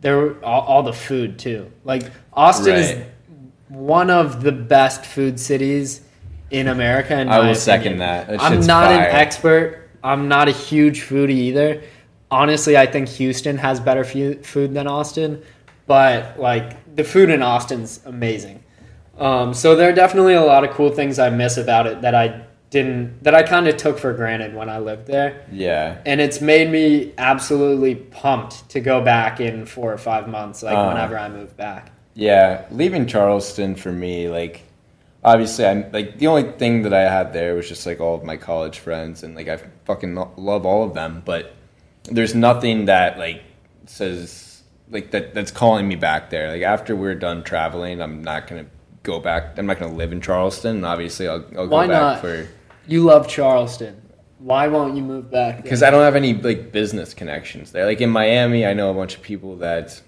there, 0.00 0.16
were 0.18 0.44
all, 0.44 0.62
all 0.62 0.82
the 0.82 0.92
food 0.92 1.38
too. 1.38 1.70
Like 1.84 2.10
Austin 2.32 2.74
is 2.74 3.06
one 3.68 4.10
of 4.10 4.42
the 4.42 4.50
best 4.50 5.06
food 5.06 5.38
cities 5.38 6.00
in 6.50 6.66
America. 6.66 7.18
In 7.18 7.28
I 7.28 7.46
will 7.46 7.54
second 7.54 7.98
that. 7.98 8.26
That 8.26 8.42
I'm 8.42 8.60
not 8.66 8.86
fire. 8.86 8.98
an 8.98 9.14
expert. 9.14 9.90
I'm 10.02 10.26
not 10.26 10.48
a 10.48 10.52
huge 10.52 11.02
foodie 11.02 11.30
either. 11.30 11.82
Honestly, 12.30 12.76
I 12.76 12.86
think 12.86 13.08
Houston 13.08 13.56
has 13.58 13.78
better 13.78 14.02
food 14.04 14.74
than 14.74 14.88
Austin, 14.88 15.42
but 15.86 16.38
like 16.40 16.96
the 16.96 17.04
food 17.04 17.30
in 17.30 17.40
Austin's 17.40 18.00
amazing. 18.04 18.64
Um, 19.18 19.54
so 19.54 19.76
there 19.76 19.88
are 19.88 19.94
definitely 19.94 20.34
a 20.34 20.42
lot 20.42 20.64
of 20.64 20.70
cool 20.70 20.90
things 20.90 21.18
I 21.18 21.30
miss 21.30 21.56
about 21.56 21.86
it 21.86 22.02
that 22.02 22.14
I 22.14 22.45
didn't 22.70 23.22
that 23.22 23.34
I 23.34 23.42
kind 23.42 23.68
of 23.68 23.76
took 23.76 23.98
for 23.98 24.12
granted 24.12 24.54
when 24.54 24.68
I 24.68 24.78
lived 24.78 25.06
there, 25.06 25.44
Yeah. 25.52 25.98
and 26.04 26.20
it's 26.20 26.40
made 26.40 26.70
me 26.70 27.12
absolutely 27.18 27.94
pumped 27.94 28.68
to 28.70 28.80
go 28.80 29.00
back 29.00 29.40
in 29.40 29.66
four 29.66 29.92
or 29.92 29.98
five 29.98 30.28
months, 30.28 30.62
like 30.62 30.76
Uh. 30.76 30.86
whenever 30.88 31.16
I 31.18 31.28
move 31.28 31.56
back. 31.56 31.90
Yeah, 32.14 32.62
leaving 32.70 33.06
Charleston 33.06 33.74
for 33.76 33.92
me, 33.92 34.28
like 34.28 34.62
obviously 35.22 35.66
I'm 35.66 35.86
like 35.92 36.18
the 36.18 36.26
only 36.28 36.44
thing 36.52 36.82
that 36.82 36.92
I 36.94 37.02
had 37.02 37.32
there 37.32 37.54
was 37.54 37.68
just 37.68 37.86
like 37.86 38.00
all 38.00 38.14
of 38.14 38.24
my 38.24 38.36
college 38.36 38.78
friends 38.78 39.22
and 39.22 39.34
like 39.36 39.48
I 39.48 39.58
fucking 39.84 40.14
lo- 40.14 40.32
love 40.36 40.64
all 40.66 40.82
of 40.84 40.94
them, 40.94 41.22
but 41.24 41.52
there's 42.04 42.34
nothing 42.34 42.86
that 42.86 43.18
like 43.18 43.42
says 43.86 44.62
like 44.90 45.10
that 45.12 45.34
that's 45.34 45.50
calling 45.50 45.86
me 45.88 45.94
back 45.96 46.30
there. 46.30 46.50
Like 46.50 46.62
after 46.62 46.94
we're 46.96 47.14
done 47.14 47.42
traveling, 47.42 48.00
I'm 48.00 48.22
not 48.22 48.46
gonna 48.46 48.66
go 49.02 49.18
back. 49.20 49.58
I'm 49.58 49.66
not 49.66 49.78
gonna 49.78 49.94
live 49.94 50.12
in 50.12 50.20
Charleston. 50.20 50.84
Obviously, 50.84 51.28
I'll, 51.28 51.44
I'll 51.56 51.66
go 51.66 51.74
Why 51.76 51.86
back 51.86 52.00
not? 52.00 52.20
for 52.20 52.48
You 52.86 53.02
love 53.04 53.28
Charleston. 53.28 54.00
Why 54.38 54.68
won't 54.68 54.96
you 54.96 55.02
move 55.02 55.30
back? 55.30 55.62
because 55.62 55.82
I 55.82 55.90
don't 55.90 56.02
have 56.02 56.14
any 56.16 56.34
like 56.34 56.70
business 56.70 57.14
connections 57.14 57.72
there. 57.72 57.86
Like 57.86 58.00
in 58.00 58.10
Miami, 58.10 58.66
I 58.66 58.74
know 58.74 58.90
a 58.90 58.94
bunch 58.94 59.16
of 59.16 59.22
people 59.22 59.56
that 59.56 60.00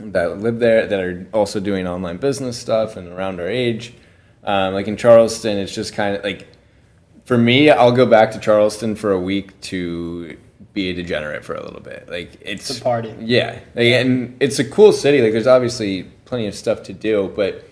that 0.00 0.40
live 0.40 0.58
there 0.58 0.86
that 0.86 1.00
are 1.00 1.26
also 1.32 1.60
doing 1.60 1.86
online 1.86 2.16
business 2.16 2.56
stuff 2.58 2.96
and 2.96 3.08
around 3.08 3.40
our 3.40 3.48
age. 3.48 3.94
Um, 4.42 4.74
like 4.74 4.88
in 4.88 4.96
Charleston, 4.96 5.58
it's 5.58 5.74
just 5.74 5.92
kind 5.92 6.16
of 6.16 6.24
like 6.24 6.48
for 7.24 7.36
me, 7.38 7.70
I'll 7.70 7.92
go 7.92 8.06
back 8.06 8.32
to 8.32 8.40
Charleston 8.40 8.96
for 8.96 9.12
a 9.12 9.20
week 9.20 9.58
to 9.62 10.36
be 10.72 10.88
a 10.88 10.94
degenerate 10.94 11.44
for 11.44 11.54
a 11.54 11.62
little 11.62 11.80
bit. 11.80 12.08
Like 12.08 12.38
it's 12.40 12.70
It's 12.70 12.80
a 12.80 12.82
party. 12.82 13.14
yeah, 13.20 13.60
like, 13.74 13.86
and 13.86 14.34
it's 14.40 14.58
a 14.58 14.64
cool 14.64 14.92
city. 14.92 15.20
Like 15.20 15.32
there's 15.32 15.46
obviously 15.46 16.04
plenty 16.24 16.46
of 16.46 16.54
stuff 16.54 16.82
to 16.84 16.92
do, 16.94 17.30
but 17.36 17.62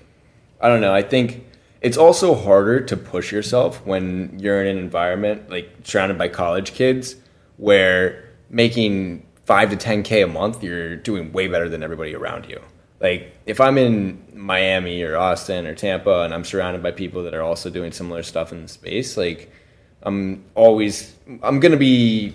I 0.61 0.69
don't 0.69 0.83
know. 0.83 0.95
I 0.95 1.03
think 1.03 1.47
it's 1.81 1.97
also 1.97 2.35
harder 2.35 2.81
to 2.81 2.97
push 2.97 3.33
yourself 3.33 3.85
when 3.87 4.39
you're 4.39 4.61
in 4.63 4.77
an 4.77 4.79
environment 4.79 5.49
like 5.51 5.71
surrounded 5.85 6.19
by 6.19 6.29
college 6.29 6.75
kids 6.75 7.17
where 7.57 8.29
making 8.51 9.27
five 9.45 9.71
to 9.71 9.77
ten 9.77 10.03
k 10.03 10.23
a 10.23 10.27
month, 10.27 10.63
you're 10.63 10.97
doing 10.97 11.33
way 11.33 11.49
better 11.49 11.69
than 11.69 11.83
everybody 11.83 12.15
around 12.15 12.49
you. 12.49 12.61
Like 13.01 13.33
if 13.47 13.61
I'm 13.61 13.79
in 13.79 14.23
Miami 14.35 15.03
or 15.03 15.17
Austin 15.17 15.67
or 15.67 15.75
Tampa 15.75 16.23
and 16.23 16.35
I'm 16.35 16.45
surrounded 16.45 16.83
by 16.83 16.91
people 16.91 17.23
that 17.25 17.35
are 17.35 17.43
also 17.43 17.71
doing 17.71 17.93
similar 17.93 18.23
stuff 18.23 18.53
in 18.53 18.63
the 18.63 18.69
space, 18.69 19.17
like 19.17 19.51
I'm 20.03 20.45
always 20.55 21.15
I'm 21.43 21.61
gonna 21.61 21.77
be 21.77 22.35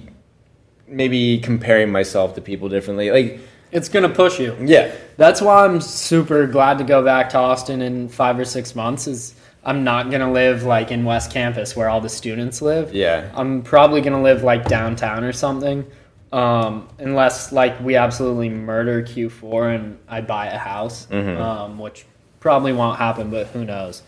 maybe 0.87 1.39
comparing 1.39 1.91
myself 1.91 2.35
to 2.35 2.41
people 2.41 2.69
differently. 2.69 3.11
Like 3.11 3.39
it's 3.75 3.89
gonna 3.89 4.09
push 4.09 4.39
you. 4.39 4.55
yeah, 4.61 4.91
That's 5.17 5.41
why 5.41 5.65
I'm 5.65 5.79
super 5.81 6.47
glad 6.47 6.77
to 6.79 6.83
go 6.83 7.03
back 7.03 7.29
to 7.31 7.37
Austin 7.37 7.81
in 7.81 8.09
five 8.09 8.39
or 8.39 8.45
six 8.45 8.75
months. 8.75 9.05
Is 9.07 9.35
I'm 9.63 9.83
not 9.83 10.09
gonna 10.11 10.31
live 10.31 10.63
like 10.63 10.91
in 10.91 11.05
West 11.05 11.31
Campus 11.31 11.75
where 11.75 11.89
all 11.89 12.01
the 12.01 12.09
students 12.09 12.61
live. 12.61 12.93
yeah, 12.93 13.29
I'm 13.35 13.61
probably 13.61 14.01
gonna 14.01 14.21
live 14.23 14.43
like 14.43 14.67
downtown 14.67 15.23
or 15.23 15.33
something, 15.33 15.85
um, 16.31 16.87
unless 16.99 17.51
like 17.51 17.79
we 17.81 17.95
absolutely 17.95 18.49
murder 18.49 19.01
Q4 19.03 19.75
and 19.75 19.97
I 20.07 20.21
buy 20.21 20.47
a 20.47 20.57
house, 20.57 21.07
Mhm. 21.11 21.39
um, 21.39 21.79
which 21.79 22.05
probably 22.39 22.73
won't 22.73 22.97
happen, 22.99 23.29
but 23.29 23.47
who 23.47 23.65
knows. 23.65 24.03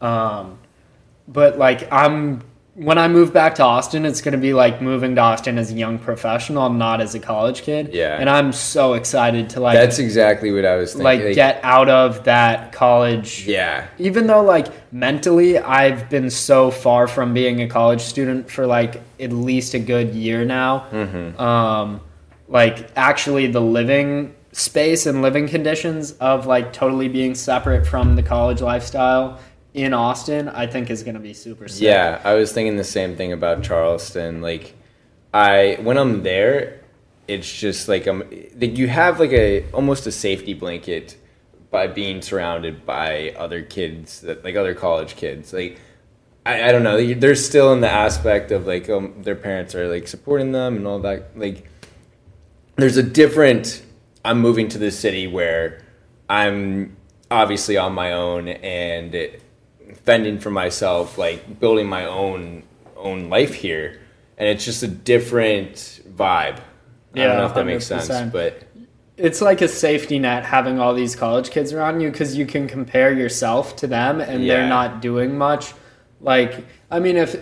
Um, 0.00 0.58
but 1.28 1.58
like 1.58 1.86
I'm 1.92 2.42
when 2.74 2.96
I 2.96 3.06
move 3.06 3.34
back 3.34 3.56
to 3.56 3.64
Austin, 3.64 4.06
it's 4.06 4.22
gonna 4.22 4.38
be 4.38 4.54
like 4.54 4.80
moving 4.80 5.14
to 5.16 5.20
Austin 5.20 5.58
as 5.58 5.70
a 5.70 5.74
young 5.74 5.98
professional, 5.98 6.70
not 6.70 7.02
as 7.02 7.14
a 7.14 7.18
college 7.18 7.62
kid. 7.62 7.92
Yeah. 7.92 8.18
and 8.18 8.30
I'm 8.30 8.52
so 8.52 8.94
excited 8.94 9.50
to 9.50 9.60
like 9.60 9.74
that's 9.74 9.98
exactly 9.98 10.52
what 10.52 10.64
I 10.64 10.76
was 10.76 10.94
thinking. 10.94 11.26
like 11.26 11.34
get 11.34 11.60
out 11.62 11.90
of 11.90 12.24
that 12.24 12.72
college 12.72 13.46
yeah, 13.46 13.88
even 13.98 14.26
though 14.26 14.42
like 14.42 14.68
mentally 14.92 15.58
I've 15.58 16.08
been 16.08 16.30
so 16.30 16.70
far 16.70 17.06
from 17.06 17.34
being 17.34 17.60
a 17.60 17.68
college 17.68 18.00
student 18.00 18.50
for 18.50 18.66
like 18.66 19.02
at 19.20 19.32
least 19.32 19.74
a 19.74 19.78
good 19.78 20.14
year 20.14 20.44
now. 20.44 20.86
Mm-hmm. 20.90 21.40
Um, 21.40 22.00
like 22.48 22.90
actually 22.96 23.48
the 23.48 23.60
living 23.60 24.34
space 24.52 25.06
and 25.06 25.22
living 25.22 25.48
conditions 25.48 26.12
of 26.12 26.46
like 26.46 26.72
totally 26.72 27.08
being 27.08 27.34
separate 27.34 27.86
from 27.86 28.16
the 28.16 28.22
college 28.22 28.60
lifestyle 28.60 29.40
in 29.74 29.94
Austin, 29.94 30.48
I 30.48 30.66
think 30.66 30.90
is 30.90 31.02
going 31.02 31.14
to 31.14 31.20
be 31.20 31.32
super 31.32 31.68
sick. 31.68 31.82
Yeah, 31.82 32.20
I 32.24 32.34
was 32.34 32.52
thinking 32.52 32.76
the 32.76 32.84
same 32.84 33.16
thing 33.16 33.32
about 33.32 33.62
Charleston. 33.62 34.42
Like, 34.42 34.74
I 35.32 35.78
when 35.80 35.96
I'm 35.96 36.22
there, 36.22 36.80
it's 37.26 37.50
just 37.50 37.88
like 37.88 38.06
I'm 38.06 38.20
like 38.20 38.76
you 38.76 38.88
have 38.88 39.18
like 39.18 39.32
a 39.32 39.70
almost 39.72 40.06
a 40.06 40.12
safety 40.12 40.54
blanket 40.54 41.16
by 41.70 41.86
being 41.86 42.20
surrounded 42.20 42.84
by 42.84 43.34
other 43.38 43.62
kids 43.62 44.20
that 44.20 44.44
like 44.44 44.56
other 44.56 44.74
college 44.74 45.16
kids. 45.16 45.54
Like, 45.54 45.80
I, 46.44 46.68
I 46.68 46.72
don't 46.72 46.82
know. 46.82 47.14
They're 47.14 47.34
still 47.34 47.72
in 47.72 47.80
the 47.80 47.90
aspect 47.90 48.50
of 48.50 48.66
like 48.66 48.90
um, 48.90 49.22
their 49.22 49.36
parents 49.36 49.74
are 49.74 49.88
like 49.88 50.06
supporting 50.06 50.52
them 50.52 50.76
and 50.76 50.86
all 50.86 50.98
that. 51.00 51.38
Like, 51.38 51.66
there's 52.76 52.98
a 52.98 53.02
different. 53.02 53.82
I'm 54.24 54.38
moving 54.38 54.68
to 54.68 54.78
this 54.78 54.98
city 54.98 55.26
where 55.26 55.82
I'm 56.28 56.96
obviously 57.30 57.78
on 57.78 57.94
my 57.94 58.12
own 58.12 58.48
and. 58.48 59.14
It, 59.14 59.42
fending 60.04 60.38
for 60.38 60.50
myself, 60.50 61.18
like 61.18 61.60
building 61.60 61.86
my 61.86 62.06
own 62.06 62.62
own 62.96 63.28
life 63.28 63.54
here, 63.54 64.00
and 64.38 64.48
it's 64.48 64.64
just 64.64 64.82
a 64.82 64.88
different 64.88 66.00
vibe. 66.08 66.60
Yeah, 67.14 67.24
I 67.24 67.26
don't 67.26 67.36
know 67.38 67.46
if 67.46 67.54
that 67.54 67.64
100%. 67.64 67.66
makes 67.66 67.86
sense, 67.86 68.32
but 68.32 68.64
it's 69.16 69.40
like 69.40 69.60
a 69.60 69.68
safety 69.68 70.18
net 70.18 70.44
having 70.44 70.78
all 70.78 70.94
these 70.94 71.14
college 71.14 71.50
kids 71.50 71.72
around 71.72 72.00
you 72.00 72.10
because 72.10 72.36
you 72.36 72.46
can 72.46 72.66
compare 72.66 73.12
yourself 73.12 73.76
to 73.76 73.86
them, 73.86 74.20
and 74.20 74.44
yeah. 74.44 74.54
they're 74.54 74.68
not 74.68 75.00
doing 75.00 75.36
much. 75.36 75.74
Like, 76.20 76.64
I 76.90 77.00
mean, 77.00 77.16
if 77.16 77.36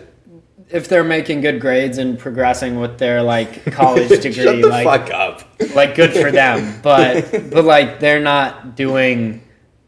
if 0.69 0.89
they're 0.89 1.05
making 1.05 1.41
good 1.41 1.61
grades 1.61 1.99
and 1.99 2.19
progressing 2.19 2.79
with 2.79 2.99
their 2.99 3.23
like 3.23 3.65
college 3.73 4.09
degree, 4.09 4.33
Shut 4.33 4.61
the 4.61 4.69
like 4.69 4.85
fuck 4.85 5.11
up. 5.11 5.75
like 5.75 5.95
good 5.95 6.13
for 6.13 6.31
them. 6.31 6.81
But 6.83 7.51
but 7.51 7.65
like 7.65 8.01
they're 8.01 8.21
not 8.21 8.77
doing 8.77 9.43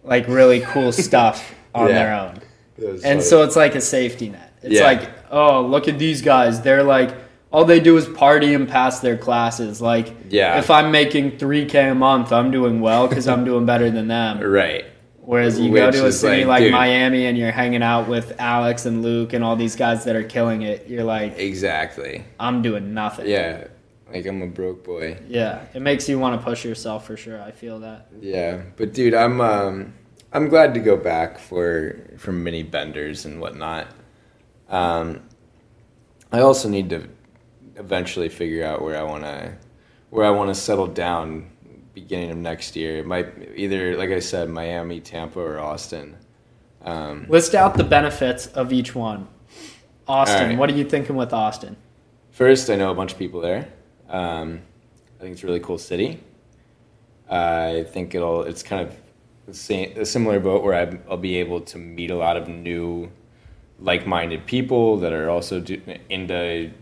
like 0.04 0.26
really 0.28 0.60
cool 0.60 0.92
stuff 0.92 1.54
on 1.74 1.88
yeah. 1.88 1.94
their 1.94 2.14
own 2.14 2.40
and 2.76 3.00
funny. 3.00 3.20
so 3.20 3.42
it's 3.42 3.56
like 3.56 3.74
a 3.74 3.80
safety 3.80 4.28
net. 4.28 4.52
It's 4.62 4.74
yeah. 4.74 4.84
like, 4.84 5.10
oh, 5.30 5.66
look 5.66 5.88
at 5.88 5.98
these 5.98 6.22
guys. 6.22 6.60
They're 6.62 6.82
like, 6.82 7.14
all 7.52 7.64
they 7.64 7.80
do 7.80 7.96
is 7.96 8.08
party 8.08 8.54
and 8.54 8.68
pass 8.68 9.00
their 9.00 9.16
classes. 9.16 9.82
Like, 9.82 10.14
yeah. 10.30 10.58
if 10.58 10.70
I'm 10.70 10.90
making 10.90 11.32
3K 11.32 11.92
a 11.92 11.94
month, 11.94 12.32
I'm 12.32 12.50
doing 12.50 12.80
well 12.80 13.08
because 13.08 13.28
I'm 13.28 13.44
doing 13.44 13.66
better 13.66 13.90
than 13.90 14.08
them. 14.08 14.40
Right. 14.52 14.86
Whereas 15.24 15.58
you 15.60 15.70
Which 15.70 15.80
go 15.80 15.90
to 15.92 16.06
a 16.06 16.12
city 16.12 16.44
like, 16.44 16.62
like 16.62 16.72
Miami 16.72 17.26
and 17.26 17.38
you're 17.38 17.52
hanging 17.52 17.82
out 17.82 18.08
with 18.08 18.34
Alex 18.40 18.86
and 18.86 19.02
Luke 19.02 19.32
and 19.34 19.44
all 19.44 19.54
these 19.54 19.76
guys 19.76 20.04
that 20.04 20.16
are 20.16 20.24
killing 20.24 20.62
it, 20.62 20.88
you're 20.88 21.04
like, 21.04 21.38
exactly. 21.38 22.24
I'm 22.40 22.60
doing 22.60 22.92
nothing. 22.92 23.28
Yeah. 23.28 23.68
Like 24.12 24.26
I'm 24.26 24.42
a 24.42 24.46
broke 24.46 24.84
boy. 24.84 25.18
Yeah, 25.26 25.64
it 25.72 25.80
makes 25.80 26.08
you 26.08 26.18
want 26.18 26.38
to 26.38 26.44
push 26.44 26.64
yourself 26.64 27.06
for 27.06 27.16
sure. 27.16 27.40
I 27.40 27.50
feel 27.50 27.80
that. 27.80 28.08
Yeah, 28.20 28.62
but 28.76 28.92
dude, 28.92 29.14
I'm 29.14 29.40
um 29.40 29.94
I'm 30.32 30.48
glad 30.48 30.74
to 30.74 30.80
go 30.80 30.96
back 30.96 31.38
for 31.38 31.96
for 32.16 32.32
mini 32.32 32.62
benders 32.62 33.24
and 33.24 33.40
whatnot. 33.40 33.88
Um, 34.68 35.22
I 36.30 36.40
also 36.40 36.68
need 36.68 36.90
to 36.90 37.08
eventually 37.76 38.28
figure 38.28 38.64
out 38.64 38.82
where 38.82 38.98
I 38.98 39.02
want 39.02 39.24
to 39.24 39.56
where 40.10 40.26
I 40.26 40.30
want 40.30 40.48
to 40.48 40.54
settle 40.54 40.86
down 40.86 41.50
beginning 41.94 42.30
of 42.30 42.36
next 42.38 42.76
year. 42.76 42.98
It 42.98 43.06
might 43.06 43.26
either, 43.54 43.96
like 43.96 44.10
I 44.10 44.18
said, 44.18 44.48
Miami, 44.48 45.00
Tampa, 45.00 45.40
or 45.40 45.58
Austin. 45.58 46.16
Um, 46.84 47.26
List 47.28 47.54
out 47.54 47.76
the 47.76 47.84
benefits 47.84 48.46
of 48.48 48.72
each 48.72 48.94
one. 48.94 49.28
Austin, 50.08 50.48
right. 50.48 50.58
what 50.58 50.70
are 50.70 50.74
you 50.74 50.84
thinking 50.84 51.16
with 51.16 51.32
Austin? 51.32 51.76
First, 52.30 52.70
I 52.70 52.76
know 52.76 52.90
a 52.90 52.94
bunch 52.94 53.12
of 53.12 53.18
people 53.18 53.40
there. 53.40 53.68
Um, 54.08 54.62
I 55.18 55.22
think 55.22 55.34
it's 55.34 55.44
a 55.44 55.46
really 55.46 55.60
cool 55.60 55.78
city. 55.78 56.20
Uh, 57.30 57.74
I 57.78 57.84
think 57.84 58.14
it'll. 58.14 58.42
It's 58.42 58.62
kind 58.62 58.86
of 58.86 58.96
a 59.52 60.04
similar 60.04 60.40
boat 60.40 60.62
where 60.62 60.74
I, 60.74 60.84
will 61.08 61.16
be 61.16 61.36
able 61.36 61.60
to 61.60 61.78
meet 61.78 62.10
a 62.10 62.16
lot 62.16 62.36
of 62.36 62.48
new, 62.48 63.10
like-minded 63.78 64.46
people 64.46 64.98
that 64.98 65.12
are 65.12 65.30
also 65.30 65.60
do, 65.60 65.80
into 66.08 66.72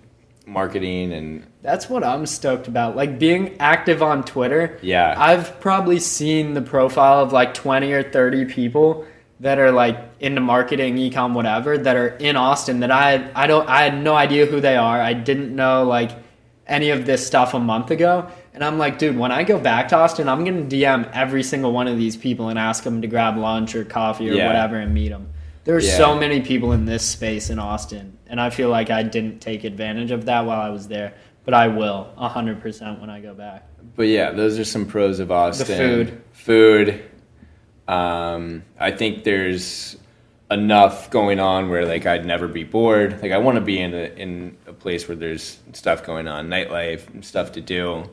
marketing 0.47 1.13
and. 1.13 1.47
That's 1.63 1.91
what 1.91 2.03
I'm 2.05 2.27
stoked 2.27 2.69
about. 2.69 2.97
Like 2.97 3.19
being 3.19 3.57
active 3.61 4.03
on 4.03 4.25
Twitter. 4.25 4.79
Yeah. 4.83 5.15
I've 5.17 5.61
probably 5.61 6.01
seen 6.01 6.55
the 6.55 6.63
profile 6.63 7.21
of 7.23 7.33
like 7.33 7.55
20 7.55 7.93
or 7.93 8.03
30 8.03 8.47
people 8.47 9.07
that 9.41 9.59
are 9.59 9.73
like 9.73 9.99
into 10.21 10.41
marketing, 10.41 10.97
ecom, 10.97 11.33
whatever, 11.33 11.77
that 11.79 11.97
are 11.97 12.09
in 12.09 12.37
Austin 12.37 12.81
that 12.81 12.91
I 12.91 13.31
I 13.35 13.47
don't 13.47 13.69
I 13.69 13.83
had 13.83 14.03
no 14.03 14.15
idea 14.15 14.47
who 14.47 14.61
they 14.61 14.77
are. 14.77 15.01
I 15.01 15.15
didn't 15.15 15.55
know 15.55 15.85
like 15.85 16.11
any 16.67 16.91
of 16.91 17.07
this 17.07 17.27
stuff 17.27 17.55
a 17.55 17.59
month 17.59 17.91
ago. 17.91 18.31
And 18.53 18.65
I'm 18.65 18.79
like, 18.79 18.99
dude, 18.99 19.17
when 19.17 19.31
I 19.31 19.45
go 19.45 19.59
back 19.59 19.89
to 19.89 19.97
Austin, 19.97 20.29
I'm 20.29 20.45
going 20.45 20.69
to 20.69 20.77
DM 20.77 21.11
every 21.13 21.43
single 21.43 21.73
one 21.73 21.87
of 21.87 21.97
these 21.97 22.17
people 22.17 22.49
and 22.49 22.59
ask 22.59 22.83
them 22.83 23.01
to 23.03 23.09
grab 23.09 23.37
lunch 23.37 23.75
or 23.75 23.85
coffee 23.85 24.29
or 24.29 24.35
yeah. 24.35 24.47
whatever 24.47 24.77
and 24.77 24.93
meet 24.93 25.11
them. 25.11 25.33
There's 25.65 25.87
yeah. 25.87 25.97
so 25.97 26.19
many 26.19 26.41
people 26.41 26.73
in 26.73 26.85
this 26.85 27.07
space 27.07 27.51
in 27.51 27.59
Austin, 27.59 28.19
and 28.27 28.41
I 28.41 28.51
feel 28.51 28.71
like 28.71 28.91
I 28.91 29.03
didn't 29.03 29.41
take 29.41 29.65
advantage 29.65 30.11
of 30.11 30.25
that 30.25 30.47
while 30.47 30.61
I 30.61 30.71
was 30.71 30.89
there, 30.89 31.15
but 31.45 31.55
I 31.55 31.69
will 31.69 32.13
100% 32.19 33.01
when 33.01 33.11
I 33.11 33.21
go 33.21 33.35
back. 33.35 33.69
But 33.95 34.09
yeah, 34.09 34.31
those 34.33 34.59
are 34.59 34.65
some 34.65 34.87
pros 34.87 35.21
of 35.21 35.31
Austin. 35.31 35.67
The 35.67 35.77
food. 35.77 36.23
Food. 36.33 37.05
Um, 37.87 38.63
I 38.79 38.91
think 38.91 39.25
there's 39.25 39.97
enough 40.51 41.11
going 41.11 41.39
on 41.39 41.69
where 41.69 41.87
like 41.87 42.07
I'd 42.07 42.27
never 42.27 42.49
be 42.49 42.65
bored. 42.65 43.23
Like 43.23 43.33
I 43.33 43.39
want 43.39 43.57
to 43.57 43.61
be 43.61 43.81
in 43.81 43.95
a 43.95 44.05
in 44.17 44.57
a 44.67 44.73
place 44.73 45.07
where 45.09 45.17
there's 45.17 45.59
stuff 45.73 46.05
going 46.05 46.27
on, 46.27 46.49
nightlife, 46.49 47.25
stuff 47.25 47.53
to 47.53 47.61
do. 47.61 48.09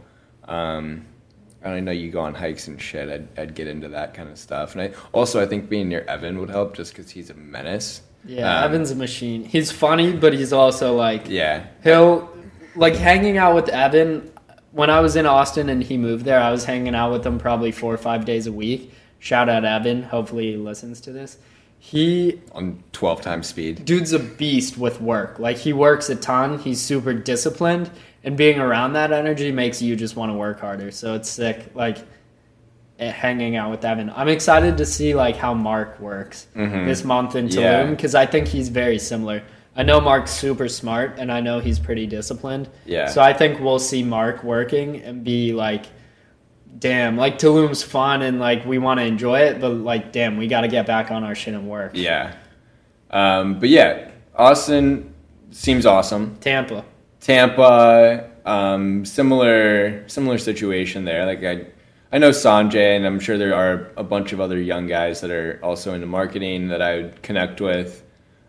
Um, 0.47 1.05
I 1.63 1.79
know 1.79 1.91
you 1.91 2.11
go 2.11 2.21
on 2.21 2.33
hikes 2.33 2.67
and 2.67 2.81
shit. 2.81 3.09
I'd, 3.09 3.39
I'd 3.39 3.55
get 3.55 3.67
into 3.67 3.89
that 3.89 4.13
kind 4.13 4.29
of 4.29 4.37
stuff. 4.37 4.73
And 4.73 4.81
I 4.81 4.91
also 5.11 5.41
I 5.41 5.45
think 5.45 5.69
being 5.69 5.89
near 5.89 6.01
Evan 6.01 6.39
would 6.39 6.49
help 6.49 6.75
just 6.75 6.95
because 6.95 7.11
he's 7.11 7.29
a 7.29 7.33
menace. 7.33 8.01
Yeah, 8.25 8.59
um, 8.59 8.65
Evan's 8.65 8.91
a 8.91 8.95
machine. 8.95 9.43
He's 9.43 9.71
funny, 9.71 10.13
but 10.13 10.33
he's 10.33 10.53
also 10.53 10.95
like 10.95 11.27
yeah. 11.27 11.67
He'll 11.83 12.29
like 12.75 12.95
hanging 12.95 13.37
out 13.37 13.55
with 13.55 13.69
Evan. 13.69 14.31
When 14.71 14.89
I 14.89 14.99
was 14.99 15.15
in 15.15 15.25
Austin 15.25 15.69
and 15.69 15.81
he 15.83 15.97
moved 15.97 16.25
there, 16.25 16.39
I 16.39 16.51
was 16.51 16.63
hanging 16.63 16.93
out 16.93 17.11
with 17.11 17.25
him 17.25 17.39
probably 17.39 17.71
four 17.71 17.93
or 17.93 17.97
five 17.97 18.25
days 18.25 18.45
a 18.47 18.51
week. 18.51 18.93
Shout 19.19 19.49
out 19.49 19.65
Evan. 19.65 20.03
Hopefully 20.03 20.51
he 20.51 20.57
listens 20.57 21.01
to 21.01 21.11
this. 21.11 21.37
He 21.79 22.41
on 22.51 22.83
twelve 22.91 23.21
times 23.21 23.47
speed. 23.47 23.85
Dude's 23.85 24.13
a 24.13 24.19
beast 24.19 24.77
with 24.77 25.01
work. 25.01 25.39
Like 25.39 25.57
he 25.57 25.73
works 25.73 26.09
a 26.09 26.15
ton. 26.15 26.59
He's 26.59 26.81
super 26.81 27.13
disciplined 27.13 27.89
and 28.27 28.35
being 28.35 28.59
around 28.59 28.91
that 28.91 29.13
energy 29.13 29.53
makes 29.53 29.81
you 29.81 29.95
just 29.95 30.17
want 30.17 30.29
to 30.29 30.33
work 30.33 30.59
harder. 30.59 30.91
So 30.91 31.15
it's 31.15 31.29
sick, 31.29 31.71
like 31.73 31.99
eh, 32.99 33.09
hanging 33.09 33.55
out 33.55 33.71
with 33.71 33.85
Evan. 33.85 34.11
I'm 34.13 34.27
excited 34.27 34.77
to 34.79 34.85
see 34.85 35.15
like 35.15 35.37
how 35.37 35.53
Mark 35.53 35.97
works 36.01 36.47
mm-hmm. 36.53 36.85
this 36.85 37.05
month 37.05 37.37
in 37.37 37.47
Tulum 37.47 37.91
because 37.91 38.15
yeah. 38.15 38.19
I 38.19 38.25
think 38.25 38.49
he's 38.49 38.67
very 38.67 38.99
similar. 38.99 39.43
I 39.77 39.83
know 39.83 40.01
Mark's 40.01 40.31
super 40.31 40.67
smart 40.67 41.17
and 41.17 41.31
I 41.31 41.39
know 41.39 41.61
he's 41.61 41.79
pretty 41.79 42.05
disciplined. 42.05 42.67
Yeah. 42.85 43.07
So 43.07 43.21
I 43.21 43.31
think 43.31 43.61
we'll 43.61 43.79
see 43.79 44.03
Mark 44.03 44.43
working 44.43 45.01
and 45.03 45.23
be 45.23 45.53
like, 45.53 45.85
damn, 46.79 47.15
like 47.15 47.39
Tulum's 47.39 47.81
fun 47.81 48.23
and 48.23 48.41
like 48.41 48.65
we 48.65 48.77
want 48.77 48.99
to 48.99 49.05
enjoy 49.05 49.39
it, 49.39 49.61
but 49.61 49.69
like, 49.69 50.11
damn, 50.11 50.35
we 50.35 50.47
got 50.47 50.61
to 50.61 50.67
get 50.67 50.85
back 50.85 51.11
on 51.11 51.23
our 51.23 51.33
shit 51.33 51.53
and 51.53 51.69
work. 51.69 51.91
Yeah. 51.93 52.35
Um, 53.09 53.57
but 53.57 53.69
yeah, 53.69 54.11
Austin 54.35 55.13
seems 55.51 55.85
awesome. 55.85 56.35
Tampa. 56.41 56.83
Tampa, 57.27 58.29
um, 58.45 59.03
similar 59.03 60.07
similar 60.07 60.37
situation 60.37 61.03
there. 61.03 61.25
Like 61.25 61.43
I, 61.43 61.65
I 62.09 62.19
know 62.19 62.29
Sanjay, 62.29 62.95
and 62.95 63.05
I'm 63.05 63.19
sure 63.19 63.37
there 63.37 63.53
are 63.53 63.91
a 63.97 64.03
bunch 64.03 64.31
of 64.31 64.39
other 64.39 64.57
young 64.57 64.87
guys 64.87 65.19
that 65.19 65.29
are 65.29 65.59
also 65.61 65.93
into 65.93 66.07
marketing 66.07 66.69
that 66.69 66.81
I 66.81 67.01
would 67.01 67.21
connect 67.21 67.59
with. 67.59 68.01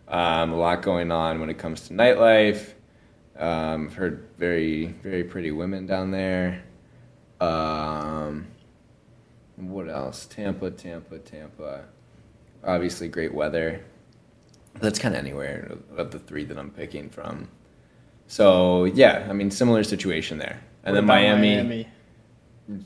Um, 0.07 0.53
a 0.53 0.55
lot 0.55 0.81
going 0.81 1.11
on 1.11 1.41
when 1.41 1.49
it 1.49 1.57
comes 1.57 1.89
to 1.89 1.93
nightlife. 1.93 2.69
Um, 3.37 3.87
I've 3.87 3.95
heard 3.95 4.29
very 4.37 4.85
very 5.03 5.25
pretty 5.25 5.51
women 5.51 5.85
down 5.85 6.11
there. 6.11 6.63
Um, 7.41 8.47
what 9.57 9.89
else? 9.89 10.25
Tampa, 10.25 10.71
Tampa, 10.71 11.19
Tampa. 11.19 11.83
Obviously, 12.63 13.09
great 13.09 13.33
weather. 13.33 13.83
That's 14.75 14.99
kind 14.99 15.15
of 15.15 15.19
anywhere 15.19 15.75
of 15.97 16.11
the 16.11 16.19
three 16.19 16.45
that 16.45 16.57
I'm 16.57 16.71
picking 16.71 17.09
from. 17.09 17.49
So 18.29 18.85
yeah, 18.85 19.27
I 19.27 19.33
mean 19.33 19.49
similar 19.51 19.83
situation 19.83 20.37
there. 20.37 20.61
And 20.83 20.93
what 20.93 21.01
then 21.01 21.05
Miami, 21.05 21.55
Miami. 21.55 21.87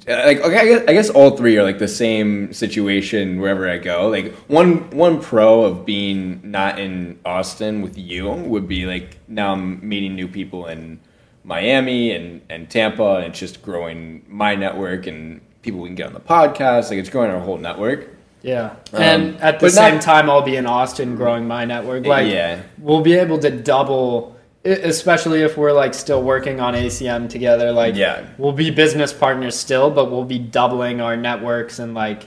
Like 0.07 0.39
okay, 0.39 0.57
I 0.57 0.65
guess, 0.65 0.83
I 0.87 0.93
guess 0.93 1.09
all 1.09 1.35
three 1.35 1.57
are 1.57 1.63
like 1.63 1.79
the 1.79 1.89
same 1.89 2.53
situation 2.53 3.41
wherever 3.41 3.69
I 3.69 3.77
go. 3.77 4.07
Like 4.07 4.33
one 4.47 4.89
one 4.91 5.21
pro 5.21 5.65
of 5.65 5.85
being 5.85 6.39
not 6.49 6.79
in 6.79 7.19
Austin 7.25 7.81
with 7.81 7.97
you 7.97 8.29
would 8.31 8.69
be 8.69 8.85
like 8.85 9.17
now 9.27 9.51
I'm 9.51 9.85
meeting 9.87 10.15
new 10.15 10.29
people 10.29 10.67
in 10.67 11.01
Miami 11.43 12.13
and 12.13 12.41
and 12.49 12.69
Tampa, 12.69 13.15
and 13.17 13.25
it's 13.25 13.39
just 13.39 13.61
growing 13.61 14.23
my 14.29 14.55
network 14.55 15.07
and 15.07 15.41
people 15.61 15.81
we 15.81 15.89
can 15.89 15.95
get 15.95 16.07
on 16.07 16.13
the 16.13 16.21
podcast. 16.21 16.89
Like 16.89 16.99
it's 16.99 17.09
growing 17.09 17.31
our 17.31 17.41
whole 17.41 17.57
network. 17.57 18.15
Yeah, 18.43 18.75
um, 18.93 19.01
and 19.01 19.41
at 19.41 19.59
the 19.59 19.69
same 19.69 19.95
not, 19.95 20.03
time, 20.03 20.29
I'll 20.29 20.41
be 20.41 20.55
in 20.55 20.65
Austin 20.65 21.17
growing 21.17 21.47
my 21.47 21.65
network. 21.65 22.05
Like, 22.05 22.31
yeah, 22.31 22.61
we'll 22.77 23.01
be 23.01 23.13
able 23.13 23.39
to 23.39 23.49
double 23.49 24.32
especially 24.65 25.41
if 25.41 25.57
we're 25.57 25.73
like 25.73 25.93
still 25.93 26.23
working 26.23 26.59
on 26.59 26.73
ACM 26.73 27.27
together. 27.29 27.71
Like, 27.71 27.95
Yeah. 27.95 28.23
we'll 28.37 28.53
be 28.53 28.69
business 28.71 29.11
partners 29.11 29.55
still, 29.57 29.89
but 29.89 30.09
we'll 30.11 30.23
be 30.25 30.39
doubling 30.39 31.01
our 31.01 31.17
networks 31.17 31.79
and 31.79 31.93
like 31.93 32.23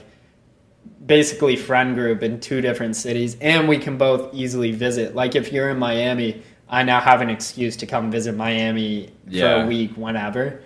basically 1.05 1.55
friend 1.55 1.95
group 1.95 2.21
in 2.21 2.39
two 2.39 2.59
different 2.61 2.95
cities, 2.95 3.37
and 3.39 3.67
we 3.67 3.77
can 3.77 3.97
both 3.97 4.33
easily 4.33 4.71
visit. 4.71 5.15
Like, 5.15 5.35
if 5.35 5.51
you're 5.53 5.69
in 5.69 5.79
Miami, 5.79 6.41
I 6.69 6.83
now 6.83 6.99
have 6.99 7.21
an 7.21 7.29
excuse 7.29 7.77
to 7.77 7.85
come 7.85 8.11
visit 8.11 8.35
Miami 8.35 9.09
for 9.31 9.53
a 9.63 9.65
week 9.65 9.91
whenever, 9.95 10.59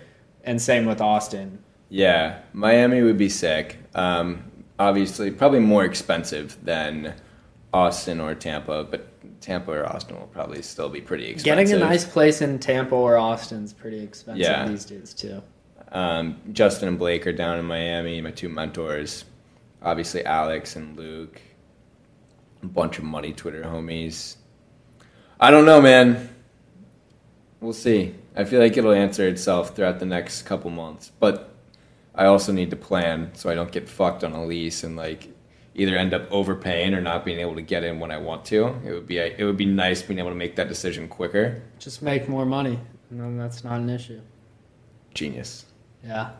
and 0.44 0.60
same 0.60 0.84
with 0.84 1.00
Austin. 1.00 1.58
Yeah, 1.90 2.38
Miami 2.52 3.02
would 3.02 3.18
be 3.18 3.28
sick. 3.28 3.78
Um, 3.94 4.42
obviously, 4.80 5.30
probably 5.30 5.60
more 5.60 5.84
expensive 5.84 6.56
than 6.64 7.14
Austin 7.72 8.18
or 8.18 8.34
Tampa, 8.34 8.84
but 8.90 9.06
Tampa 9.42 9.72
or 9.72 9.86
Austin 9.86 10.18
will 10.18 10.26
probably 10.28 10.62
still 10.62 10.88
be 10.88 11.00
pretty 11.00 11.24
expensive. 11.24 11.44
Getting 11.68 11.72
a 11.72 11.78
nice 11.78 12.04
place 12.04 12.40
in 12.40 12.58
Tampa 12.58 12.94
or 12.94 13.16
Austin's 13.18 13.72
pretty 13.72 14.00
expensive 14.02 14.40
Yeah. 14.42 14.66
these 14.66 14.84
days 14.84 15.12
too. 15.12 15.42
Um, 15.90 16.40
Justin 16.52 16.88
and 16.88 16.98
Blake 16.98 17.26
are 17.26 17.32
down 17.32 17.58
in 17.58 17.66
Miami, 17.66 18.20
my 18.20 18.30
two 18.30 18.48
mentors. 18.48 19.24
Obviously, 19.82 20.24
Alex 20.24 20.76
and 20.76 20.96
Luke. 20.96 21.40
A 22.62 22.66
bunch 22.66 22.98
of 22.98 23.04
money 23.04 23.32
Twitter 23.32 23.62
homies. 23.62 24.36
I 25.40 25.50
don't 25.50 25.66
know, 25.66 25.80
man. 25.82 26.30
We'll 27.60 27.72
see. 27.72 28.14
I 28.36 28.44
feel 28.44 28.60
like 28.60 28.76
it'll 28.76 28.92
answer 28.92 29.26
itself 29.28 29.74
throughout 29.74 29.98
the 29.98 30.06
next 30.06 30.42
couple 30.42 30.70
months. 30.70 31.10
But 31.18 31.50
I 32.14 32.26
also 32.26 32.52
need 32.52 32.70
to 32.70 32.76
plan 32.76 33.30
so 33.34 33.50
I 33.50 33.54
don't 33.54 33.72
get 33.72 33.88
fucked 33.88 34.24
on 34.24 34.32
a 34.32 34.44
lease 34.44 34.84
and 34.84 34.96
like 34.96 35.28
either 35.74 35.96
end 35.96 36.12
up 36.14 36.30
overpaying 36.30 36.94
or 36.94 37.00
not 37.00 37.24
being 37.24 37.40
able 37.40 37.54
to 37.54 37.62
get 37.62 37.82
in 37.84 37.98
when 38.00 38.10
I 38.10 38.18
want 38.18 38.44
to. 38.46 38.66
It 38.86 38.92
would 38.92 39.06
be 39.06 39.18
it 39.18 39.42
would 39.44 39.56
be 39.56 39.66
nice 39.66 40.02
being 40.02 40.18
able 40.18 40.30
to 40.30 40.34
make 40.36 40.56
that 40.56 40.68
decision 40.68 41.08
quicker. 41.08 41.62
Just 41.78 42.02
make 42.02 42.28
more 42.28 42.44
money, 42.46 42.78
and 43.10 43.20
then 43.20 43.38
that's 43.38 43.64
not 43.64 43.80
an 43.80 43.90
issue. 43.90 44.20
Genius. 45.14 45.66
Yeah. 46.04 46.30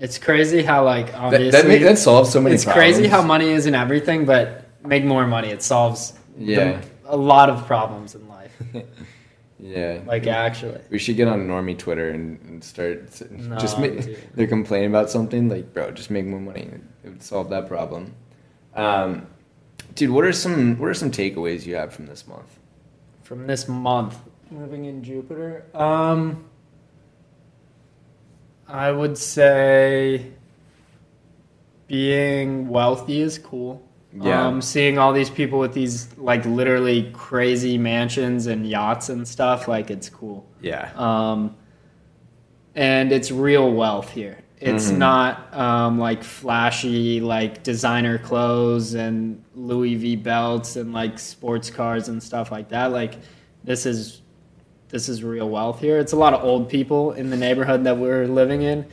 It's 0.00 0.18
crazy 0.18 0.62
how 0.62 0.84
like 0.84 1.14
obviously 1.14 1.50
that, 1.50 1.66
ma- 1.66 1.84
that 1.88 1.98
solves 1.98 2.30
so 2.30 2.40
many 2.40 2.54
it's 2.56 2.64
crazy 2.64 3.06
how 3.06 3.22
money 3.22 3.48
isn't 3.50 3.74
everything, 3.74 4.24
but 4.24 4.64
make 4.84 5.04
more 5.04 5.26
money. 5.26 5.48
It 5.48 5.62
solves 5.62 6.12
the- 6.36 6.44
Yeah. 6.44 6.80
a 7.06 7.16
lot 7.16 7.48
of 7.48 7.66
problems 7.66 8.14
in 8.14 8.28
life. 8.28 8.52
Yeah. 9.58 10.00
Like 10.04 10.26
actually. 10.26 10.80
We 10.90 10.98
should 10.98 11.16
get 11.16 11.26
on 11.28 11.46
normie 11.46 11.78
Twitter 11.78 12.10
and, 12.10 12.38
and 12.42 12.62
start 12.62 13.18
No, 13.30 13.56
just 13.56 13.78
ma- 13.78 13.86
they're 14.34 14.46
complaining 14.46 14.90
about 14.90 15.08
something 15.10 15.48
like 15.48 15.72
bro 15.72 15.90
just 15.90 16.10
make 16.10 16.26
more 16.26 16.40
money 16.40 16.68
it 17.02 17.08
would 17.08 17.22
solve 17.22 17.48
that 17.50 17.66
problem 17.66 18.14
um, 18.74 19.26
dude 19.94 20.10
what 20.10 20.24
are 20.24 20.32
some 20.32 20.76
what 20.78 20.88
are 20.88 20.94
some 20.94 21.10
takeaways 21.10 21.64
you 21.66 21.74
have 21.76 21.92
from 21.92 22.06
this 22.06 22.26
month 22.26 22.58
From 23.22 23.46
this 23.46 23.68
month, 23.68 24.18
living 24.50 24.84
in 24.84 25.02
Jupiter, 25.02 25.64
um, 25.74 26.44
I 28.68 28.90
would 28.90 29.16
say 29.16 30.26
being 31.86 32.68
wealthy 32.68 33.20
is 33.20 33.38
cool. 33.38 33.82
Yeah. 34.16 34.46
Um, 34.46 34.62
seeing 34.62 34.96
all 34.96 35.12
these 35.12 35.28
people 35.30 35.58
with 35.58 35.74
these 35.74 36.16
like 36.16 36.44
literally 36.46 37.10
crazy 37.12 37.76
mansions 37.78 38.46
and 38.46 38.64
yachts 38.68 39.08
and 39.08 39.26
stuff, 39.26 39.66
like 39.66 39.90
it's 39.90 40.08
cool. 40.08 40.46
yeah 40.60 40.92
um, 40.96 41.56
and 42.76 43.10
it's 43.12 43.30
real 43.32 43.72
wealth 43.72 44.10
here. 44.10 44.38
It's 44.64 44.90
Mhm. 44.90 44.96
not 44.96 45.54
um, 45.54 45.98
like 45.98 46.24
flashy, 46.24 47.20
like 47.20 47.62
designer 47.62 48.16
clothes 48.16 48.94
and 48.94 49.42
Louis 49.54 49.94
V 49.94 50.16
belts 50.16 50.76
and 50.76 50.94
like 50.94 51.18
sports 51.18 51.68
cars 51.68 52.08
and 52.08 52.22
stuff 52.22 52.50
like 52.50 52.70
that. 52.70 52.90
Like 52.90 53.18
this 53.62 53.84
is 53.84 54.22
this 54.88 55.08
is 55.10 55.22
real 55.22 55.50
wealth 55.50 55.80
here. 55.80 55.98
It's 55.98 56.12
a 56.12 56.16
lot 56.16 56.32
of 56.32 56.42
old 56.44 56.68
people 56.70 57.12
in 57.12 57.28
the 57.28 57.36
neighborhood 57.36 57.84
that 57.84 57.98
we're 57.98 58.26
living 58.26 58.62
in, 58.62 58.86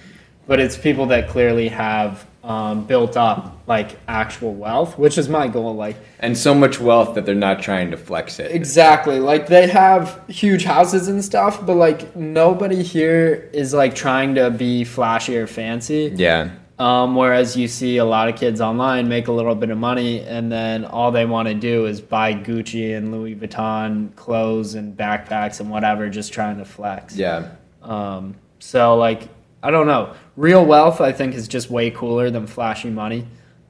but 0.48 0.60
it's 0.60 0.76
people 0.76 1.06
that 1.08 1.30
clearly 1.30 1.70
have 1.70 2.26
um, 2.44 2.86
built 2.86 3.16
up 3.18 3.58
like 3.68 3.98
actual 4.08 4.54
wealth, 4.54 4.98
which 4.98 5.18
is 5.18 5.30
my 5.30 5.48
goal. 5.48 5.76
Like 5.76 5.96
and 6.20 6.38
so 6.38 6.54
much 6.56 6.80
wealth 6.80 7.16
that 7.16 7.26
they're 7.26 7.36
not 7.36 7.62
trying 7.62 7.92
to 7.92 7.98
flex 7.98 8.40
it 8.40 8.52
Exactly. 8.52 9.20
Like 9.20 9.48
they 9.48 9.68
have 9.68 10.22
huge 10.28 10.64
houses 10.64 11.08
and 11.08 11.24
stuff, 11.24 11.66
but 11.66 11.76
like 11.76 12.16
nobody 12.16 12.82
here 12.84 13.50
is 13.54 13.74
like 13.74 13.94
trying 13.96 14.36
to 14.36 14.50
be 14.50 14.84
flashy 14.84 15.38
or 15.38 15.46
fancy. 15.48 16.12
yeah 16.16 16.50
Um, 16.80 17.16
whereas 17.16 17.56
you 17.56 17.68
see 17.68 17.98
a 17.98 18.06
lot 18.06 18.28
of 18.28 18.36
kids 18.36 18.60
online 18.60 19.08
make 19.08 19.28
a 19.28 19.32
little 19.32 19.54
bit 19.54 19.70
of 19.70 19.78
money 19.78 20.22
and 20.22 20.52
then 20.52 20.84
all 20.86 21.12
they 21.12 21.26
want 21.28 21.48
to 21.48 21.54
do 21.54 21.86
is 21.86 22.02
buy 22.02 22.34
Gucci 22.34 22.98
and 22.98 23.12
Louis 23.12 23.36
Vuitton 23.36 24.16
clothes 24.16 24.74
and 24.74 24.98
backpacks 24.98 25.60
and 25.60 25.70
whatever, 25.70 26.10
just 26.10 26.34
trying 26.34 26.58
to 26.58 26.66
flex. 26.66 27.16
yeah 27.16 27.50
Um, 27.84 28.36
so 28.58 28.96
like 28.96 29.30
I 29.64 29.72
don't 29.72 29.88
know. 29.88 30.16
Real 30.36 30.66
wealth 30.66 31.02
I 31.02 31.12
think 31.12 31.36
is 31.36 31.48
just 31.48 31.70
way 31.70 31.92
cooler 31.92 32.30
than 32.32 32.48
flashy 32.48 32.90
money. 32.90 33.28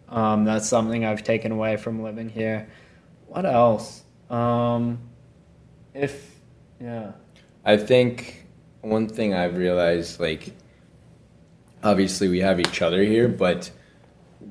Um, 0.09 0.45
that's 0.45 0.67
something 0.67 1.05
I've 1.05 1.23
taken 1.23 1.51
away 1.51 1.77
from 1.77 2.03
living 2.03 2.29
here. 2.29 2.69
What 3.27 3.45
else? 3.45 4.03
Um, 4.29 4.99
if 5.93 6.39
yeah, 6.79 7.11
i 7.65 7.77
think 7.77 8.45
one 8.81 9.07
thing 9.07 9.33
i've 9.33 9.57
realized 9.57 10.19
like 10.19 10.53
obviously 11.83 12.27
we 12.27 12.39
have 12.39 12.59
each 12.59 12.81
other 12.81 13.03
here 13.03 13.27
but 13.27 13.69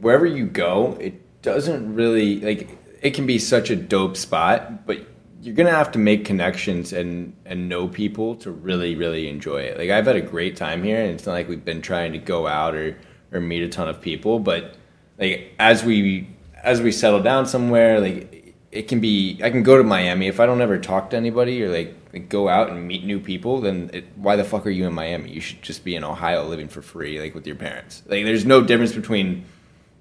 wherever 0.00 0.26
you 0.26 0.46
go 0.46 0.96
it 1.00 1.42
doesn't 1.42 1.94
really 1.94 2.40
like 2.40 2.78
it 3.02 3.14
can 3.14 3.26
be 3.26 3.38
such 3.38 3.70
a 3.70 3.76
dope 3.76 4.16
spot 4.16 4.86
but 4.86 4.98
you're 5.42 5.54
gonna 5.54 5.70
have 5.70 5.90
to 5.92 5.98
make 5.98 6.24
connections 6.24 6.92
and 6.92 7.34
and 7.44 7.68
know 7.68 7.88
people 7.88 8.34
to 8.36 8.50
really 8.50 8.94
really 8.94 9.28
enjoy 9.28 9.62
it. 9.62 9.78
Like 9.78 9.90
i've 9.90 10.06
had 10.06 10.16
a 10.16 10.20
great 10.20 10.56
time 10.56 10.82
here 10.82 11.00
and 11.00 11.12
it's 11.12 11.26
not 11.26 11.32
like 11.32 11.48
we've 11.48 11.64
been 11.64 11.82
trying 11.82 12.12
to 12.12 12.18
go 12.18 12.46
out 12.46 12.74
or 12.74 12.96
or 13.32 13.40
meet 13.40 13.62
a 13.62 13.68
ton 13.68 13.88
of 13.88 14.00
people 14.00 14.38
but 14.38 14.74
like 15.18 15.52
as 15.58 15.84
we 15.84 16.28
as 16.62 16.80
we 16.80 16.92
settle 16.92 17.22
down 17.22 17.46
somewhere 17.46 18.00
like 18.00 18.54
it 18.70 18.82
can 18.88 19.00
be 19.00 19.40
i 19.42 19.50
can 19.50 19.62
go 19.62 19.78
to 19.78 19.84
miami. 19.84 20.28
If 20.28 20.40
i 20.40 20.46
don't 20.46 20.60
ever 20.60 20.78
talk 20.78 21.10
to 21.10 21.16
anybody 21.16 21.62
or 21.62 21.70
like, 21.70 21.94
like 22.12 22.28
go 22.28 22.48
out 22.48 22.70
and 22.70 22.86
meet 22.86 23.04
new 23.04 23.20
people 23.20 23.60
then 23.60 23.90
it, 23.92 24.04
why 24.16 24.36
the 24.36 24.44
fuck 24.44 24.66
are 24.66 24.70
you 24.70 24.86
in 24.86 24.92
miami? 24.92 25.30
You 25.30 25.40
should 25.40 25.62
just 25.62 25.84
be 25.84 25.96
in 25.96 26.04
ohio 26.04 26.44
living 26.46 26.68
for 26.68 26.82
free 26.82 27.20
like 27.20 27.34
with 27.34 27.46
your 27.46 27.56
parents. 27.56 28.02
Like 28.06 28.24
there's 28.24 28.44
no 28.44 28.62
difference 28.62 28.92
between 28.92 29.44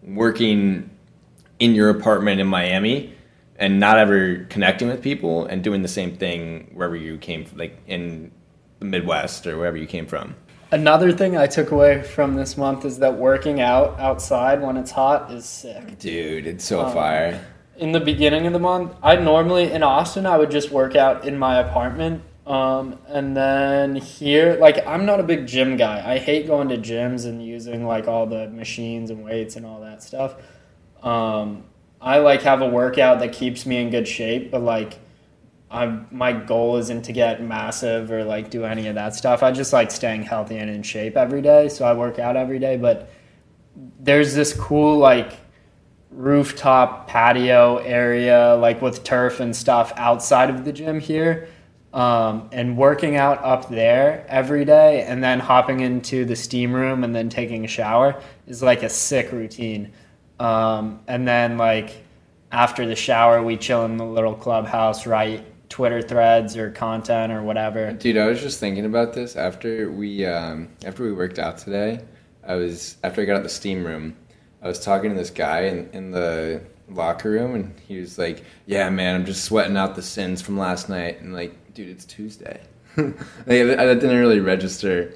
working 0.04 0.90
in 1.60 1.76
your 1.76 1.90
apartment 1.90 2.42
in 2.42 2.48
miami 2.48 3.14
and 3.60 3.80
not 3.80 3.98
ever 3.98 4.46
connecting 4.46 4.88
with 4.88 5.04
people 5.04 5.46
and 5.46 5.64
doing 5.64 5.84
the 5.84 5.88
same 5.88 6.16
thing 6.16 6.72
wherever 6.74 6.96
you 6.96 7.18
came 7.18 7.46
from, 7.46 7.60
like 7.60 7.78
in 7.86 8.32
the 8.80 8.86
midwest 8.86 9.46
or 9.46 9.58
wherever 9.58 9.78
you 9.78 9.86
came 9.86 10.08
from 10.08 10.36
another 10.72 11.12
thing 11.12 11.36
I 11.36 11.48
took 11.48 11.72
away 11.72 12.04
from 12.04 12.36
this 12.36 12.56
month 12.56 12.86
is 12.86 13.00
that 13.00 13.18
working 13.18 13.60
out 13.60 14.00
outside 14.00 14.62
when 14.62 14.78
it's 14.78 14.92
hot 14.92 15.32
is 15.32 15.46
sick. 15.46 15.98
dude 15.98 16.46
it's 16.48 16.64
so 16.64 16.82
Um, 16.82 16.94
fire 16.94 17.46
in 17.80 17.94
the 17.94 18.00
beginning 18.00 18.46
of 18.46 18.54
the 18.54 18.60
month, 18.60 18.94
I 19.02 19.16
normally 19.16 19.72
in 19.72 19.84
Austin 19.84 20.26
I 20.26 20.38
would 20.38 20.52
just 20.52 20.70
work 20.70 20.96
out 20.96 21.26
in 21.26 21.40
my 21.40 21.60
apartment. 21.60 22.24
Um, 22.46 23.00
and 23.08 23.38
then 23.38 23.96
here, 23.96 24.58
like 24.60 24.86
I'm 24.86 25.06
not 25.06 25.20
a 25.20 25.24
big 25.24 25.48
gym 25.48 25.78
guy. 25.78 26.04
I 26.06 26.18
hate 26.18 26.48
going 26.48 26.70
to 26.70 26.78
gyms 26.78 27.26
and 27.26 27.46
using 27.46 27.86
like 27.86 28.08
all 28.08 28.26
the 28.26 28.50
machines 28.50 29.10
and 29.12 29.24
weights 29.24 29.56
and 29.56 29.66
all 29.66 29.82
that 29.82 30.04
stuff. 30.04 30.36
Um, 31.02 31.64
I 32.02 32.20
like 32.20 32.42
have 32.44 32.62
a 32.62 32.68
workout 32.68 33.20
that 33.20 33.34
keeps 33.34 33.66
me 33.66 33.78
in 33.78 33.90
good 33.90 34.08
shape, 34.08 34.52
but 34.52 34.62
like 34.62 35.00
I 35.70 36.00
my 36.12 36.34
goal 36.34 36.78
isn't 36.78 37.04
to 37.04 37.14
get 37.14 37.44
massive 37.44 38.12
or 38.12 38.24
like 38.24 38.50
do 38.50 38.66
any 38.66 38.88
of 38.88 38.96
that 38.96 39.16
stuff. 39.16 39.44
I 39.44 39.52
just 39.52 39.74
like 39.74 39.92
staying 39.92 40.24
healthy 40.24 40.58
and 40.58 40.70
in 40.70 40.84
shape 40.84 41.18
every 41.18 41.42
day, 41.42 41.70
so 41.70 41.86
I 41.86 41.94
work 41.94 42.20
out 42.20 42.36
every 42.36 42.60
day, 42.60 42.78
but 42.78 43.10
there's 44.00 44.34
this 44.34 44.54
cool 44.54 44.98
like 44.98 45.34
rooftop 46.12 47.08
patio 47.08 47.78
area 47.78 48.56
like 48.56 48.82
with 48.82 49.04
turf 49.04 49.40
and 49.40 49.56
stuff 49.56 49.94
outside 49.96 50.50
of 50.50 50.66
the 50.66 50.74
gym 50.74 51.00
here 51.00 51.48
um, 51.94 52.50
and 52.52 52.76
working 52.78 53.16
out 53.16 53.44
up 53.44 53.70
there 53.70 54.26
every 54.28 54.66
day 54.66 55.04
and 55.04 55.24
then 55.24 55.40
hopping 55.40 55.82
into 55.82 56.26
the 56.26 56.36
steam 56.36 56.74
room 56.74 57.04
and 57.04 57.16
then 57.16 57.30
taking 57.30 57.64
a 57.64 57.68
shower 57.68 58.20
is 58.48 58.64
like 58.64 58.82
a 58.82 58.90
sick 58.90 59.32
routine 59.32 59.92
um, 60.40 61.00
and 61.08 61.28
then 61.28 61.58
like 61.58 62.04
after 62.52 62.86
the 62.86 62.96
shower 62.96 63.44
we 63.44 63.58
chill 63.58 63.86
in 63.86 63.98
the 63.98 64.06
little 64.06 64.34
clubhouse 64.34 65.06
write 65.06 65.46
twitter 65.70 66.02
threads 66.02 66.58
or 66.58 66.72
content 66.72 67.32
or 67.32 67.44
whatever 67.44 67.92
Dude, 67.94 68.18
I 68.18 68.26
was 68.28 68.42
just 68.42 68.60
thinking 68.60 68.86
about 68.86 69.14
this 69.14 69.36
after 69.36 69.92
we 69.92 70.26
um, 70.26 70.70
after 70.86 71.04
we 71.04 71.12
worked 71.12 71.40
out 71.40 71.58
today. 71.58 72.00
I 72.44 72.56
was 72.56 72.98
after 73.04 73.22
I 73.22 73.26
got 73.26 73.38
out 73.38 73.44
the 73.44 73.50
steam 73.50 73.86
room. 73.86 74.16
I 74.62 74.68
was 74.68 74.80
talking 74.80 75.12
to 75.12 75.16
this 75.16 75.30
guy 75.30 75.62
in, 75.62 75.90
in 75.94 76.12
the 76.12 76.62
locker 76.90 77.30
room, 77.30 77.56
and 77.56 77.80
he 77.88 78.00
was 78.00 78.18
like, 78.18 78.44
"Yeah, 78.66 78.90
man, 78.90 79.16
I'm 79.16 79.26
just 79.26 79.46
sweating 79.46 79.78
out 79.78 79.96
the 79.96 80.02
sins 80.02 80.42
from 80.42 80.58
last 80.58 80.90
night." 80.90 81.22
And 81.22 81.34
like, 81.34 81.74
dude, 81.74 81.90
it's 81.90 82.06
Tuesday. 82.06 82.62
like, 82.98 83.14
that 83.46 84.00
didn't 84.00 84.18
really 84.18 84.40
register 84.40 85.14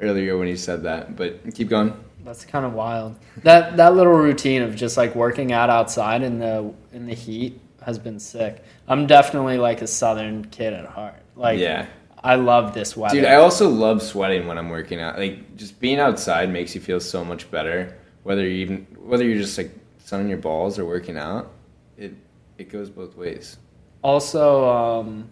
earlier 0.00 0.38
when 0.38 0.48
he 0.48 0.56
said 0.56 0.82
that, 0.84 1.16
but 1.16 1.54
keep 1.54 1.68
going. 1.68 1.92
That's 2.24 2.44
kind 2.44 2.64
of 2.66 2.72
wild. 2.74 3.16
That 3.42 3.76
that 3.76 3.94
little 3.94 4.12
routine 4.12 4.62
of 4.62 4.74
just 4.76 4.96
like 4.96 5.14
working 5.14 5.52
out 5.52 5.70
outside 5.70 6.22
in 6.22 6.38
the 6.38 6.72
in 6.92 7.06
the 7.06 7.14
heat 7.14 7.60
has 7.84 7.98
been 7.98 8.18
sick. 8.20 8.62
I'm 8.88 9.06
definitely 9.06 9.58
like 9.58 9.80
a 9.82 9.86
southern 9.86 10.44
kid 10.46 10.72
at 10.74 10.84
heart. 10.86 11.14
Like, 11.36 11.58
Yeah. 11.58 11.86
I 12.22 12.34
love 12.34 12.74
this 12.74 12.94
weather. 12.94 13.14
Dude, 13.14 13.24
I 13.24 13.36
also 13.36 13.70
love 13.70 14.02
sweating 14.02 14.46
when 14.46 14.58
I'm 14.58 14.68
working 14.68 15.00
out. 15.00 15.18
Like 15.18 15.56
just 15.56 15.80
being 15.80 15.98
outside 15.98 16.50
makes 16.50 16.74
you 16.74 16.80
feel 16.82 17.00
so 17.00 17.24
much 17.24 17.50
better. 17.50 17.96
Whether 18.24 18.42
you 18.42 18.56
even 18.56 18.86
whether 18.98 19.24
you're 19.24 19.38
just 19.38 19.56
like 19.56 19.70
sunning 20.04 20.28
your 20.28 20.36
balls 20.38 20.78
or 20.78 20.84
working 20.84 21.16
out, 21.16 21.50
it 21.96 22.12
it 22.58 22.68
goes 22.70 22.90
both 22.90 23.16
ways. 23.16 23.56
also, 24.02 24.68
um, 24.68 25.30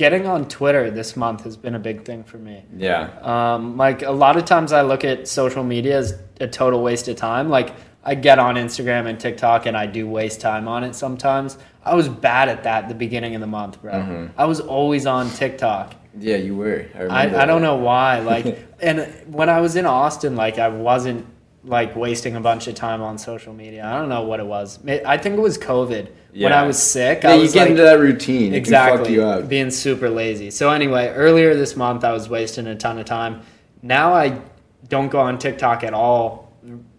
getting 0.00 0.26
on 0.26 0.48
Twitter 0.48 0.90
this 0.90 1.14
month 1.14 1.44
has 1.44 1.58
been 1.58 1.74
a 1.74 1.78
big 1.78 2.06
thing 2.06 2.24
for 2.24 2.38
me. 2.38 2.64
Yeah. 2.74 3.10
Um, 3.20 3.76
like 3.76 4.00
a 4.00 4.10
lot 4.10 4.38
of 4.38 4.46
times 4.46 4.72
I 4.72 4.80
look 4.80 5.04
at 5.04 5.28
social 5.28 5.62
media 5.62 5.98
as 5.98 6.18
a 6.40 6.48
total 6.48 6.82
waste 6.82 7.06
of 7.08 7.16
time. 7.16 7.50
Like 7.50 7.74
I 8.02 8.14
get 8.14 8.38
on 8.38 8.54
Instagram 8.54 9.06
and 9.06 9.20
TikTok 9.20 9.66
and 9.66 9.76
I 9.76 9.84
do 9.84 10.08
waste 10.08 10.40
time 10.40 10.68
on 10.68 10.84
it 10.84 10.94
sometimes. 10.94 11.58
I 11.84 11.96
was 11.96 12.08
bad 12.08 12.48
at 12.48 12.62
that 12.62 12.84
at 12.84 12.88
the 12.88 12.94
beginning 12.94 13.34
of 13.34 13.42
the 13.42 13.46
month, 13.46 13.82
bro. 13.82 13.92
Mhm. 13.92 14.30
I 14.38 14.46
was 14.46 14.58
always 14.58 15.04
on 15.04 15.28
TikTok. 15.28 15.94
Yeah, 16.18 16.36
you 16.36 16.56
were. 16.56 16.86
I, 16.98 17.02
I, 17.04 17.42
I 17.42 17.44
don't 17.44 17.60
know 17.60 17.76
why. 17.76 18.20
Like, 18.20 18.66
and 18.80 19.06
when 19.26 19.50
I 19.50 19.60
was 19.60 19.76
in 19.76 19.84
Austin, 19.84 20.34
like 20.34 20.58
I 20.58 20.68
wasn't 20.68 21.26
like 21.64 21.94
wasting 21.94 22.36
a 22.36 22.40
bunch 22.40 22.66
of 22.68 22.74
time 22.74 23.02
on 23.02 23.18
social 23.18 23.52
media. 23.52 23.84
I 23.84 23.98
don't 23.98 24.08
know 24.08 24.22
what 24.22 24.40
it 24.40 24.46
was. 24.46 24.78
I 24.86 25.18
think 25.18 25.36
it 25.36 25.40
was 25.40 25.58
COVID. 25.58 26.08
When 26.34 26.52
I 26.52 26.62
was 26.66 26.80
sick, 26.80 27.22
Yeah, 27.22 27.30
I 27.30 27.34
you 27.34 27.42
was 27.42 27.52
get 27.52 27.62
like, 27.62 27.70
into 27.70 27.82
that 27.82 27.98
routine. 27.98 28.54
It 28.54 28.64
can 28.64 28.72
fuck 28.72 28.88
exactly 28.94 29.12
you 29.14 29.24
up. 29.24 29.48
being 29.48 29.70
super 29.70 30.08
lazy. 30.08 30.50
So 30.50 30.70
anyway, 30.70 31.08
earlier 31.08 31.54
this 31.54 31.76
month 31.76 32.04
I 32.04 32.12
was 32.12 32.28
wasting 32.28 32.66
a 32.66 32.74
ton 32.76 32.98
of 32.98 33.04
time. 33.04 33.42
Now 33.82 34.14
I 34.14 34.40
don't 34.88 35.08
go 35.08 35.20
on 35.20 35.38
TikTok 35.38 35.84
at 35.84 35.92
all. 35.92 36.52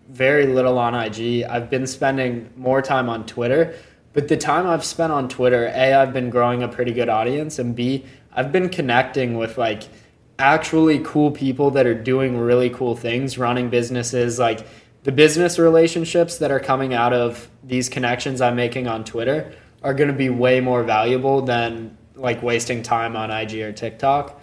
Very 0.09 0.45
little 0.47 0.77
on 0.77 0.93
IG. 0.93 1.43
I've 1.43 1.69
been 1.69 1.87
spending 1.87 2.49
more 2.57 2.81
time 2.81 3.09
on 3.09 3.25
Twitter. 3.25 3.73
But 4.13 4.27
the 4.27 4.35
time 4.35 4.67
I've 4.67 4.83
spent 4.83 5.13
on 5.13 5.29
Twitter, 5.29 5.67
A, 5.73 5.93
I've 5.93 6.11
been 6.11 6.29
growing 6.29 6.63
a 6.63 6.67
pretty 6.67 6.91
good 6.91 7.07
audience, 7.07 7.59
and 7.59 7.73
B, 7.73 8.03
I've 8.33 8.51
been 8.51 8.67
connecting 8.67 9.37
with 9.37 9.57
like 9.57 9.83
actually 10.41 10.99
cool 10.99 11.31
people 11.31 11.71
that 11.71 11.85
are 11.85 11.95
doing 11.95 12.37
really 12.37 12.69
cool 12.69 12.95
things, 12.95 13.37
running 13.37 13.69
businesses. 13.69 14.39
Like 14.39 14.67
the 15.03 15.11
business 15.11 15.57
relationships 15.57 16.37
that 16.39 16.51
are 16.51 16.59
coming 16.59 16.93
out 16.93 17.13
of 17.13 17.49
these 17.63 17.87
connections 17.87 18.41
I'm 18.41 18.55
making 18.55 18.87
on 18.87 19.05
Twitter 19.05 19.53
are 19.83 19.93
going 19.93 20.09
to 20.09 20.15
be 20.15 20.29
way 20.29 20.59
more 20.59 20.83
valuable 20.83 21.41
than 21.41 21.97
like 22.15 22.43
wasting 22.43 22.83
time 22.83 23.15
on 23.15 23.31
IG 23.31 23.61
or 23.61 23.71
TikTok. 23.71 24.41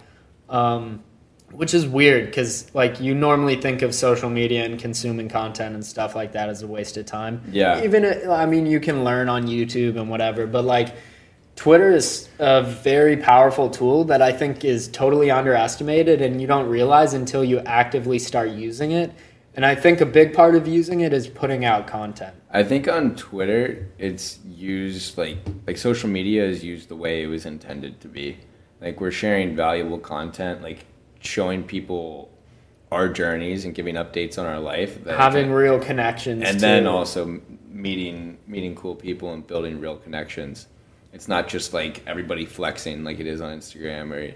Um, 0.49 1.03
which 1.51 1.73
is 1.73 1.87
weird 1.87 2.27
because 2.27 2.73
like 2.75 2.99
you 2.99 3.15
normally 3.15 3.55
think 3.55 3.81
of 3.81 3.93
social 3.95 4.29
media 4.29 4.65
and 4.65 4.79
consuming 4.79 5.27
content 5.27 5.73
and 5.73 5.85
stuff 5.85 6.15
like 6.15 6.33
that 6.33 6.49
as 6.49 6.61
a 6.61 6.67
waste 6.67 6.97
of 6.97 7.05
time. 7.05 7.41
Yeah. 7.51 7.83
Even 7.83 8.05
uh, 8.05 8.31
I 8.31 8.45
mean 8.45 8.65
you 8.65 8.79
can 8.79 9.03
learn 9.03 9.29
on 9.29 9.47
YouTube 9.47 9.99
and 9.99 10.09
whatever, 10.09 10.45
but 10.45 10.63
like 10.63 10.95
Twitter 11.59 11.91
is 11.91 12.29
a 12.39 12.63
very 12.63 13.17
powerful 13.17 13.69
tool 13.69 14.05
that 14.05 14.21
I 14.21 14.31
think 14.31 14.63
is 14.63 14.87
totally 14.87 15.29
underestimated 15.29 16.21
and 16.21 16.39
you 16.39 16.47
don't 16.47 16.69
realize 16.69 17.13
until 17.13 17.43
you 17.43 17.59
actively 17.59 18.17
start 18.17 18.51
using 18.51 18.93
it. 18.93 19.11
And 19.55 19.65
I 19.65 19.75
think 19.75 19.99
a 19.99 20.05
big 20.05 20.33
part 20.33 20.55
of 20.55 20.69
using 20.69 21.01
it 21.01 21.11
is 21.11 21.27
putting 21.27 21.65
out 21.65 21.85
content. 21.85 22.33
I 22.49 22.63
think 22.63 22.87
on 22.87 23.13
Twitter 23.17 23.89
it's 23.97 24.39
used 24.47 25.17
like 25.17 25.35
like 25.67 25.77
social 25.77 26.07
media 26.07 26.45
is 26.45 26.63
used 26.63 26.87
the 26.87 26.95
way 26.95 27.23
it 27.23 27.27
was 27.27 27.45
intended 27.45 27.99
to 27.99 28.07
be. 28.07 28.37
Like 28.79 29.01
we're 29.01 29.11
sharing 29.11 29.53
valuable 29.53 29.99
content, 29.99 30.61
like 30.61 30.85
showing 31.19 31.63
people 31.63 32.31
our 32.89 33.09
journeys 33.09 33.65
and 33.65 33.75
giving 33.75 33.95
updates 33.95 34.39
on 34.39 34.45
our 34.45 34.61
life. 34.61 35.03
that- 35.03 35.17
Having 35.19 35.51
real 35.51 35.77
connections 35.77 36.41
and 36.41 36.57
then 36.57 36.87
also 36.87 37.41
meeting 37.67 38.37
meeting 38.47 38.75
cool 38.75 38.95
people 38.95 39.33
and 39.33 39.45
building 39.45 39.81
real 39.81 39.97
connections. 39.97 40.67
It's 41.13 41.27
not 41.27 41.47
just 41.47 41.73
like 41.73 42.03
everybody 42.07 42.45
flexing 42.45 43.03
like 43.03 43.19
it 43.19 43.27
is 43.27 43.41
on 43.41 43.57
Instagram 43.57 44.11
or 44.13 44.33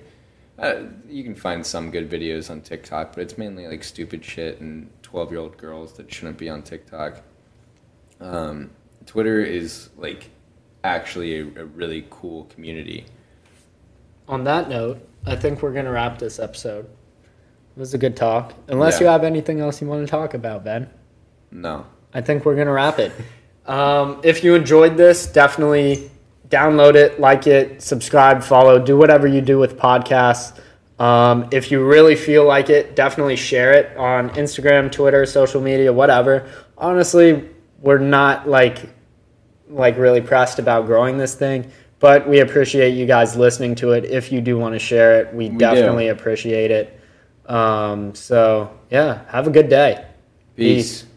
uh, 0.59 0.83
you 1.07 1.23
can 1.23 1.35
find 1.35 1.65
some 1.65 1.89
good 1.91 2.09
videos 2.09 2.49
on 2.51 2.61
TikTok, 2.61 3.13
but 3.15 3.21
it's 3.21 3.37
mainly 3.37 3.67
like 3.67 3.83
stupid 3.83 4.23
shit 4.23 4.59
and 4.61 4.89
twelve 5.01 5.31
year 5.31 5.39
old 5.39 5.57
girls 5.57 5.93
that 5.93 6.11
shouldn't 6.13 6.37
be 6.37 6.49
on 6.49 6.61
TikTok. 6.61 7.21
Um, 8.21 8.69
Twitter 9.05 9.39
is 9.41 9.89
like 9.97 10.29
actually 10.83 11.39
a, 11.39 11.43
a 11.61 11.65
really 11.65 12.05
cool 12.09 12.45
community. 12.45 13.05
On 14.27 14.43
that 14.45 14.69
note, 14.69 15.05
I 15.25 15.35
think 15.35 15.61
we're 15.61 15.73
going 15.73 15.85
to 15.85 15.91
wrap 15.91 16.19
this 16.19 16.39
episode. 16.39 16.85
It 16.85 17.79
was 17.79 17.93
a 17.93 17.97
good 17.97 18.15
talk. 18.15 18.53
Unless 18.67 18.95
Yeah. 18.99 19.05
you 19.07 19.11
have 19.11 19.23
anything 19.23 19.59
else 19.59 19.81
you 19.81 19.87
want 19.87 20.05
to 20.05 20.09
talk 20.11 20.33
about, 20.35 20.63
Ben. 20.63 20.89
No, 21.51 21.85
I 22.13 22.21
think 22.21 22.45
we're 22.45 22.55
going 22.55 22.67
to 22.67 22.73
wrap 22.73 22.99
it. 22.99 23.11
Um, 23.65 24.21
if 24.23 24.43
you 24.43 24.53
enjoyed 24.55 24.97
this, 24.97 25.25
definitely 25.25 26.11
download 26.49 26.95
it, 26.95 27.19
like 27.19 27.47
it, 27.47 27.81
subscribe, 27.81 28.43
follow, 28.43 28.79
do 28.79 28.97
whatever 28.97 29.27
you 29.27 29.41
do 29.41 29.57
with 29.57 29.77
podcasts. 29.77 30.59
Um, 30.99 31.49
if 31.51 31.71
you 31.71 31.85
really 31.85 32.15
feel 32.15 32.45
like 32.45 32.69
it, 32.69 32.95
definitely 32.95 33.35
share 33.35 33.73
it 33.73 33.97
on 33.97 34.29
Instagram, 34.31 34.91
Twitter, 34.91 35.25
social 35.25 35.61
media, 35.61 35.91
whatever. 35.91 36.49
Honestly, 36.77 37.49
we're 37.79 37.97
not 37.97 38.47
like 38.47 38.89
like 39.69 39.97
really 39.97 40.21
pressed 40.21 40.59
about 40.59 40.85
growing 40.85 41.17
this 41.17 41.33
thing, 41.33 41.69
but 41.99 42.27
we 42.27 42.41
appreciate 42.41 42.91
you 42.91 43.05
guys 43.05 43.35
listening 43.35 43.73
to 43.75 43.91
it. 43.91 44.05
If 44.05 44.31
you 44.31 44.39
do 44.39 44.57
want 44.57 44.75
to 44.75 44.79
share 44.79 45.19
it, 45.21 45.33
we, 45.33 45.49
do. 45.49 45.57
definitely 45.57 46.09
appreciate 46.09 46.69
it. 46.69 46.99
Um, 47.47 48.13
so 48.13 48.71
yeah, 48.91 49.23
have 49.29 49.47
a 49.47 49.51
good 49.51 49.69
day. 49.69 50.05
peace. 50.55 51.03
Peace. 51.03 51.12